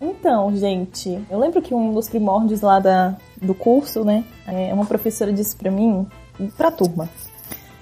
Então, 0.00 0.54
gente, 0.56 1.18
eu 1.30 1.38
lembro 1.38 1.62
que 1.62 1.74
um 1.74 1.92
dos 1.94 2.08
primórdios 2.08 2.60
lá 2.60 2.78
da, 2.78 3.16
do 3.40 3.54
curso, 3.54 4.04
né, 4.04 4.24
é, 4.46 4.72
uma 4.74 4.84
professora 4.84 5.32
disse 5.32 5.56
pra 5.56 5.70
mim, 5.70 6.06
pra 6.56 6.70
turma, 6.70 7.08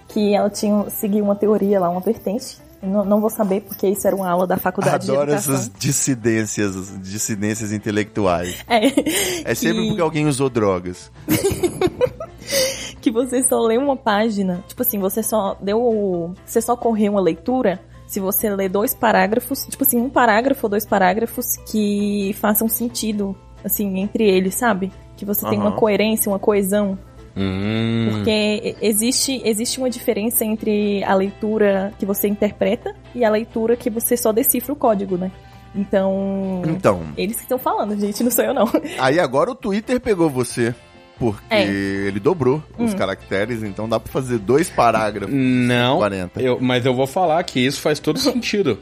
que 0.08 0.32
ela 0.34 0.48
tinha 0.48 0.88
seguiu 0.90 1.24
uma 1.24 1.34
teoria 1.34 1.80
lá, 1.80 1.88
uma 1.90 2.00
vertente 2.00 2.56
Não, 2.80 3.04
não 3.04 3.20
vou 3.20 3.30
saber 3.30 3.62
porque 3.62 3.88
isso 3.88 4.06
era 4.06 4.14
uma 4.14 4.30
aula 4.30 4.46
da 4.46 4.56
faculdade 4.56 5.10
Adoro 5.10 5.32
essas 5.32 5.68
dissidências, 5.76 6.92
dissidências 7.00 7.72
intelectuais. 7.72 8.62
É, 8.68 9.50
É 9.50 9.54
sempre 9.56 9.82
que- 9.82 9.88
porque 9.88 10.02
alguém 10.02 10.26
usou 10.28 10.48
drogas. 10.48 11.10
que 13.00 13.10
você 13.10 13.42
só 13.42 13.60
lê 13.60 13.76
uma 13.76 13.96
página, 13.96 14.62
tipo 14.68 14.82
assim, 14.82 14.98
você 14.98 15.22
só 15.22 15.56
deu, 15.60 16.32
você 16.46 16.60
só 16.60 16.76
correu 16.76 17.12
uma 17.12 17.20
leitura 17.20 17.80
se 18.14 18.20
você 18.20 18.48
lê 18.48 18.68
dois 18.68 18.94
parágrafos, 18.94 19.66
tipo 19.66 19.82
assim, 19.82 20.00
um 20.00 20.08
parágrafo 20.08 20.66
ou 20.66 20.70
dois 20.70 20.86
parágrafos 20.86 21.56
que 21.68 22.32
façam 22.40 22.68
sentido, 22.68 23.36
assim, 23.64 23.98
entre 23.98 24.24
eles, 24.24 24.54
sabe? 24.54 24.92
Que 25.16 25.24
você 25.24 25.40
tem 25.48 25.58
Aham. 25.58 25.68
uma 25.70 25.72
coerência, 25.76 26.30
uma 26.30 26.38
coesão. 26.38 26.96
Hum. 27.36 28.06
Porque 28.12 28.76
existe, 28.80 29.42
existe 29.44 29.78
uma 29.80 29.90
diferença 29.90 30.44
entre 30.44 31.02
a 31.02 31.12
leitura 31.14 31.92
que 31.98 32.06
você 32.06 32.28
interpreta 32.28 32.94
e 33.12 33.24
a 33.24 33.30
leitura 33.30 33.74
que 33.76 33.90
você 33.90 34.16
só 34.16 34.30
decifra 34.30 34.72
o 34.72 34.76
código, 34.76 35.16
né? 35.16 35.32
Então, 35.74 36.62
Então, 36.64 37.02
eles 37.16 37.34
que 37.38 37.42
estão 37.42 37.58
falando, 37.58 37.98
gente, 37.98 38.22
não 38.22 38.30
sou 38.30 38.44
eu 38.44 38.54
não. 38.54 38.70
aí 38.96 39.18
agora 39.18 39.50
o 39.50 39.56
Twitter 39.56 40.00
pegou 40.00 40.30
você. 40.30 40.72
Porque 41.18 41.44
É. 41.54 41.62
ele 41.64 42.18
dobrou 42.18 42.62
os 42.78 42.92
caracteres, 42.94 43.62
então 43.62 43.88
dá 43.88 44.00
pra 44.00 44.12
fazer 44.12 44.38
dois 44.38 44.68
parágrafos. 44.68 45.34
Não, 45.34 45.98
40. 45.98 46.40
eu- 46.42 46.58
mas 46.60 46.84
eu 46.84 46.92
vou 46.94 47.06
falar 47.06 47.42
que 47.44 47.60
isso 47.60 47.80
faz 47.80 47.98
todo 48.00 48.18
sentido. 48.20 48.78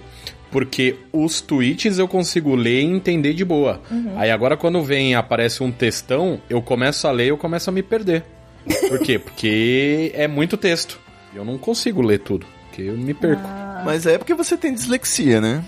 Porque 0.51 0.97
os 1.12 1.41
tweets 1.41 1.99
eu 1.99 2.07
consigo 2.07 2.55
ler 2.55 2.83
e 2.83 2.85
entender 2.85 3.33
de 3.33 3.43
boa. 3.45 3.80
Aí 4.16 4.30
agora 4.30 4.55
quando 4.57 4.83
vem 4.83 5.12
e 5.12 5.14
aparece 5.14 5.62
um 5.62 5.70
textão, 5.72 6.41
eu 6.49 6.61
começo 6.61 7.07
a 7.09 7.11
ler 7.11 7.24
e 7.26 7.28
eu 7.28 7.39
começo 7.39 7.70
a 7.70 7.72
me 7.72 7.83
perder. 7.83 8.22
Por 8.89 8.99
quê? 9.01 9.18
Porque 9.24 10.12
é 10.14 10.28
muito 10.28 10.57
texto. 10.59 11.01
Eu 11.35 11.45
não 11.45 11.57
consigo 11.57 12.03
ler 12.03 12.18
tudo, 12.18 12.47
porque 12.68 12.83
eu 12.83 12.93
me 12.97 13.14
perco. 13.14 13.43
Mas 13.87 14.05
é 14.07 14.18
porque 14.18 14.35
você 14.35 14.55
tem 14.57 14.74
dislexia, 14.74 15.41
né? 15.41 15.64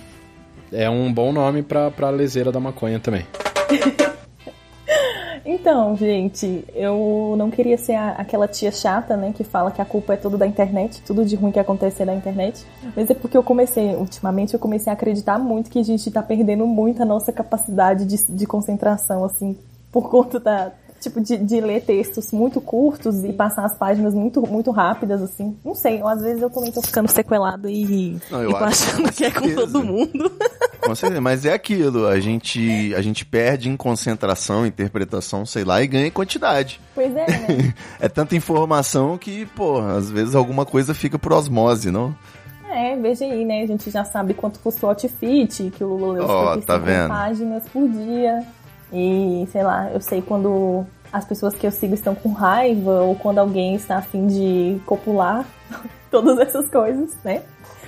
É 0.70 0.90
um 0.90 1.10
bom 1.10 1.32
nome 1.32 1.62
pra, 1.62 1.90
pra 1.90 2.10
leseira 2.10 2.52
da 2.52 2.60
maconha 2.60 2.98
também. 3.00 3.24
Então, 5.46 5.94
gente, 5.94 6.64
eu 6.74 7.34
não 7.36 7.50
queria 7.50 7.76
ser 7.76 7.94
a- 7.94 8.12
aquela 8.12 8.48
tia 8.48 8.72
chata, 8.72 9.14
né, 9.14 9.30
que 9.36 9.44
fala 9.44 9.70
que 9.70 9.80
a 9.82 9.84
culpa 9.84 10.14
é 10.14 10.16
tudo 10.16 10.38
da 10.38 10.46
internet, 10.46 11.02
tudo 11.02 11.22
de 11.22 11.36
ruim 11.36 11.52
que 11.52 11.58
acontece 11.58 12.02
é 12.02 12.06
da 12.06 12.14
internet. 12.14 12.64
Mas 12.96 13.10
é 13.10 13.14
porque 13.14 13.36
eu 13.36 13.42
comecei, 13.42 13.94
ultimamente, 13.94 14.54
eu 14.54 14.60
comecei 14.60 14.90
a 14.90 14.94
acreditar 14.94 15.38
muito 15.38 15.68
que 15.70 15.78
a 15.78 15.82
gente 15.84 16.10
tá 16.10 16.22
perdendo 16.22 16.66
muito 16.66 17.02
a 17.02 17.04
nossa 17.04 17.30
capacidade 17.30 18.06
de, 18.06 18.24
de 18.26 18.46
concentração, 18.46 19.22
assim, 19.22 19.54
por 19.92 20.08
conta 20.08 20.40
da. 20.40 20.72
Tipo, 21.04 21.20
de, 21.20 21.36
de 21.36 21.60
ler 21.60 21.82
textos 21.82 22.32
muito 22.32 22.60
curtos 22.62 23.22
e 23.24 23.32
passar 23.32 23.66
as 23.66 23.76
páginas 23.76 24.14
muito, 24.14 24.40
muito 24.42 24.70
rápidas, 24.70 25.20
assim. 25.20 25.54
Não 25.62 25.74
sei, 25.74 26.00
eu, 26.00 26.08
às 26.08 26.22
vezes 26.22 26.40
eu 26.40 26.48
também 26.48 26.72
tô 26.72 26.80
ficando 26.80 27.10
sequelado 27.10 27.68
e, 27.68 28.18
Não, 28.30 28.42
eu 28.42 28.50
e 28.50 28.52
tô 28.54 28.64
achando 28.64 29.12
que 29.12 29.24
é 29.24 29.30
com 29.30 29.54
todo 29.54 29.84
mundo. 29.84 30.32
Com 30.80 30.94
certeza, 30.94 31.20
mas 31.20 31.44
é 31.44 31.52
aquilo, 31.52 32.06
a 32.06 32.18
gente, 32.20 32.94
a 32.94 33.02
gente 33.02 33.24
perde 33.24 33.68
em 33.68 33.76
concentração, 33.76 34.66
interpretação, 34.66 35.44
sei 35.44 35.62
lá, 35.62 35.82
e 35.82 35.86
ganha 35.86 36.06
em 36.06 36.10
quantidade. 36.10 36.80
pois 36.94 37.14
é, 37.14 37.26
né? 37.26 37.74
É 38.00 38.08
tanta 38.08 38.34
informação 38.34 39.16
que, 39.18 39.46
pô, 39.46 39.80
às 39.80 40.10
vezes 40.10 40.34
alguma 40.34 40.64
coisa 40.64 40.94
fica 40.94 41.18
por 41.18 41.32
osmose, 41.32 41.90
não? 41.90 42.14
É, 42.70 42.96
veja 42.96 43.24
aí, 43.24 43.44
né? 43.44 43.62
A 43.62 43.66
gente 43.66 43.90
já 43.90 44.04
sabe 44.04 44.34
quanto 44.34 44.58
custa 44.58 44.86
o 44.86 44.88
outfit, 44.88 45.70
que 45.70 45.84
o 45.84 45.94
Lula 45.94 46.14
leu 46.14 46.26
55 46.60 46.66
tá 46.66 47.08
páginas 47.08 47.62
por 47.68 47.88
dia. 47.88 48.44
E, 48.92 49.46
sei 49.50 49.62
lá, 49.62 49.90
eu 49.90 50.00
sei 50.00 50.22
quando 50.22 50.84
as 51.12 51.24
pessoas 51.24 51.54
que 51.54 51.66
eu 51.66 51.70
sigo 51.70 51.94
estão 51.94 52.14
com 52.14 52.32
raiva, 52.32 53.02
ou 53.02 53.14
quando 53.14 53.38
alguém 53.38 53.74
está 53.74 53.98
a 53.98 54.02
fim 54.02 54.26
de 54.26 54.80
copular. 54.86 55.44
Todas 56.10 56.38
essas 56.38 56.68
coisas, 56.68 57.16
né? 57.24 57.42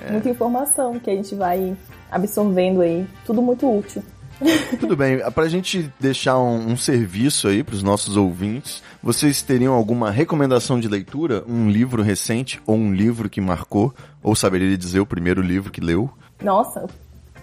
É. 0.05 0.13
Muita 0.13 0.29
informação 0.29 0.99
que 0.99 1.11
a 1.11 1.15
gente 1.15 1.35
vai 1.35 1.77
absorvendo 2.11 2.81
aí. 2.81 3.07
Tudo 3.25 3.41
muito 3.41 3.71
útil. 3.71 4.03
Tudo 4.79 4.97
bem, 4.97 5.19
pra 5.31 5.49
gente 5.49 5.91
deixar 5.99 6.39
um, 6.39 6.73
um 6.73 6.77
serviço 6.77 7.49
aí 7.49 7.63
pros 7.65 7.83
nossos 7.83 8.17
ouvintes, 8.17 8.83
vocês 9.03 9.41
teriam 9.43 9.73
alguma 9.73 10.11
recomendação 10.11 10.79
de 10.79 10.89
leitura? 10.89 11.43
Um 11.49 11.71
livro 11.71 12.03
recente 12.03 12.61
ou 12.67 12.77
um 12.77 12.93
livro 12.93 13.31
que 13.31 13.41
marcou? 13.41 13.95
Ou 14.23 14.35
saberia 14.35 14.77
dizer 14.77 15.01
o 15.01 15.07
primeiro 15.07 15.41
livro 15.41 15.73
que 15.73 15.81
leu? 15.81 16.11
Nossa, 16.43 16.87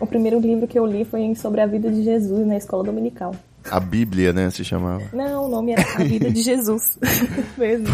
o 0.03 0.07
primeiro 0.07 0.39
livro 0.39 0.67
que 0.67 0.77
eu 0.77 0.85
li 0.85 1.05
foi 1.05 1.33
sobre 1.35 1.61
a 1.61 1.65
vida 1.65 1.89
de 1.89 2.03
Jesus 2.03 2.45
na 2.45 2.57
escola 2.57 2.83
dominical. 2.83 3.33
A 3.71 3.79
Bíblia, 3.79 4.33
né, 4.33 4.49
se 4.49 4.63
chamava. 4.63 5.03
Não, 5.13 5.45
o 5.45 5.47
nome 5.47 5.71
era 5.71 5.81
A 5.95 6.03
Vida 6.03 6.29
de 6.29 6.41
Jesus. 6.41 6.99
Mesmo. 7.57 7.87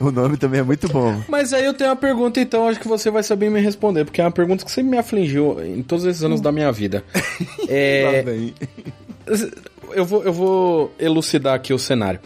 O 0.00 0.10
nome 0.10 0.38
também 0.38 0.60
é 0.60 0.62
muito 0.62 0.88
bom. 0.88 1.20
Mas 1.28 1.52
aí 1.52 1.64
eu 1.66 1.74
tenho 1.74 1.90
uma 1.90 1.96
pergunta, 1.96 2.40
então 2.40 2.66
acho 2.66 2.80
que 2.80 2.88
você 2.88 3.10
vai 3.10 3.22
saber 3.22 3.50
me 3.50 3.60
responder, 3.60 4.04
porque 4.04 4.22
é 4.22 4.24
uma 4.24 4.32
pergunta 4.32 4.64
que 4.64 4.70
sempre 4.70 4.90
me 4.92 4.98
afligiu 4.98 5.62
em 5.62 5.82
todos 5.82 6.06
esses 6.06 6.22
anos 6.24 6.40
da 6.40 6.50
minha 6.50 6.72
vida. 6.72 7.04
É, 7.68 8.24
eu, 9.94 10.04
vou, 10.04 10.22
eu 10.24 10.32
vou 10.32 10.92
elucidar 10.98 11.54
aqui 11.54 11.72
o 11.72 11.78
cenário. 11.78 12.20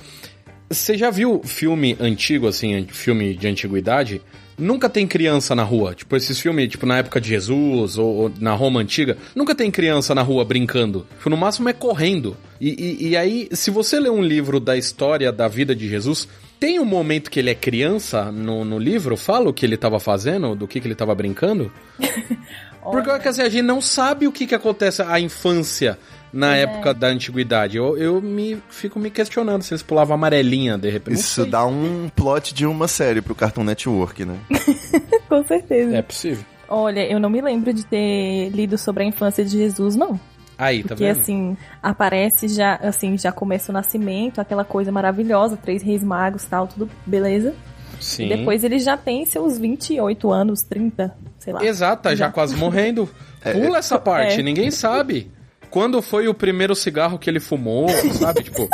Você 0.68 0.96
já 0.96 1.10
viu 1.10 1.40
filme 1.44 1.96
antigo, 2.00 2.48
assim, 2.48 2.86
filme 2.88 3.34
de 3.34 3.46
antiguidade? 3.46 4.20
Nunca 4.58 4.88
tem 4.88 5.06
criança 5.06 5.54
na 5.54 5.62
rua. 5.62 5.94
Tipo, 5.94 6.16
esses 6.16 6.40
filmes, 6.40 6.68
tipo, 6.68 6.86
na 6.86 6.98
época 6.98 7.20
de 7.20 7.28
Jesus 7.28 7.98
ou, 7.98 8.14
ou 8.16 8.32
na 8.40 8.54
Roma 8.54 8.80
Antiga, 8.80 9.16
nunca 9.34 9.54
tem 9.54 9.70
criança 9.70 10.14
na 10.14 10.22
rua 10.22 10.44
brincando. 10.44 11.06
Tipo, 11.18 11.30
no 11.30 11.36
máximo 11.36 11.68
é 11.68 11.72
correndo. 11.72 12.36
E, 12.60 12.70
e, 12.70 13.08
e 13.08 13.16
aí, 13.16 13.48
se 13.52 13.70
você 13.70 14.00
ler 14.00 14.10
um 14.10 14.22
livro 14.22 14.58
da 14.58 14.76
história 14.76 15.30
da 15.30 15.46
vida 15.46 15.74
de 15.74 15.88
Jesus, 15.88 16.26
tem 16.58 16.80
um 16.80 16.84
momento 16.84 17.30
que 17.30 17.38
ele 17.38 17.50
é 17.50 17.54
criança 17.54 18.32
no, 18.32 18.64
no 18.64 18.78
livro? 18.78 19.16
Fala 19.16 19.50
o 19.50 19.52
que 19.52 19.66
ele 19.66 19.74
estava 19.74 20.00
fazendo, 20.00 20.54
do 20.54 20.66
que, 20.66 20.80
que 20.80 20.86
ele 20.86 20.94
estava 20.94 21.14
brincando? 21.14 21.70
Porque 22.82 23.18
quer 23.18 23.30
dizer, 23.30 23.42
a 23.42 23.48
gente 23.48 23.64
não 23.64 23.80
sabe 23.80 24.28
o 24.28 24.32
que, 24.32 24.46
que 24.46 24.54
acontece 24.54 25.02
a 25.02 25.18
infância 25.18 25.98
na 26.36 26.54
época 26.56 26.92
da 26.94 27.08
antiguidade. 27.08 27.76
Eu, 27.76 27.96
eu 27.96 28.20
me 28.20 28.60
fico 28.68 28.98
me 28.98 29.10
questionando 29.10 29.62
se 29.62 29.72
eles 29.72 29.82
pulavam 29.82 30.14
amarelinha 30.14 30.76
de 30.78 30.90
repente. 30.90 31.18
Isso 31.18 31.46
dá 31.46 31.64
um 31.66 32.08
plot 32.14 32.54
de 32.54 32.66
uma 32.66 32.86
série 32.86 33.20
pro 33.20 33.34
Cartoon 33.34 33.64
Network, 33.64 34.24
né? 34.24 34.36
Com 35.28 35.42
certeza. 35.44 35.96
É 35.96 36.02
possível. 36.02 36.44
Olha, 36.68 37.10
eu 37.10 37.18
não 37.18 37.30
me 37.30 37.40
lembro 37.40 37.72
de 37.72 37.84
ter 37.86 38.50
lido 38.50 38.76
sobre 38.76 39.04
a 39.04 39.06
infância 39.06 39.44
de 39.44 39.50
Jesus, 39.52 39.96
não. 39.96 40.18
Aí, 40.58 40.82
tá 40.82 40.88
Porque 40.88 41.04
vendo? 41.04 41.20
assim, 41.20 41.56
aparece 41.82 42.48
já, 42.48 42.76
assim, 42.76 43.16
já 43.18 43.30
começa 43.30 43.70
o 43.70 43.74
nascimento, 43.74 44.40
aquela 44.40 44.64
coisa 44.64 44.90
maravilhosa, 44.90 45.56
três 45.56 45.82
reis 45.82 46.02
magos, 46.02 46.44
tal, 46.44 46.66
tudo 46.66 46.88
beleza. 47.04 47.54
Sim. 48.00 48.24
E 48.26 48.28
depois 48.36 48.64
ele 48.64 48.78
já 48.78 48.96
tem 48.96 49.24
seus 49.26 49.58
28 49.58 50.30
anos, 50.30 50.62
30, 50.62 51.14
sei 51.38 51.52
lá. 51.52 51.64
Exato, 51.64 52.02
tá 52.04 52.10
já 52.14 52.26
Já. 52.26 52.32
quase 52.32 52.56
morrendo. 52.56 53.08
Pula 53.52 53.78
essa 53.78 53.98
parte, 53.98 54.40
É. 54.40 54.42
ninguém 54.42 54.70
sabe. 54.70 55.30
Quando 55.76 56.00
foi 56.00 56.26
o 56.26 56.32
primeiro 56.32 56.74
cigarro 56.74 57.18
que 57.18 57.28
ele 57.28 57.38
fumou, 57.38 57.86
sabe? 58.14 58.42
tipo, 58.44 58.66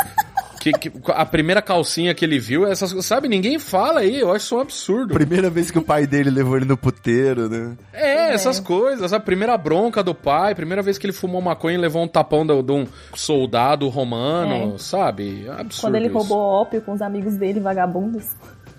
que, 0.61 0.71
que- 0.71 0.91
a 1.09 1.25
primeira 1.25 1.61
calcinha 1.61 2.13
que 2.15 2.23
ele 2.23 2.39
viu, 2.39 2.65
essas 2.65 2.91
sabe? 3.05 3.27
Ninguém 3.27 3.59
fala 3.59 3.99
aí, 3.99 4.21
eu 4.21 4.29
acho 4.31 4.45
isso 4.45 4.55
um 4.55 4.59
absurdo. 4.61 5.13
Primeira 5.13 5.49
vez 5.49 5.69
que 5.69 5.77
o 5.77 5.81
pai 5.81 6.07
dele 6.07 6.29
levou 6.29 6.55
ele 6.55 6.63
no 6.65 6.77
puteiro, 6.77 7.49
né? 7.49 7.75
É, 7.91 8.33
essas 8.33 8.57
coisas, 8.57 9.11
a 9.11 9.19
primeira 9.19 9.57
bronca 9.57 10.01
do 10.01 10.15
pai, 10.15 10.55
primeira 10.55 10.81
vez 10.81 10.97
que 10.97 11.05
ele 11.05 11.11
fumou 11.11 11.41
maconha 11.41 11.75
e 11.77 11.81
levou 11.81 12.01
um 12.01 12.07
tapão 12.07 12.47
de, 12.47 12.63
de 12.63 12.71
um 12.71 12.87
soldado 13.13 13.89
romano, 13.89 14.75
É. 14.75 14.77
sabe? 14.77 15.45
É 15.45 15.49
absurdo. 15.51 15.81
Quando 15.81 15.95
ele 15.95 16.07
isso. 16.07 16.17
roubou 16.17 16.37
ópio 16.39 16.81
com 16.81 16.93
os 16.93 17.01
amigos 17.01 17.35
dele, 17.35 17.59
vagabundos. 17.59 18.23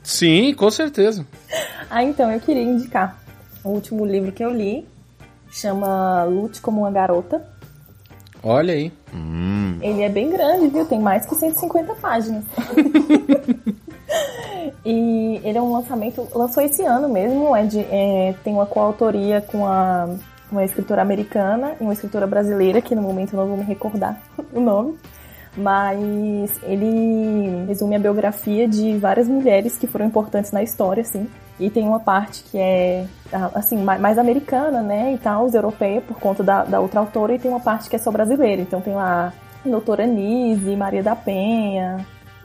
Sim, 0.02 0.54
com 0.54 0.70
certeza. 0.70 1.26
Ah, 1.90 2.02
então, 2.02 2.32
eu 2.32 2.40
queria 2.40 2.62
indicar 2.62 3.18
o 3.62 3.68
último 3.68 4.06
livro 4.06 4.32
que 4.32 4.42
eu 4.42 4.50
li. 4.50 4.86
Chama 5.50 6.24
Lute 6.24 6.60
como 6.60 6.80
uma 6.80 6.90
Garota. 6.90 7.46
Olha 8.45 8.74
aí. 8.74 8.92
Ele 9.80 10.03
é 10.03 10.09
bem 10.11 10.28
grande, 10.28 10.68
viu? 10.68 10.84
Tem 10.84 11.01
mais 11.01 11.24
que 11.24 11.34
150 11.34 11.95
páginas. 11.95 12.45
e 14.84 15.40
ele 15.42 15.57
é 15.57 15.62
um 15.62 15.72
lançamento. 15.72 16.28
Lançou 16.34 16.62
esse 16.62 16.82
ano 16.82 17.09
mesmo. 17.09 17.57
É 17.57 17.64
de, 17.64 17.80
é, 17.80 18.34
tem 18.45 18.53
uma 18.53 18.66
coautoria 18.66 19.40
com 19.40 19.66
a, 19.66 20.11
uma 20.53 20.62
escritora 20.62 21.01
americana 21.01 21.74
e 21.80 21.82
uma 21.82 21.95
escritora 21.95 22.26
brasileira, 22.26 22.82
que 22.82 22.95
no 22.95 23.01
momento 23.01 23.32
eu 23.32 23.40
não 23.40 23.49
vou 23.49 23.57
me 23.57 23.64
recordar 23.64 24.20
o 24.53 24.61
nome. 24.61 24.99
Mas 25.57 26.51
ele 26.64 27.64
resume 27.66 27.97
a 27.97 27.99
biografia 27.99 28.68
de 28.68 28.99
várias 28.99 29.26
mulheres 29.26 29.78
que 29.78 29.86
foram 29.86 30.05
importantes 30.05 30.53
na 30.53 30.62
história, 30.62 31.01
assim. 31.01 31.26
E 31.59 31.70
tem 31.70 31.86
uma 31.86 32.00
parte 32.00 32.42
que 32.50 32.59
é, 32.59 33.07
assim, 33.55 33.76
ma- 33.82 33.98
mais 33.98 34.18
americana, 34.18 34.82
né, 34.82 35.12
e 35.14 35.18
tal, 35.18 35.44
os 35.44 35.55
europeia, 35.55 36.00
por 36.00 36.18
conta 36.18 36.42
da, 36.42 36.64
da 36.64 36.80
outra 36.80 37.00
autora, 37.00 37.34
e 37.34 37.38
tem 37.38 37.50
uma 37.50 37.61
parte 37.61 37.88
que 37.88 37.94
é 37.96 37.98
só 37.98 38.11
brasileira. 38.11 38.61
Então 38.61 38.80
tem 38.80 38.94
lá 38.94 39.32
Doutora 39.64 40.05
Nise, 40.07 40.74
Maria 40.76 41.02
da 41.02 41.14
Penha, 41.14 42.05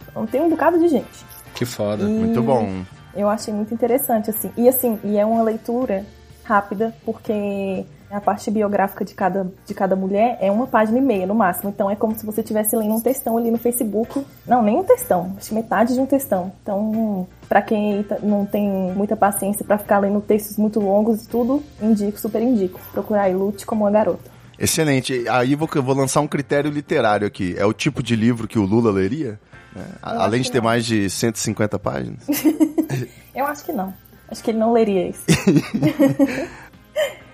então 0.10 0.26
tem 0.28 0.41
um 0.41 0.49
bocado 0.49 0.78
de 0.80 0.88
gente. 0.88 1.26
Que 1.55 1.66
foda. 1.66 2.03
E 2.03 2.07
Muito 2.07 2.41
bom. 2.41 2.84
Eu 3.16 3.28
achei 3.28 3.53
muito 3.53 3.74
interessante, 3.74 4.30
assim. 4.30 4.51
E 4.55 4.70
assim, 4.70 4.99
e 5.03 5.18
é 5.18 5.26
uma 5.26 5.41
leitura 5.43 6.05
rápida, 6.43 6.93
porque 7.03 7.84
A 8.12 8.20
parte 8.20 8.49
biográfica 8.49 9.05
de 9.05 9.14
cada, 9.14 9.51
de 9.68 9.74
cada 9.74 9.95
mulher 9.95 10.38
é 10.41 10.51
uma 10.51 10.66
página 10.66 10.97
e 10.97 11.01
meia 11.01 11.28
no 11.28 11.36
máximo. 11.36 11.70
Então 11.70 11.91
é 11.91 11.95
como 11.95 12.18
se 12.18 12.26
você 12.26 12.41
estivesse 12.41 12.76
lendo 12.76 12.95
um 12.95 12.99
textão 13.01 13.38
ali 13.38 13.51
no 13.51 13.57
Facebook. 13.60 14.26
Não, 14.47 14.64
nem 14.64 14.78
um 14.78 14.84
textão, 14.84 15.34
acho 15.38 15.49
que 15.49 15.53
metade 15.55 15.93
de 15.93 15.99
um 15.99 16.07
textão. 16.07 16.51
Então, 16.64 17.28
pra 17.47 17.62
quem 17.62 18.01
tá- 18.03 18.18
não 18.24 18.45
tem 18.47 18.68
muita 18.95 19.16
paciência 19.16 19.64
pra 19.64 19.78
ficar 19.78 19.99
lendo 19.99 20.20
textos 20.22 20.57
muito 20.57 20.80
longos 20.80 21.24
e 21.24 21.28
tudo, 21.28 21.62
indico, 21.80 22.20
super 22.20 22.41
indico. 22.41 22.80
Procurar 22.91 23.24
aí 23.24 23.34
Lute 23.36 23.64
como 23.66 23.84
uma 23.84 23.91
garota. 23.91 24.30
Excelente. 24.57 25.28
Aí 25.30 25.53
vou, 25.55 25.70
eu 25.76 25.84
vou 25.84 25.95
lançar 25.95 26.20
um 26.22 26.28
critério 26.28 26.72
literário 26.72 27.28
aqui. 27.28 27.55
É 27.57 27.66
o 27.66 27.72
tipo 27.74 28.01
de 28.01 28.16
livro 28.16 28.47
que 28.47 28.57
o 28.57 28.64
Lula 28.66 28.91
leria? 28.91 29.39
né? 29.76 29.86
A- 30.01 30.24
Além 30.24 30.41
de 30.41 30.51
ter 30.51 30.57
não. 30.57 30.66
mais 30.66 30.84
de 30.84 31.07
150 31.12 31.78
páginas? 31.78 32.24
Eu 33.36 33.45
acho 33.45 33.64
que 33.64 33.72
não. 33.72 33.93
Acho 34.28 34.43
que 34.43 34.51
ele 34.51 34.57
não 34.60 34.74
leria 34.74 35.10
esse. 35.10 35.24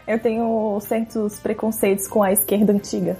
Eu 0.07 0.19
tenho 0.19 0.79
certos 0.81 1.39
preconceitos 1.39 2.07
com 2.07 2.21
a 2.21 2.31
esquerda 2.31 2.73
antiga. 2.73 3.17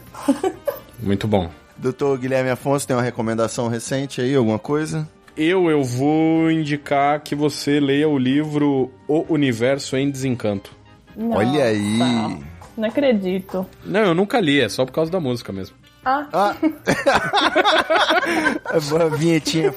Muito 1.00 1.28
bom. 1.28 1.50
Doutor 1.78 2.18
Guilherme 2.18 2.50
Afonso 2.50 2.88
tem 2.88 2.96
uma 2.96 3.02
recomendação 3.02 3.68
recente 3.68 4.22
aí, 4.22 4.36
alguma 4.36 4.60
coisa? 4.60 5.08
Eu, 5.36 5.70
eu 5.70 5.84
vou 5.84 6.50
indicar 6.50 7.20
que 7.22 7.36
você 7.36 7.80
leia 7.80 8.08
o 8.08 8.18
livro 8.18 8.92
O 9.08 9.26
Universo 9.28 9.98
em 9.98 10.10
Desencanto. 10.10 10.72
Olha 11.18 11.66
aí. 11.66 11.98
Nossa, 11.98 12.38
Não 12.78 12.88
acredito. 12.88 13.66
Não, 13.84 14.02
eu 14.02 14.16
nunca 14.16 14.40
li, 14.40 14.62
é 14.62 14.70
só 14.70 14.86
por 14.86 14.94
causa 14.94 15.12
da 15.12 15.20
música 15.20 15.52
mesmo. 15.52 15.76
Ah, 16.06 16.28
Ah! 16.32 16.56
a 18.70 19.08
vinhetinha. 19.16 19.74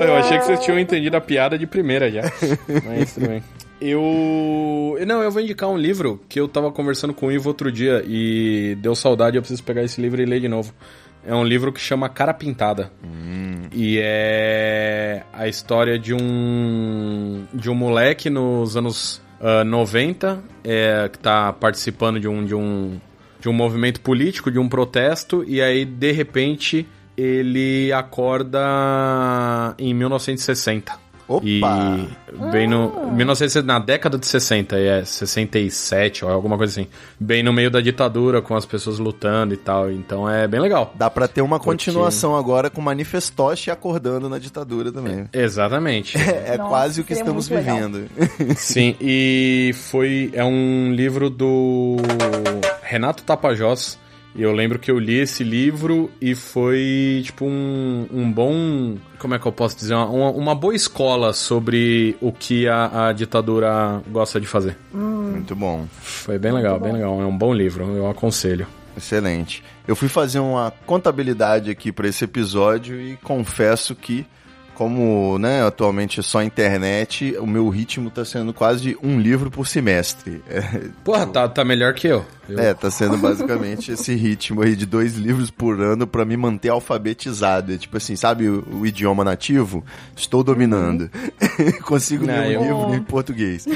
Eu 0.00 0.16
achei 0.16 0.38
que 0.38 0.44
vocês 0.44 0.60
tinham 0.60 0.78
entendido 0.78 1.16
a 1.16 1.20
piada 1.20 1.58
de 1.58 1.66
primeira 1.66 2.10
já. 2.10 2.22
Mas 2.86 3.14
tudo 3.14 3.28
bem. 3.28 3.42
Eu. 3.80 4.98
Não, 5.06 5.22
eu 5.22 5.30
vou 5.30 5.42
indicar 5.42 5.68
um 5.68 5.76
livro 5.76 6.20
que 6.28 6.40
eu 6.40 6.48
tava 6.48 6.70
conversando 6.72 7.14
com 7.14 7.26
o 7.26 7.32
Ivo 7.32 7.48
outro 7.48 7.70
dia 7.70 8.04
e 8.06 8.76
deu 8.80 8.94
saudade, 8.94 9.36
eu 9.36 9.42
preciso 9.42 9.62
pegar 9.62 9.82
esse 9.82 10.00
livro 10.00 10.20
e 10.20 10.26
ler 10.26 10.40
de 10.40 10.48
novo. 10.48 10.72
É 11.24 11.34
um 11.34 11.44
livro 11.44 11.72
que 11.72 11.80
chama 11.80 12.08
Cara 12.08 12.32
Pintada. 12.32 12.90
E 13.72 13.98
é 14.02 15.22
a 15.32 15.46
história 15.46 15.98
de 15.98 16.14
um. 16.14 17.44
de 17.52 17.70
um 17.70 17.74
moleque 17.74 18.30
nos 18.30 18.76
anos 18.76 19.20
ah, 19.40 19.64
90 19.64 20.42
é, 20.64 21.08
que 21.08 21.18
tá 21.18 21.52
participando 21.52 22.18
de 22.18 22.28
um, 22.28 22.44
de 22.44 22.54
um. 22.54 23.00
de 23.40 23.48
um 23.48 23.52
movimento 23.52 24.00
político, 24.00 24.50
de 24.50 24.58
um 24.58 24.68
protesto, 24.68 25.44
e 25.46 25.60
aí, 25.62 25.84
de 25.84 26.12
repente, 26.12 26.86
ele 27.16 27.92
acorda 27.92 29.74
em 29.78 29.94
1960. 29.94 31.07
Opa! 31.28 31.44
E 31.46 31.60
bem 32.50 32.66
no. 32.66 32.88
1960, 33.12 33.66
na 33.66 33.78
década 33.78 34.16
de 34.16 34.26
60, 34.26 34.76
é 34.78 35.04
67 35.04 36.24
ou 36.24 36.30
alguma 36.30 36.56
coisa 36.56 36.72
assim. 36.80 36.88
Bem 37.20 37.42
no 37.42 37.52
meio 37.52 37.70
da 37.70 37.80
ditadura, 37.80 38.40
com 38.40 38.54
as 38.56 38.64
pessoas 38.64 38.98
lutando 38.98 39.52
e 39.52 39.56
tal. 39.56 39.90
Então 39.90 40.28
é 40.28 40.48
bem 40.48 40.58
legal. 40.60 40.92
Dá 40.94 41.10
pra 41.10 41.28
ter 41.28 41.42
uma 41.42 41.58
Porque- 41.58 41.70
continuação 41.70 42.34
agora 42.34 42.70
com 42.70 42.80
Manifestoche 42.80 43.70
acordando 43.70 44.28
na 44.28 44.38
ditadura 44.38 44.90
também. 44.90 45.28
Exatamente. 45.32 46.16
É, 46.48 46.56
Nossa, 46.56 46.68
quase 46.70 47.00
o 47.00 47.04
que 47.04 47.12
estamos 47.12 47.46
vivendo. 47.48 48.06
Sim, 48.56 48.96
e 49.00 49.72
foi. 49.74 50.30
É 50.32 50.42
um 50.44 50.92
livro 50.94 51.28
do 51.28 51.96
Renato 52.82 53.22
Tapajós. 53.22 53.98
E 54.38 54.42
eu 54.44 54.52
lembro 54.52 54.78
que 54.78 54.88
eu 54.88 55.00
li 55.00 55.16
esse 55.16 55.42
livro 55.42 56.08
e 56.20 56.32
foi, 56.32 57.22
tipo, 57.24 57.44
um, 57.44 58.06
um 58.08 58.30
bom. 58.30 58.96
Como 59.18 59.34
é 59.34 59.38
que 59.38 59.44
eu 59.44 59.50
posso 59.50 59.76
dizer? 59.76 59.94
Uma, 59.94 60.30
uma 60.30 60.54
boa 60.54 60.76
escola 60.76 61.32
sobre 61.32 62.16
o 62.20 62.30
que 62.30 62.68
a, 62.68 63.08
a 63.08 63.12
ditadura 63.12 64.00
gosta 64.06 64.40
de 64.40 64.46
fazer. 64.46 64.78
Muito 64.94 65.56
bom. 65.56 65.88
Foi 65.90 66.38
bem 66.38 66.52
legal, 66.52 66.78
bem 66.78 66.92
legal. 66.92 67.20
É 67.20 67.26
um 67.26 67.36
bom 67.36 67.52
livro, 67.52 67.84
eu 67.96 68.08
aconselho. 68.08 68.68
Excelente. 68.96 69.64
Eu 69.88 69.96
fui 69.96 70.08
fazer 70.08 70.38
uma 70.38 70.72
contabilidade 70.86 71.68
aqui 71.68 71.90
para 71.90 72.06
esse 72.06 72.22
episódio 72.22 73.00
e 73.00 73.16
confesso 73.16 73.96
que, 73.96 74.24
como 74.78 75.36
né, 75.38 75.60
atualmente 75.66 76.20
é 76.20 76.22
só 76.22 76.40
internet, 76.40 77.34
o 77.40 77.46
meu 77.46 77.68
ritmo 77.68 78.10
tá 78.10 78.24
sendo 78.24 78.54
quase 78.54 78.96
um 79.02 79.18
livro 79.18 79.50
por 79.50 79.66
semestre. 79.66 80.40
É, 80.48 80.60
Porra, 81.04 81.26
tá, 81.26 81.48
tá 81.48 81.64
melhor 81.64 81.92
que 81.94 82.06
eu. 82.06 82.24
Eu- 82.48 82.58
é, 82.60 82.72
tá 82.72 82.88
sendo 82.88 83.16
basicamente 83.18 83.90
esse 83.90 84.14
ritmo 84.14 84.62
aí 84.62 84.76
de 84.76 84.86
dois 84.86 85.14
livros 85.16 85.50
por 85.50 85.80
ano 85.80 86.06
para 86.06 86.24
me 86.24 86.36
manter 86.36 86.68
alfabetizado. 86.68 87.72
É 87.74 87.76
tipo 87.76 87.96
assim, 87.96 88.14
sabe 88.14 88.48
o, 88.48 88.64
o 88.80 88.86
idioma 88.86 89.24
nativo? 89.24 89.84
Estou 90.16 90.44
dominando. 90.44 91.10
Consigo 91.84 92.24
Não, 92.24 92.34
ler 92.38 92.56
um 92.58 92.64
eu- 92.64 92.78
livro 92.84 92.94
em 92.94 93.02
português. 93.02 93.66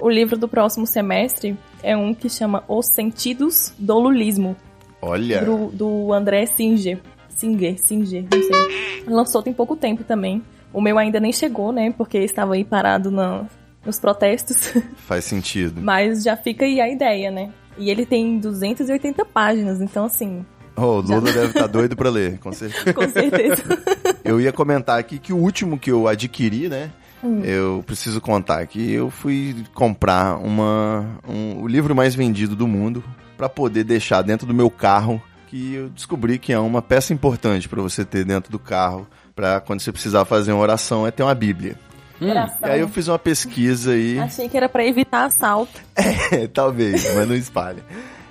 o, 0.00 0.06
o 0.06 0.08
livro 0.08 0.38
do 0.38 0.46
próximo 0.46 0.86
semestre 0.86 1.58
é 1.82 1.96
um 1.96 2.14
que 2.14 2.30
chama 2.30 2.62
Os 2.68 2.86
Sentidos 2.86 3.74
do 3.76 3.98
Lulismo, 3.98 4.56
Olha, 5.02 5.44
do, 5.44 5.66
do 5.72 6.12
André 6.12 6.46
Singer. 6.46 7.00
Singer, 7.28 7.76
Singer, 7.78 8.24
não 8.32 8.42
sei. 8.42 8.95
Lançou 9.06 9.42
tem 9.42 9.52
pouco 9.52 9.76
tempo 9.76 10.04
também. 10.04 10.42
O 10.72 10.80
meu 10.80 10.98
ainda 10.98 11.18
nem 11.20 11.32
chegou, 11.32 11.72
né? 11.72 11.92
Porque 11.96 12.18
estava 12.18 12.54
aí 12.54 12.64
parado 12.64 13.10
na- 13.10 13.44
nos 13.84 13.98
protestos. 13.98 14.72
faz 14.96 15.24
sentido. 15.24 15.80
Mas 15.80 16.22
já 16.22 16.36
fica 16.36 16.64
aí 16.64 16.80
a 16.80 16.88
ideia, 16.88 17.30
né? 17.30 17.50
E 17.78 17.90
ele 17.90 18.04
tem 18.06 18.38
280 18.38 19.24
páginas, 19.24 19.80
então 19.80 20.04
assim, 20.06 20.44
Oh, 20.78 20.96
o 20.98 21.00
Lula 21.00 21.32
deve 21.32 21.46
estar 21.46 21.66
doido 21.68 21.96
para 21.96 22.10
ler, 22.10 22.38
com 22.38 22.52
certeza. 22.52 22.92
com 22.92 23.08
certeza. 23.08 23.62
Eu 24.24 24.38
ia 24.40 24.52
comentar 24.52 24.98
aqui 24.98 25.18
que 25.18 25.32
o 25.32 25.36
último 25.36 25.78
que 25.78 25.90
eu 25.90 26.06
adquiri, 26.08 26.68
né? 26.68 26.90
Hum. 27.24 27.40
Eu 27.44 27.82
preciso 27.86 28.20
contar 28.20 28.66
que 28.66 28.92
eu 28.92 29.08
fui 29.08 29.56
comprar 29.72 30.36
uma, 30.36 31.06
um- 31.26 31.62
o 31.62 31.66
livro 31.66 31.94
mais 31.94 32.14
vendido 32.14 32.54
do 32.56 32.66
mundo 32.66 33.02
para 33.38 33.48
poder 33.48 33.84
deixar 33.84 34.20
dentro 34.22 34.46
do 34.46 34.52
meu 34.52 34.68
carro, 34.68 35.22
que 35.46 35.74
eu 35.74 35.88
descobri 35.88 36.38
que 36.38 36.52
é 36.52 36.58
uma 36.58 36.82
peça 36.82 37.12
importante 37.14 37.68
para 37.68 37.80
você 37.80 38.04
ter 38.04 38.24
dentro 38.24 38.50
do 38.50 38.58
carro, 38.58 39.06
para 39.34 39.60
quando 39.60 39.80
você 39.80 39.92
precisar 39.92 40.24
fazer 40.24 40.52
uma 40.52 40.62
oração, 40.62 41.06
é 41.06 41.10
ter 41.10 41.22
uma 41.22 41.34
Bíblia. 41.34 41.76
Oração. 42.20 42.68
E 42.68 42.72
aí 42.72 42.80
eu 42.80 42.88
fiz 42.88 43.08
uma 43.08 43.18
pesquisa 43.18 43.92
aí, 43.92 44.18
Achei 44.18 44.48
que 44.48 44.56
era 44.56 44.68
pra 44.68 44.84
evitar 44.86 45.24
assalto. 45.26 45.80
É, 46.32 46.46
talvez, 46.46 47.14
mas 47.14 47.28
não 47.28 47.34
espalha. 47.34 47.84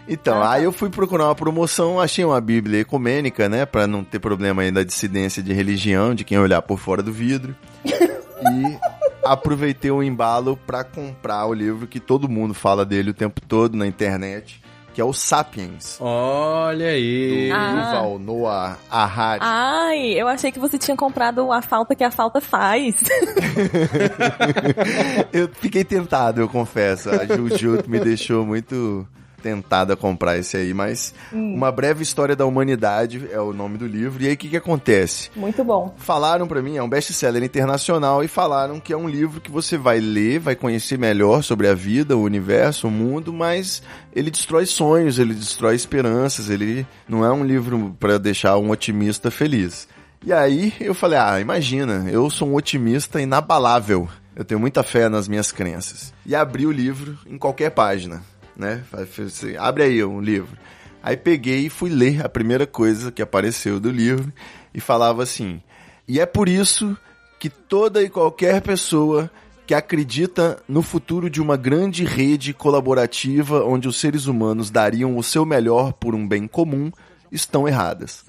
Então, 0.08 0.38
Ah, 0.42 0.46
tá. 0.46 0.52
aí 0.54 0.64
eu 0.64 0.72
fui 0.72 0.90
procurar 0.90 1.26
uma 1.26 1.36
promoção, 1.36 2.00
achei 2.00 2.24
uma 2.26 2.40
Bíblia 2.42 2.82
ecumênica, 2.82 3.48
né, 3.50 3.66
Pra 3.66 3.88
não 3.88 4.04
ter 4.04 4.20
problema 4.20 4.62
aí 4.64 4.72
da 4.72 4.84
dissidência 4.84 5.42
de 5.42 5.54
religião, 5.54 6.14
de 6.16 6.24
quem 6.24 6.38
olhar 6.40 6.62
por 6.62 6.78
fora 6.80 7.02
do 7.04 7.12
vidro. 7.12 7.56
e 7.86 8.78
aproveitei 9.26 9.90
o 9.92 10.04
embalo 10.04 10.58
pra 10.68 10.84
comprar 10.84 11.46
o 11.48 11.54
livro 11.54 11.88
que 11.88 12.00
todo 12.00 12.30
mundo 12.30 12.54
fala 12.54 12.86
dele 12.86 13.10
o 13.12 13.14
tempo 13.14 13.42
todo 13.42 13.76
na 13.76 13.88
internet, 13.88 14.62
que 14.96 15.02
é 15.02 15.04
o 15.04 15.12
Sapiens. 15.12 15.98
Olha 16.00 16.88
aí. 16.88 17.50
Do 17.50 17.54
Ah. 17.54 17.70
Yuval 17.94 18.18
Noah 18.18 18.78
Harari. 18.90 19.40
Ai, 19.44 20.14
eu 20.14 20.26
achei 20.26 20.54
que 20.54 20.60
você 20.60 20.78
tinha 20.78 20.96
comprado 20.96 21.52
a 21.52 21.62
falta 21.62 21.94
que 21.94 22.04
a 22.04 22.10
falta 22.10 22.40
faz. 22.40 22.96
eu 25.34 25.50
fiquei 25.50 25.84
tentado, 25.84 26.40
eu 26.40 26.48
confesso. 26.48 27.10
A 27.10 27.26
Juju 27.26 27.84
me 27.88 28.00
deixou 28.00 28.46
muito 28.46 29.06
tentado 29.46 29.94
a 29.94 29.96
comprar 29.96 30.40
esse 30.40 30.58
aí, 30.58 30.74
mas 30.74 31.14
Uma 31.32 31.72
Breve 31.72 32.02
História 32.02 32.36
da 32.36 32.48
Humanidade 32.48 33.30
é 33.32 33.40
o 33.40 33.54
nome 33.54 33.78
do 33.78 33.86
livro. 33.86 34.24
E 34.24 34.28
aí 34.28 34.34
o 34.34 34.38
que, 34.38 34.50
que 34.50 34.58
acontece? 34.58 35.30
Muito 35.36 35.64
bom. 35.64 35.94
Falaram 36.00 36.48
pra 36.48 36.64
mim, 36.64 36.78
é 36.78 36.82
um 36.82 36.90
best-seller 36.90 37.44
internacional, 37.44 38.24
e 38.24 38.28
falaram 38.28 38.80
que 38.80 38.92
é 38.92 38.98
um 38.98 39.08
livro 39.08 39.40
que 39.40 39.52
você 39.52 39.78
vai 39.78 40.00
ler, 40.00 40.40
vai 40.40 40.56
conhecer 40.56 40.98
melhor 40.98 41.44
sobre 41.44 41.68
a 41.68 41.76
vida, 41.76 42.18
o 42.18 42.24
universo, 42.24 42.88
o 42.88 42.92
mundo, 42.92 43.32
mas 43.32 43.84
ele 44.16 44.32
destrói 44.32 44.66
sonhos, 44.66 45.20
ele 45.20 45.36
destrói 45.36 45.76
esperanças, 45.76 46.50
ele 46.50 46.88
não 47.08 47.24
é 47.24 47.32
um 47.32 47.46
livro 47.46 47.96
pra 48.00 48.18
deixar 48.18 48.58
um 48.58 48.72
otimista 48.72 49.30
feliz. 49.30 49.88
E 50.26 50.34
aí 50.34 50.74
eu 50.80 50.96
falei, 50.96 51.20
ah, 51.20 51.40
imagina, 51.40 52.10
eu 52.10 52.32
sou 52.32 52.50
um 52.50 52.56
otimista 52.56 53.22
inabalável. 53.22 54.10
Eu 54.36 54.44
tenho 54.44 54.60
muita 54.60 54.84
fé 54.84 55.08
nas 55.08 55.30
minhas 55.30 55.50
crenças. 55.50 56.14
E 56.26 56.36
abri 56.36 56.66
o 56.66 56.72
livro 56.72 57.18
em 57.26 57.38
qualquer 57.38 57.72
página, 57.72 58.22
né? 58.56 58.84
Você 58.92 59.56
Abre 59.58 59.84
aí 59.84 60.04
um 60.04 60.22
livro. 60.22 60.58
Aí 61.02 61.16
peguei 61.16 61.68
e 61.68 61.70
fui 61.70 61.90
ler 61.90 62.26
a 62.26 62.30
primeira 62.30 62.66
coisa 62.66 63.12
que 63.12 63.22
apareceu 63.22 63.80
do 63.80 63.92
livro 63.92 64.34
e 64.74 64.80
falava 64.80 65.22
assim: 65.22 65.62
E 66.08 66.20
é 66.20 66.26
por 66.26 66.50
isso 66.50 66.98
que 67.40 67.50
toda 67.50 68.02
e 68.02 68.10
qualquer 68.10 68.62
pessoa 68.62 69.30
que 69.68 69.74
acredita 69.74 70.62
no 70.68 70.82
futuro 70.82 71.30
de 71.30 71.42
uma 71.42 71.58
grande 71.58 72.04
rede 72.04 72.54
colaborativa 72.54 73.64
onde 73.64 73.88
os 73.88 74.00
seres 74.00 74.28
humanos 74.28 74.70
dariam 74.70 75.18
o 75.18 75.24
seu 75.24 75.46
melhor 75.46 75.94
por 75.94 76.14
um 76.14 76.28
bem 76.28 76.48
comum 76.48 76.92
estão 77.32 77.68
erradas. 77.68 78.26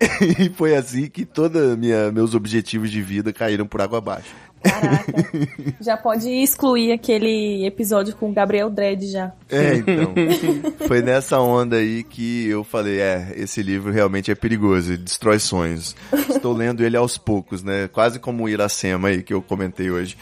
e 0.38 0.48
foi 0.50 0.74
assim 0.74 1.06
que 1.06 1.24
todos 1.24 1.76
meus 2.12 2.34
objetivos 2.34 2.90
de 2.90 3.00
vida 3.02 3.32
caíram 3.32 3.66
por 3.66 3.80
água 3.80 3.98
abaixo. 3.98 4.34
Caraca. 4.64 5.12
já 5.80 5.96
pode 5.96 6.28
excluir 6.28 6.92
aquele 6.92 7.66
episódio 7.66 8.16
com 8.16 8.30
o 8.30 8.32
Gabriel 8.32 8.70
Dredd 8.70 9.04
já. 9.06 9.32
É, 9.50 9.74
então. 9.76 10.14
Foi 10.88 11.02
nessa 11.02 11.38
onda 11.38 11.76
aí 11.76 12.02
que 12.02 12.48
eu 12.48 12.64
falei, 12.64 13.00
é, 13.00 13.32
esse 13.36 13.62
livro 13.62 13.92
realmente 13.92 14.30
é 14.30 14.34
perigoso, 14.34 14.92
ele 14.92 15.02
destrói 15.02 15.38
sonhos. 15.38 15.94
Estou 16.30 16.54
lendo 16.54 16.84
ele 16.84 16.96
aos 16.96 17.18
poucos, 17.18 17.62
né? 17.62 17.88
Quase 17.88 18.18
como 18.18 18.44
o 18.44 18.48
Iracema 18.48 19.08
aí 19.08 19.22
que 19.22 19.34
eu 19.34 19.42
comentei 19.42 19.90
hoje, 19.90 20.16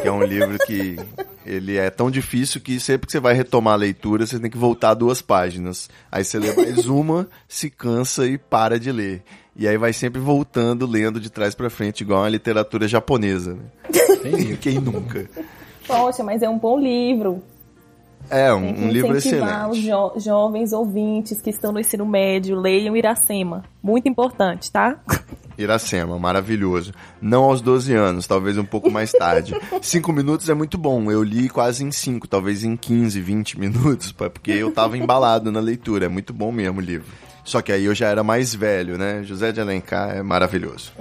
que 0.00 0.08
é 0.08 0.12
um 0.12 0.22
livro 0.24 0.58
que 0.66 0.96
Ele 1.44 1.76
é 1.76 1.90
tão 1.90 2.10
difícil 2.10 2.60
que 2.60 2.78
sempre 2.78 3.06
que 3.06 3.12
você 3.12 3.20
vai 3.20 3.34
retomar 3.34 3.74
a 3.74 3.76
leitura, 3.76 4.26
você 4.26 4.38
tem 4.38 4.50
que 4.50 4.56
voltar 4.56 4.94
duas 4.94 5.20
páginas. 5.20 5.90
Aí 6.10 6.24
você 6.24 6.38
lê 6.38 6.52
mais 6.54 6.86
uma, 6.86 7.28
se 7.48 7.68
cansa 7.68 8.26
e 8.26 8.38
para 8.38 8.78
de 8.78 8.90
ler. 8.92 9.22
E 9.54 9.68
aí 9.68 9.76
vai 9.76 9.92
sempre 9.92 10.20
voltando, 10.20 10.86
lendo 10.86 11.20
de 11.20 11.28
trás 11.30 11.54
pra 11.54 11.68
frente, 11.68 12.00
igual 12.00 12.24
a 12.24 12.28
literatura 12.28 12.88
japonesa. 12.88 13.54
Né? 13.54 14.56
Quem 14.60 14.78
nunca? 14.78 15.28
Poxa, 15.86 16.22
mas 16.24 16.42
é 16.42 16.48
um 16.48 16.58
bom 16.58 16.78
livro. 16.78 17.42
É, 18.30 18.54
um, 18.54 18.84
um 18.86 18.88
livro 18.88 19.16
incentivar 19.16 19.68
os 19.68 19.76
excelente. 19.78 20.14
jo- 20.14 20.20
jovens 20.20 20.72
ouvintes 20.72 21.40
que 21.42 21.50
estão 21.50 21.72
no 21.72 21.80
ensino 21.80 22.06
médio, 22.06 22.56
leiam 22.58 22.96
Iracema. 22.96 23.64
Muito 23.82 24.08
importante, 24.08 24.70
tá? 24.70 24.96
Iracema, 25.58 26.18
maravilhoso. 26.18 26.94
Não 27.20 27.44
aos 27.44 27.60
12 27.60 27.92
anos, 27.92 28.26
talvez 28.26 28.56
um 28.56 28.64
pouco 28.64 28.90
mais 28.90 29.12
tarde. 29.12 29.54
Cinco 29.82 30.12
minutos 30.12 30.48
é 30.48 30.54
muito 30.54 30.78
bom. 30.78 31.10
Eu 31.10 31.22
li 31.22 31.48
quase 31.50 31.84
em 31.84 31.90
cinco, 31.92 32.26
talvez 32.26 32.64
em 32.64 32.74
15, 32.76 33.20
20 33.20 33.60
minutos, 33.60 34.12
porque 34.12 34.52
eu 34.52 34.70
tava 34.72 34.96
embalado 34.96 35.52
na 35.52 35.60
leitura. 35.60 36.06
É 36.06 36.08
muito 36.08 36.32
bom 36.32 36.50
mesmo 36.50 36.78
o 36.78 36.82
livro. 36.82 37.08
Só 37.44 37.60
que 37.60 37.72
aí 37.72 37.84
eu 37.84 37.94
já 37.94 38.08
era 38.08 38.22
mais 38.22 38.54
velho, 38.54 38.96
né? 38.96 39.22
José 39.24 39.50
de 39.50 39.60
Alencar 39.60 40.16
é 40.16 40.22
maravilhoso. 40.22 40.92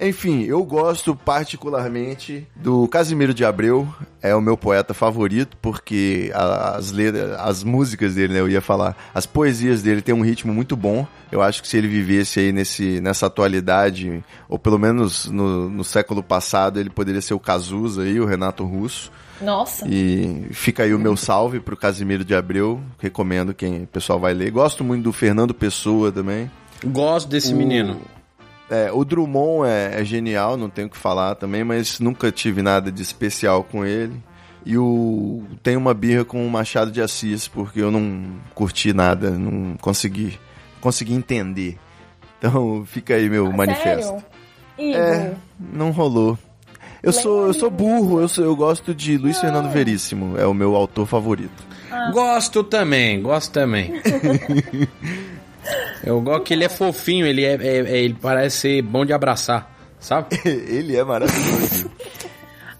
Enfim, 0.00 0.44
eu 0.44 0.64
gosto 0.64 1.14
particularmente 1.14 2.46
do 2.56 2.88
Casimiro 2.88 3.34
de 3.34 3.44
Abreu, 3.44 3.86
é 4.22 4.34
o 4.34 4.40
meu 4.40 4.56
poeta 4.56 4.94
favorito, 4.94 5.56
porque 5.60 6.32
as, 6.34 6.92
letras, 6.92 7.38
as 7.38 7.62
músicas 7.62 8.14
dele, 8.14 8.34
né, 8.34 8.40
eu 8.40 8.48
ia 8.48 8.60
falar, 8.60 8.96
as 9.14 9.26
poesias 9.26 9.82
dele 9.82 10.02
têm 10.02 10.14
um 10.14 10.22
ritmo 10.22 10.52
muito 10.52 10.76
bom. 10.76 11.06
Eu 11.30 11.42
acho 11.42 11.62
que 11.62 11.68
se 11.68 11.76
ele 11.76 11.88
vivesse 11.88 12.40
aí 12.40 12.52
nesse, 12.52 13.00
nessa 13.00 13.26
atualidade, 13.26 14.24
ou 14.48 14.58
pelo 14.58 14.78
menos 14.78 15.26
no, 15.26 15.68
no 15.68 15.84
século 15.84 16.22
passado, 16.22 16.80
ele 16.80 16.90
poderia 16.90 17.20
ser 17.20 17.34
o 17.34 17.40
Cazuza 17.40 18.02
aí, 18.02 18.18
o 18.20 18.26
Renato 18.26 18.64
Russo. 18.64 19.12
Nossa. 19.40 19.86
E 19.88 20.46
fica 20.52 20.82
aí 20.82 20.92
o 20.94 20.98
meu 20.98 21.16
salve 21.16 21.60
pro 21.60 21.76
Casimiro 21.76 22.24
de 22.24 22.34
Abreu, 22.34 22.80
recomendo 22.98 23.54
quem 23.54 23.84
o 23.84 23.86
pessoal 23.86 24.18
vai 24.20 24.34
ler. 24.34 24.50
Gosto 24.50 24.84
muito 24.84 25.04
do 25.04 25.12
Fernando 25.12 25.54
Pessoa 25.54 26.12
também. 26.12 26.50
Gosto 26.84 27.28
desse 27.28 27.52
O- 27.52 27.56
menino. 27.56 28.00
É, 28.68 28.90
o 28.92 29.04
Drummond 29.04 29.68
é, 29.68 30.00
é 30.00 30.04
genial, 30.04 30.56
não 30.56 30.70
tenho 30.70 30.86
o 30.86 30.90
que 30.90 30.96
falar 30.96 31.34
também, 31.34 31.64
mas 31.64 31.98
nunca 31.98 32.30
tive 32.30 32.62
nada 32.62 32.92
de 32.92 33.02
especial 33.02 33.64
com 33.64 33.84
ele. 33.84 34.14
E 34.64 34.76
o 34.78 35.42
tem 35.62 35.76
uma 35.76 35.92
birra 35.94 36.24
com 36.24 36.46
o 36.46 36.50
Machado 36.50 36.92
de 36.92 37.00
Assis, 37.02 37.48
porque 37.48 37.80
eu 37.80 37.90
não 37.90 38.22
curti 38.54 38.92
nada, 38.92 39.30
não 39.30 39.76
consegui, 39.80 40.38
consegui 40.80 41.14
entender. 41.14 41.78
Então 42.38 42.84
fica 42.86 43.14
aí 43.14 43.28
meu 43.28 43.50
manifesto. 43.52 44.12
Sério? 44.12 44.24
Igor, 44.78 45.00
É, 45.00 45.32
não 45.58 45.90
rolou. 45.90 46.38
Eu 47.02 47.12
sou, 47.12 47.46
eu 47.46 47.54
sou 47.54 47.70
burro, 47.70 48.20
eu, 48.20 48.28
sou, 48.28 48.44
eu 48.44 48.54
gosto 48.54 48.94
de 48.94 49.16
Luiz 49.16 49.38
Fernando 49.40 49.70
Veríssimo, 49.70 50.36
é 50.38 50.46
o 50.46 50.52
meu 50.52 50.74
autor 50.76 51.06
favorito. 51.06 51.64
Gosto 52.12 52.62
também, 52.62 53.20
gosto 53.22 53.52
também. 53.52 53.92
Eu 56.02 56.20
gosto 56.20 56.44
que 56.44 56.54
ele 56.54 56.64
é 56.64 56.68
fofinho, 56.68 57.26
ele 57.26 57.44
é, 57.44 57.54
é- 57.54 57.78
é- 57.80 57.98
ele 57.98 58.16
parece 58.20 58.56
ser 58.56 58.82
bom 58.82 59.04
de 59.04 59.12
abraçar, 59.12 59.70
sabe? 59.98 60.28
Ele 60.44 60.96
é 60.96 61.04
maravilhoso. 61.04 61.90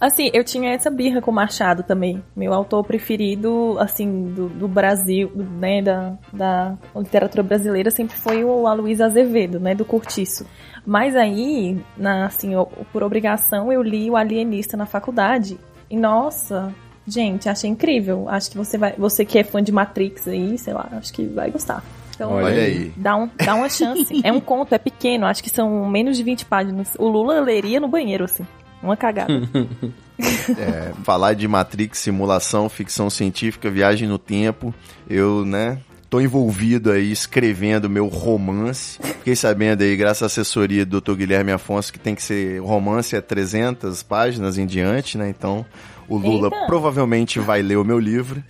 Assim, 0.00 0.30
eu 0.32 0.42
tinha 0.42 0.70
essa 0.72 0.90
birra 0.90 1.20
com 1.20 1.30
o 1.30 1.34
Machado 1.34 1.82
também. 1.82 2.22
Meu 2.34 2.54
autor 2.54 2.82
preferido, 2.82 3.76
assim, 3.78 4.32
do, 4.34 4.48
do 4.48 4.66
Brasil, 4.66 5.30
né, 5.36 5.82
da, 5.82 6.14
da 6.32 6.74
literatura 6.96 7.42
brasileira 7.42 7.90
sempre 7.90 8.16
foi 8.16 8.42
o 8.42 8.66
Aloysio 8.66 9.04
Azevedo, 9.04 9.60
né, 9.60 9.74
do 9.74 9.84
Curtiço. 9.84 10.46
Mas 10.86 11.14
aí, 11.16 11.78
na, 11.96 12.26
assim, 12.26 12.54
eu- 12.54 12.66
por 12.92 13.02
obrigação, 13.02 13.72
eu 13.72 13.82
li 13.82 14.10
o 14.10 14.16
Alienista 14.16 14.76
na 14.76 14.86
faculdade. 14.86 15.58
E, 15.90 15.96
nossa, 15.96 16.72
gente, 17.06 17.48
achei 17.48 17.68
incrível. 17.70 18.28
Acho 18.28 18.50
que 18.50 18.56
você 18.56 18.78
vai, 18.78 18.92
você 18.96 19.24
que 19.24 19.38
é 19.38 19.44
fã 19.44 19.62
de 19.62 19.72
Matrix 19.72 20.26
aí, 20.28 20.56
sei 20.58 20.72
lá, 20.74 20.88
acho 20.92 21.12
que 21.12 21.24
vai 21.26 21.50
gostar. 21.50 21.82
Então, 22.14 22.32
Olha 22.32 22.62
aí. 22.62 22.92
Dá, 22.96 23.16
um, 23.16 23.28
dá 23.44 23.54
uma 23.54 23.68
chance. 23.68 24.20
é 24.22 24.30
um 24.32 24.40
conto, 24.40 24.74
é 24.74 24.78
pequeno, 24.78 25.26
acho 25.26 25.42
que 25.42 25.48
são 25.50 25.88
menos 25.88 26.16
de 26.16 26.22
20 26.22 26.44
páginas. 26.44 26.94
O 26.98 27.08
Lula 27.08 27.40
leria 27.40 27.80
no 27.80 27.88
banheiro, 27.88 28.24
assim. 28.24 28.46
Uma 28.82 28.96
cagada. 28.96 29.32
É, 30.58 30.92
falar 31.02 31.32
de 31.32 31.48
Matrix, 31.48 31.98
simulação, 32.00 32.68
ficção 32.68 33.08
científica, 33.08 33.70
viagem 33.70 34.06
no 34.06 34.18
tempo, 34.18 34.74
eu, 35.08 35.46
né, 35.46 35.78
tô 36.10 36.20
envolvido 36.20 36.90
aí 36.90 37.10
escrevendo 37.12 37.88
meu 37.88 38.08
romance. 38.08 38.98
Fiquei 39.00 39.36
sabendo 39.36 39.82
aí, 39.82 39.96
graças 39.96 40.22
à 40.24 40.26
assessoria 40.26 40.84
do 40.84 41.00
Dr. 41.00 41.14
Guilherme 41.14 41.52
Afonso, 41.52 41.92
que 41.92 41.98
tem 42.00 42.14
que 42.16 42.22
ser 42.22 42.60
romance 42.60 43.14
é 43.14 43.20
300 43.20 44.02
páginas 44.02 44.58
em 44.58 44.66
diante, 44.66 45.16
né? 45.16 45.28
Então, 45.28 45.64
o 46.08 46.16
Lula 46.18 46.48
Eita. 46.52 46.66
provavelmente 46.66 47.38
vai 47.38 47.62
ler 47.62 47.76
o 47.76 47.84
meu 47.84 47.98
livro. 48.00 48.42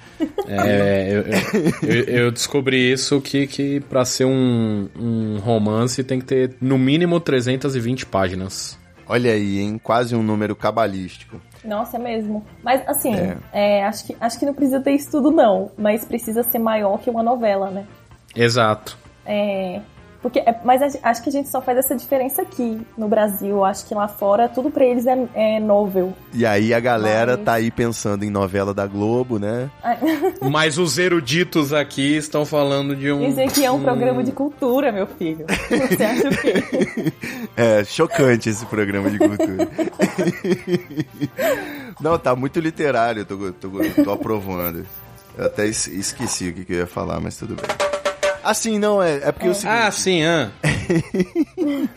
É, 0.48 1.10
eu, 1.82 1.88
eu- 1.88 2.04
eu- 2.04 2.30
descobri 2.32 2.90
isso 2.90 3.20
que, 3.20 3.46
que 3.46 3.80
pra 3.80 4.04
ser 4.06 4.24
um, 4.24 4.88
um 4.98 5.38
romance 5.38 6.02
tem 6.02 6.18
que 6.18 6.24
ter 6.26 6.54
no 6.60 6.78
mínimo 6.78 7.20
320 7.20 8.06
páginas. 8.06 8.78
Olha 9.06 9.32
aí, 9.32 9.58
hein? 9.58 9.78
Quase 9.82 10.14
um 10.14 10.22
número 10.22 10.56
cabalístico. 10.56 11.40
Nossa, 11.64 11.96
é 11.96 12.00
mesmo. 12.00 12.44
Mas 12.62 12.86
assim, 12.88 13.14
é, 13.52 13.84
acho, 13.84 14.06
que, 14.06 14.16
acho 14.20 14.38
que 14.38 14.46
não 14.46 14.54
precisa 14.54 14.80
ter 14.80 14.92
isso 14.92 15.10
tudo, 15.10 15.30
não. 15.30 15.70
Mas 15.76 16.04
precisa 16.04 16.42
ser 16.42 16.58
maior 16.58 16.98
que 16.98 17.10
uma 17.10 17.22
novela, 17.22 17.70
né? 17.70 17.86
Exato. 18.34 18.96
É, 19.26 19.80
porque, 20.22 20.38
é- 20.40 20.60
mas 20.64 20.82
a- 20.82 20.98
acho 21.10 21.22
que 21.22 21.28
a 21.28 21.32
gente 21.32 21.48
só 21.48 21.60
faz 21.62 21.78
essa 21.78 21.94
diferença 21.96 22.42
aqui 22.42 22.80
no 22.96 23.08
Brasil. 23.08 23.64
Acho 23.64 23.86
que 23.86 23.94
lá 23.94 24.06
fora 24.08 24.48
tudo 24.48 24.70
pra 24.70 24.84
eles 24.84 25.06
é, 25.06 25.18
é 25.34 25.60
novel. 25.60 26.12
E 26.34 26.44
aí 26.44 26.72
a 26.74 26.80
galera 26.80 27.36
Mas- 27.36 27.44
tá 27.44 27.52
aí 27.54 27.70
pensando 27.70 28.24
em 28.24 28.30
novela 28.30 28.74
da 28.74 28.86
Globo, 28.86 29.38
né? 29.38 29.70
Mas 30.50 30.78
os 30.78 30.98
eruditos 30.98 31.72
aqui 31.72 32.16
estão 32.16 32.44
falando 32.44 32.94
de 32.94 33.10
um. 33.10 33.26
Isso 33.28 33.40
aqui 33.40 33.64
é 33.64 33.70
um 33.70 33.80
programa 33.82 34.22
de 34.22 34.32
cultura, 34.32 34.92
meu 34.92 35.06
filho. 35.06 35.46
Você 35.48 36.04
acha 36.04 36.28
o 36.28 36.36
quê? 36.36 37.12
É, 37.56 37.84
chocante 37.84 38.48
esse 38.48 38.64
programa 38.66 39.10
de 39.10 39.18
cultura. 39.18 39.68
Não, 42.00 42.18
tá 42.18 42.34
muito 42.34 42.58
literário, 42.60 43.20
eu 43.22 43.26
tô, 43.26 43.52
tô, 43.52 43.70
tô 44.04 44.10
aprovando. 44.12 44.86
Eu 45.36 45.46
até 45.46 45.66
es- 45.66 45.86
esqueci 45.88 46.48
o 46.48 46.54
que, 46.54 46.64
que 46.64 46.72
eu 46.72 46.78
ia 46.78 46.86
falar, 46.86 47.20
mas 47.20 47.36
tudo 47.36 47.54
bem. 47.56 47.99
Assim, 48.42 48.78
não, 48.78 49.02
é, 49.02 49.16
é 49.16 49.32
porque 49.32 49.48
é 49.48 49.50
o 49.50 49.54
seguinte, 49.54 49.72
Ah, 49.72 49.90
sim, 49.90 50.22
ah. 50.24 50.50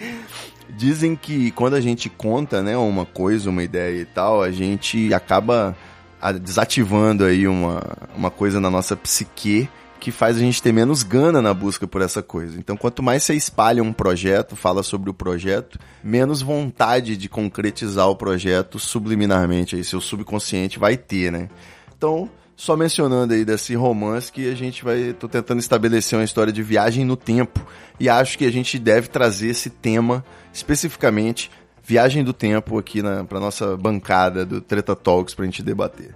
dizem 0.70 1.16
que 1.16 1.52
quando 1.52 1.76
a 1.76 1.82
gente 1.82 2.10
conta, 2.10 2.62
né, 2.62 2.76
uma 2.76 3.06
coisa, 3.06 3.50
uma 3.50 3.64
ideia 3.64 4.02
e 4.02 4.06
tal, 4.06 4.42
a 4.42 4.52
gente 4.52 5.14
acaba 5.14 5.76
ah, 6.22 6.32
desativando 6.32 7.24
aí 7.24 7.48
uma, 7.48 7.82
uma 8.16 8.32
coisa 8.32 8.60
na 8.60 8.70
nossa 8.70 8.96
psique 8.96 9.70
que 10.00 10.12
faz 10.12 10.36
a 10.36 10.40
gente 10.42 10.62
ter 10.62 10.74
menos 10.74 11.02
gana 11.02 11.42
na 11.42 11.54
busca 11.54 11.88
por 11.88 12.02
essa 12.02 12.22
coisa. 12.22 12.60
Então, 12.60 12.76
quanto 12.76 13.02
mais 13.02 13.24
você 13.24 13.36
espalha 13.36 13.82
um 13.82 13.94
projeto, 13.94 14.54
fala 14.54 14.84
sobre 14.84 15.10
o 15.10 15.14
projeto, 15.14 15.80
menos 16.04 16.42
vontade 16.42 17.16
de 17.16 17.30
concretizar 17.30 18.10
o 18.10 18.16
projeto 18.16 18.78
subliminarmente 18.78 19.78
aí 19.78 19.84
seu 19.84 20.02
subconsciente 20.02 20.78
vai 20.78 20.98
ter, 20.98 21.32
né? 21.32 21.48
Então, 21.96 22.30
só 22.56 22.76
mencionando 22.78 23.34
aí 23.34 23.44
desse 23.44 23.76
romance 23.76 24.32
que 24.32 24.50
a 24.50 24.56
gente 24.56 24.84
vai. 24.84 25.14
tô 25.14 25.28
tentando 25.28 25.60
estabelecer 25.60 26.18
uma 26.18 26.26
história 26.26 26.54
de 26.54 26.62
viagem 26.64 27.04
no 27.06 27.16
tempo. 27.18 27.66
E 28.00 28.08
acho 28.10 28.38
que 28.38 28.46
a 28.46 28.52
gente 28.52 28.78
deve 28.80 29.08
trazer 29.08 29.50
esse 29.50 29.70
tema 29.70 30.24
especificamente, 30.54 31.50
viagem 31.84 32.24
do 32.24 32.34
tempo, 32.34 32.78
aqui 32.78 33.02
na, 33.02 33.24
pra 33.24 33.40
nossa 33.40 33.76
bancada 33.78 34.46
do 34.46 34.62
Treta 34.62 34.96
Talks 34.96 35.34
pra 35.36 35.46
gente 35.46 35.62
debater. 35.64 36.14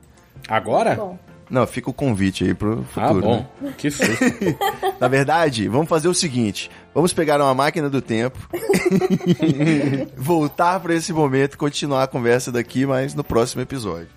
Agora? 0.48 0.96
Bom, 0.96 1.20
Não, 1.50 1.66
fica 1.68 1.90
o 1.90 1.94
convite 1.94 2.44
aí 2.44 2.54
pro 2.54 2.86
Ah, 2.96 3.08
futuro. 3.08 3.22
bom. 3.26 3.46
né? 3.62 3.74
Que 3.78 3.90
susto. 3.92 4.14
Na 5.00 5.08
verdade, 5.08 5.68
vamos 5.68 5.88
fazer 5.90 6.08
o 6.08 6.14
seguinte: 6.14 6.70
vamos 6.94 7.14
pegar 7.14 7.40
uma 7.42 7.54
máquina 7.54 7.90
do 7.90 8.02
tempo, 8.02 8.38
voltar 10.16 10.80
pra 10.80 10.94
esse 10.94 11.12
momento 11.14 11.54
e 11.54 11.58
continuar 11.58 12.04
a 12.04 12.08
conversa 12.08 12.52
daqui, 12.52 12.86
mas 12.86 13.14
no 13.14 13.24
próximo 13.24 13.62
episódio. 13.62 14.10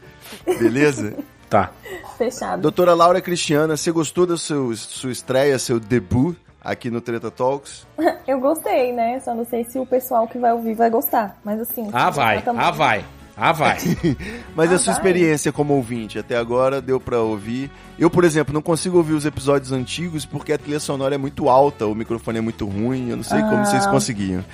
Beleza? 0.47 1.17
Tá. 1.51 1.71
fechado. 2.17 2.63
Doutora 2.63 2.95
Laura 2.95 3.21
Cristiana, 3.21 3.77
você 3.77 3.91
gostou 3.93 4.25
da 4.27 4.37
seu, 4.37 4.75
sua 4.77 5.11
estreia, 5.13 5.59
seu 5.59 5.79
debut 5.81 6.37
aqui 6.63 6.91
no 6.91 7.01
Treta 7.01 7.31
Talks? 7.31 7.87
Eu 8.27 8.39
gostei, 8.41 8.93
né? 8.93 9.19
Só 9.21 9.35
não 9.35 9.45
sei 9.45 9.65
se 9.65 9.79
o 9.79 9.85
pessoal 9.85 10.27
que 10.29 10.39
vai 10.39 10.53
ouvir 10.53 10.75
vai 10.75 10.89
gostar. 10.89 11.37
Mas 11.45 11.61
assim. 11.61 11.89
Ah, 11.93 12.07
gostar 12.07 12.11
vai. 12.11 12.43
também- 12.43 12.63
Ah, 12.65 12.71
vai. 12.71 13.05
Ah, 13.43 13.53
vai. 13.53 13.79
Mas 14.55 14.71
Ah, 14.71 14.75
a 14.75 14.79
sua 14.79 14.93
vai. 14.93 15.01
experiência 15.01 15.51
como 15.51 15.73
ouvinte, 15.73 16.19
até 16.19 16.37
agora 16.37 16.79
deu 16.83 17.01
pra 17.01 17.21
ouvir. 17.21 17.71
Eu, 17.99 18.11
por 18.11 18.23
exemplo, 18.23 18.53
não 18.53 18.61
consigo 18.61 18.99
ouvir 18.99 19.15
os 19.15 19.25
episódios 19.25 19.73
antigos 19.73 20.27
porque 20.27 20.53
a 20.53 20.59
trilha 20.59 20.79
sonora 20.79 21.15
é 21.15 21.19
muito 21.19 21.49
alta, 21.49 21.87
o 21.87 21.95
microfone 21.95 22.37
é 22.37 22.41
muito 22.43 22.67
ruim, 22.67 23.09
eu 23.09 23.17
não 23.17 23.25
sei 23.25 23.41
como 23.41 23.57
Ah. 23.57 23.65
vocês 23.65 23.87
conseguiam. 23.87 24.45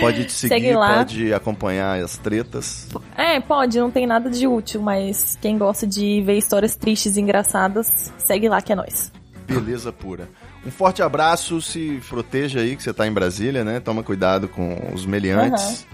Pode 0.00 0.24
te 0.24 0.32
seguir, 0.32 0.54
Segue 0.54 0.74
lá. 0.74 0.98
pode 0.98 1.34
acompanhar 1.34 2.00
as 2.02 2.16
tretas. 2.16 2.88
É, 3.16 3.38
pode, 3.40 3.78
não 3.78 3.90
tem 3.90 4.06
nada 4.06 4.30
de 4.30 4.46
útil, 4.46 4.80
mas 4.80 5.36
quem 5.42 5.58
gosta 5.58 5.86
de 5.86 6.22
ver 6.22 6.38
histórias 6.38 6.74
tristes 6.74 7.16
e 7.16 7.20
engraçadas, 7.20 8.12
segue 8.16 8.48
lá 8.48 8.62
que 8.62 8.72
é 8.72 8.76
nóis. 8.76 9.12
Beleza 9.46 9.92
pura. 9.92 10.28
Um 10.64 10.70
forte 10.70 11.02
abraço, 11.02 11.60
se 11.60 12.00
proteja 12.08 12.60
aí 12.60 12.76
que 12.76 12.82
você 12.82 12.94
tá 12.94 13.06
em 13.06 13.12
Brasília, 13.12 13.64
né? 13.64 13.80
Toma 13.80 14.02
cuidado 14.02 14.48
com 14.48 14.90
os 14.94 15.04
meliantes. 15.04 15.84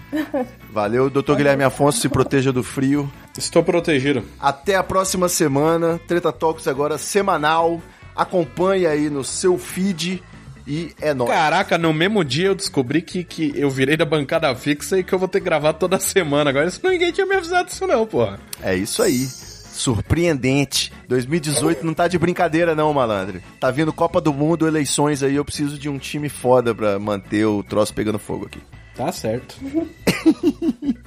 Valeu, 0.71 1.09
doutor 1.09 1.35
Guilherme 1.35 1.63
Afonso, 1.63 1.99
se 1.99 2.07
proteja 2.07 2.53
do 2.53 2.63
frio. 2.63 3.11
Estou 3.37 3.63
protegido. 3.63 4.23
Até 4.39 4.75
a 4.75 4.83
próxima 4.83 5.27
semana. 5.27 5.99
Treta 6.07 6.31
Talks 6.31 6.67
agora 6.67 6.97
semanal. 6.97 7.81
Acompanhe 8.15 8.85
aí 8.85 9.09
no 9.09 9.23
seu 9.23 9.57
feed 9.57 10.21
e 10.69 10.93
é 11.01 11.15
nóis. 11.15 11.31
Caraca, 11.31 11.79
no 11.79 11.91
mesmo 11.91 12.23
dia 12.23 12.45
eu 12.45 12.53
descobri 12.55 13.01
que, 13.01 13.23
que 13.23 13.51
eu 13.55 13.71
virei 13.71 13.97
da 13.97 14.05
bancada 14.05 14.53
fixa 14.53 14.99
e 14.99 15.03
que 15.03 15.11
eu 15.11 15.17
vou 15.17 15.27
ter 15.27 15.39
que 15.39 15.45
gravar 15.45 15.73
toda 15.73 15.97
semana 15.99 16.51
agora. 16.51 16.67
Isso 16.67 16.79
ninguém 16.87 17.11
tinha 17.11 17.25
me 17.25 17.35
avisado 17.35 17.67
disso 17.67 17.87
não, 17.87 18.05
porra. 18.05 18.39
É 18.61 18.75
isso 18.75 19.01
aí. 19.01 19.25
Surpreendente. 19.25 20.93
2018 21.07 21.83
não 21.83 21.95
tá 21.95 22.07
de 22.07 22.19
brincadeira 22.19 22.75
não, 22.75 22.93
malandro. 22.93 23.41
Tá 23.59 23.71
vindo 23.71 23.91
Copa 23.91 24.21
do 24.21 24.31
Mundo, 24.31 24.67
eleições 24.67 25.23
aí, 25.23 25.35
eu 25.35 25.45
preciso 25.45 25.75
de 25.75 25.89
um 25.89 25.97
time 25.97 26.29
foda 26.29 26.75
pra 26.75 26.99
manter 26.99 27.45
o 27.45 27.63
troço 27.63 27.91
pegando 27.91 28.19
fogo 28.19 28.45
aqui. 28.45 28.59
Tá 28.95 29.11
certo. 29.11 29.55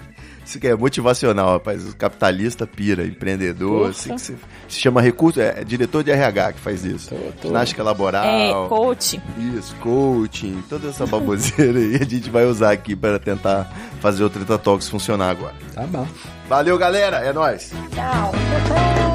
Isso 0.52 0.60
que 0.60 0.66
é 0.68 0.76
motivacional, 0.76 1.52
rapaz. 1.52 1.88
O 1.88 1.96
capitalista 1.96 2.66
pira, 2.66 3.06
empreendedor, 3.06 3.88
assim 3.88 4.14
que 4.14 4.20
se, 4.20 4.36
se 4.68 4.78
chama 4.80 5.00
recurso, 5.00 5.40
é, 5.40 5.60
é 5.60 5.64
diretor 5.64 6.04
de 6.04 6.10
RH 6.10 6.52
que 6.52 6.60
faz 6.60 6.84
isso. 6.84 7.08
Tô- 7.08 7.16
tô- 7.40 7.48
Ginástica 7.48 7.82
laboral. 7.82 8.22
É, 8.22 8.68
coach. 8.68 9.18
Isso, 9.56 9.74
coaching, 9.76 10.62
toda 10.68 10.90
essa 10.90 11.06
baboseira 11.06 11.78
aí 11.78 11.94
a 11.96 12.04
gente 12.04 12.28
vai 12.28 12.44
usar 12.44 12.70
aqui 12.72 12.94
para 12.94 13.18
tentar 13.18 13.64
fazer 14.00 14.24
o 14.24 14.28
Treta 14.28 14.58
Talks 14.58 14.90
funcionar 14.90 15.30
agora. 15.30 15.54
Tá 15.74 15.86
bom. 15.86 16.06
Valeu, 16.50 16.76
galera, 16.76 17.16
é 17.20 17.32
nóis. 17.32 17.72
Tchau. 17.94 19.11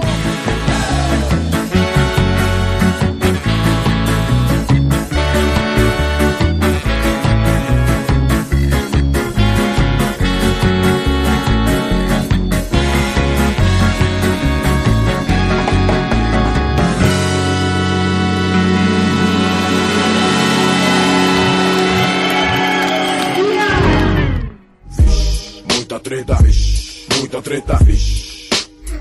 Treta, 27.47 27.77
vixe. 27.83 28.49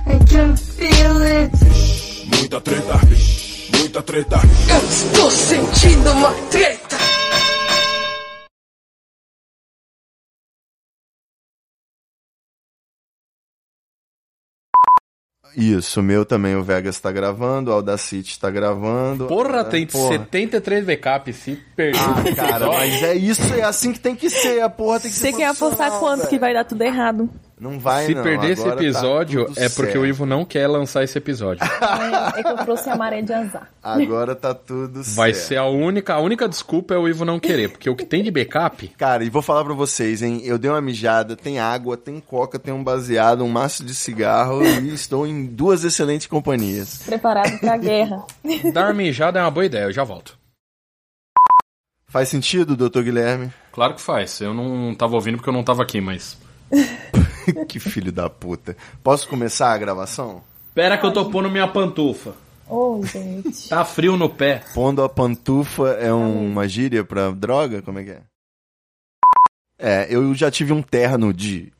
I 0.06 0.18
can 0.30 0.56
feel 0.56 1.20
it. 1.22 1.50
Muita 2.38 2.60
treta, 2.60 2.96
vixe. 3.06 3.70
Muita 3.76 4.02
treta. 4.02 4.36
Eu 4.70 4.88
estou 4.88 5.30
sentindo 5.30 6.10
uma 6.12 6.32
treta. 6.50 6.96
Isso, 15.56 16.00
o 16.00 16.02
meu 16.02 16.26
também, 16.26 16.54
o 16.54 16.62
Vegas 16.62 17.00
tá 17.00 17.10
gravando, 17.10 17.70
o 17.70 17.74
Audacity 17.74 18.38
tá 18.38 18.50
gravando. 18.50 19.26
Porra, 19.26 19.60
Ah, 19.60 19.64
tem 19.64 19.86
porra. 19.86 20.12
73 20.18 20.84
backup. 20.84 21.32
Se 21.32 21.56
perder. 21.74 21.98
Ah, 21.98 22.34
cara, 22.34 22.66
mas 22.66 23.02
é 23.02 23.14
isso, 23.14 23.54
é 23.54 23.62
assim 23.62 23.90
que 23.92 24.00
tem 24.00 24.14
que 24.14 24.28
ser, 24.28 24.60
a 24.60 24.68
porra 24.68 25.00
tem 25.00 25.10
que 25.10 25.16
Você 25.16 25.30
ser 25.30 25.36
quer 25.36 25.46
apostar 25.46 25.98
quanto 25.98 26.18
velho. 26.18 26.28
que 26.30 26.38
vai 26.38 26.52
dar 26.52 26.64
tudo 26.64 26.82
errado? 26.82 27.30
Não 27.58 27.80
vai, 27.80 28.04
Se 28.04 28.14
não. 28.14 28.22
perder 28.22 28.50
esse 28.50 28.60
agora 28.60 28.76
tá 28.76 28.82
episódio, 28.82 29.44
tudo 29.46 29.58
é 29.58 29.68
porque 29.70 29.92
certo. 29.92 30.00
o 30.00 30.06
Ivo 30.06 30.26
não 30.26 30.44
quer 30.44 30.66
lançar 30.66 31.02
esse 31.04 31.16
episódio. 31.16 31.64
É, 32.36 32.40
é 32.40 32.42
que 32.42 32.48
eu 32.50 32.56
trouxe 32.58 32.90
a 32.90 32.96
maré 32.96 33.22
de 33.22 33.32
azar. 33.32 33.70
Agora 33.82 34.34
tá 34.34 34.52
tudo 34.54 35.02
Vai 35.02 35.32
certo. 35.32 35.48
ser 35.48 35.56
a 35.56 35.64
única, 35.64 36.12
a 36.14 36.20
única 36.20 36.46
desculpa 36.48 36.92
é 36.94 36.98
o 36.98 37.08
Ivo 37.08 37.24
não 37.24 37.40
querer, 37.40 37.70
porque 37.70 37.88
o 37.88 37.96
que 37.96 38.04
tem 38.04 38.22
de 38.22 38.30
backup 38.30 38.88
Cara, 38.98 39.24
e 39.24 39.30
vou 39.30 39.40
falar 39.40 39.64
pra 39.64 39.72
vocês, 39.72 40.22
hein? 40.22 40.42
Eu 40.44 40.58
dei 40.58 40.70
uma 40.70 40.80
mijada, 40.82 41.34
tem 41.34 41.58
água, 41.58 41.96
tem 41.96 42.20
coca, 42.20 42.58
tem 42.58 42.74
um 42.74 42.84
baseado, 42.84 43.42
um 43.42 43.48
maço 43.48 43.82
de 43.84 43.94
cigarro 43.94 44.62
e 44.62 44.92
estou 44.94 45.26
em 45.26 45.46
duas 45.46 45.82
excelentes 45.84 46.26
companhias. 46.26 47.02
Preparado 47.06 47.58
pra 47.58 47.76
guerra. 47.78 48.24
dar 48.72 48.92
mijada 48.92 49.38
é 49.38 49.42
uma 49.42 49.50
boa 49.50 49.64
ideia, 49.64 49.84
eu 49.84 49.92
já 49.92 50.04
volto. 50.04 50.38
Faz 52.08 52.28
sentido, 52.28 52.76
doutor 52.76 53.02
Guilherme? 53.02 53.50
Claro 53.72 53.94
que 53.94 54.00
faz. 54.00 54.40
Eu 54.40 54.52
não 54.54 54.94
tava 54.94 55.14
ouvindo 55.14 55.36
porque 55.36 55.48
eu 55.48 55.54
não 55.54 55.64
tava 55.64 55.82
aqui, 55.82 56.00
mas. 56.00 56.36
que 57.68 57.78
filho 57.80 58.10
da 58.12 58.28
puta. 58.30 58.76
Posso 59.02 59.28
começar 59.28 59.72
a 59.72 59.78
gravação? 59.78 60.42
Pera 60.74 60.98
que 60.98 61.06
eu 61.06 61.12
tô 61.12 61.30
pondo 61.30 61.48
minha 61.50 61.66
pantufa. 61.68 62.34
Ô, 62.68 63.00
gente. 63.04 63.68
Tá 63.68 63.84
frio 63.84 64.16
no 64.16 64.28
pé. 64.28 64.62
Pondo 64.74 65.02
a 65.02 65.08
pantufa 65.08 65.90
é 66.00 66.12
um- 66.12 66.50
uma 66.52 66.66
gíria 66.68 67.04
pra 67.04 67.30
droga? 67.30 67.80
Como 67.82 67.98
é 68.00 68.04
que 68.04 68.10
é? 68.10 68.20
É, 69.78 70.06
eu 70.10 70.34
já 70.34 70.50
tive 70.50 70.72
um 70.72 70.82
terno 70.82 71.32
de. 71.32 71.72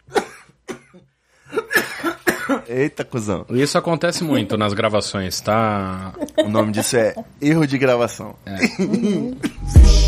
Eita, 2.69 3.05
cuzão. 3.05 3.45
Isso 3.51 3.77
acontece 3.77 4.23
muito 4.23 4.57
nas 4.57 4.73
gravações, 4.73 5.41
tá? 5.41 6.13
O 6.45 6.49
nome 6.49 6.71
disso 6.73 6.97
é 6.97 7.15
erro 7.41 7.67
de 7.67 7.77
gravação. 7.79 8.37
É. 8.47 8.57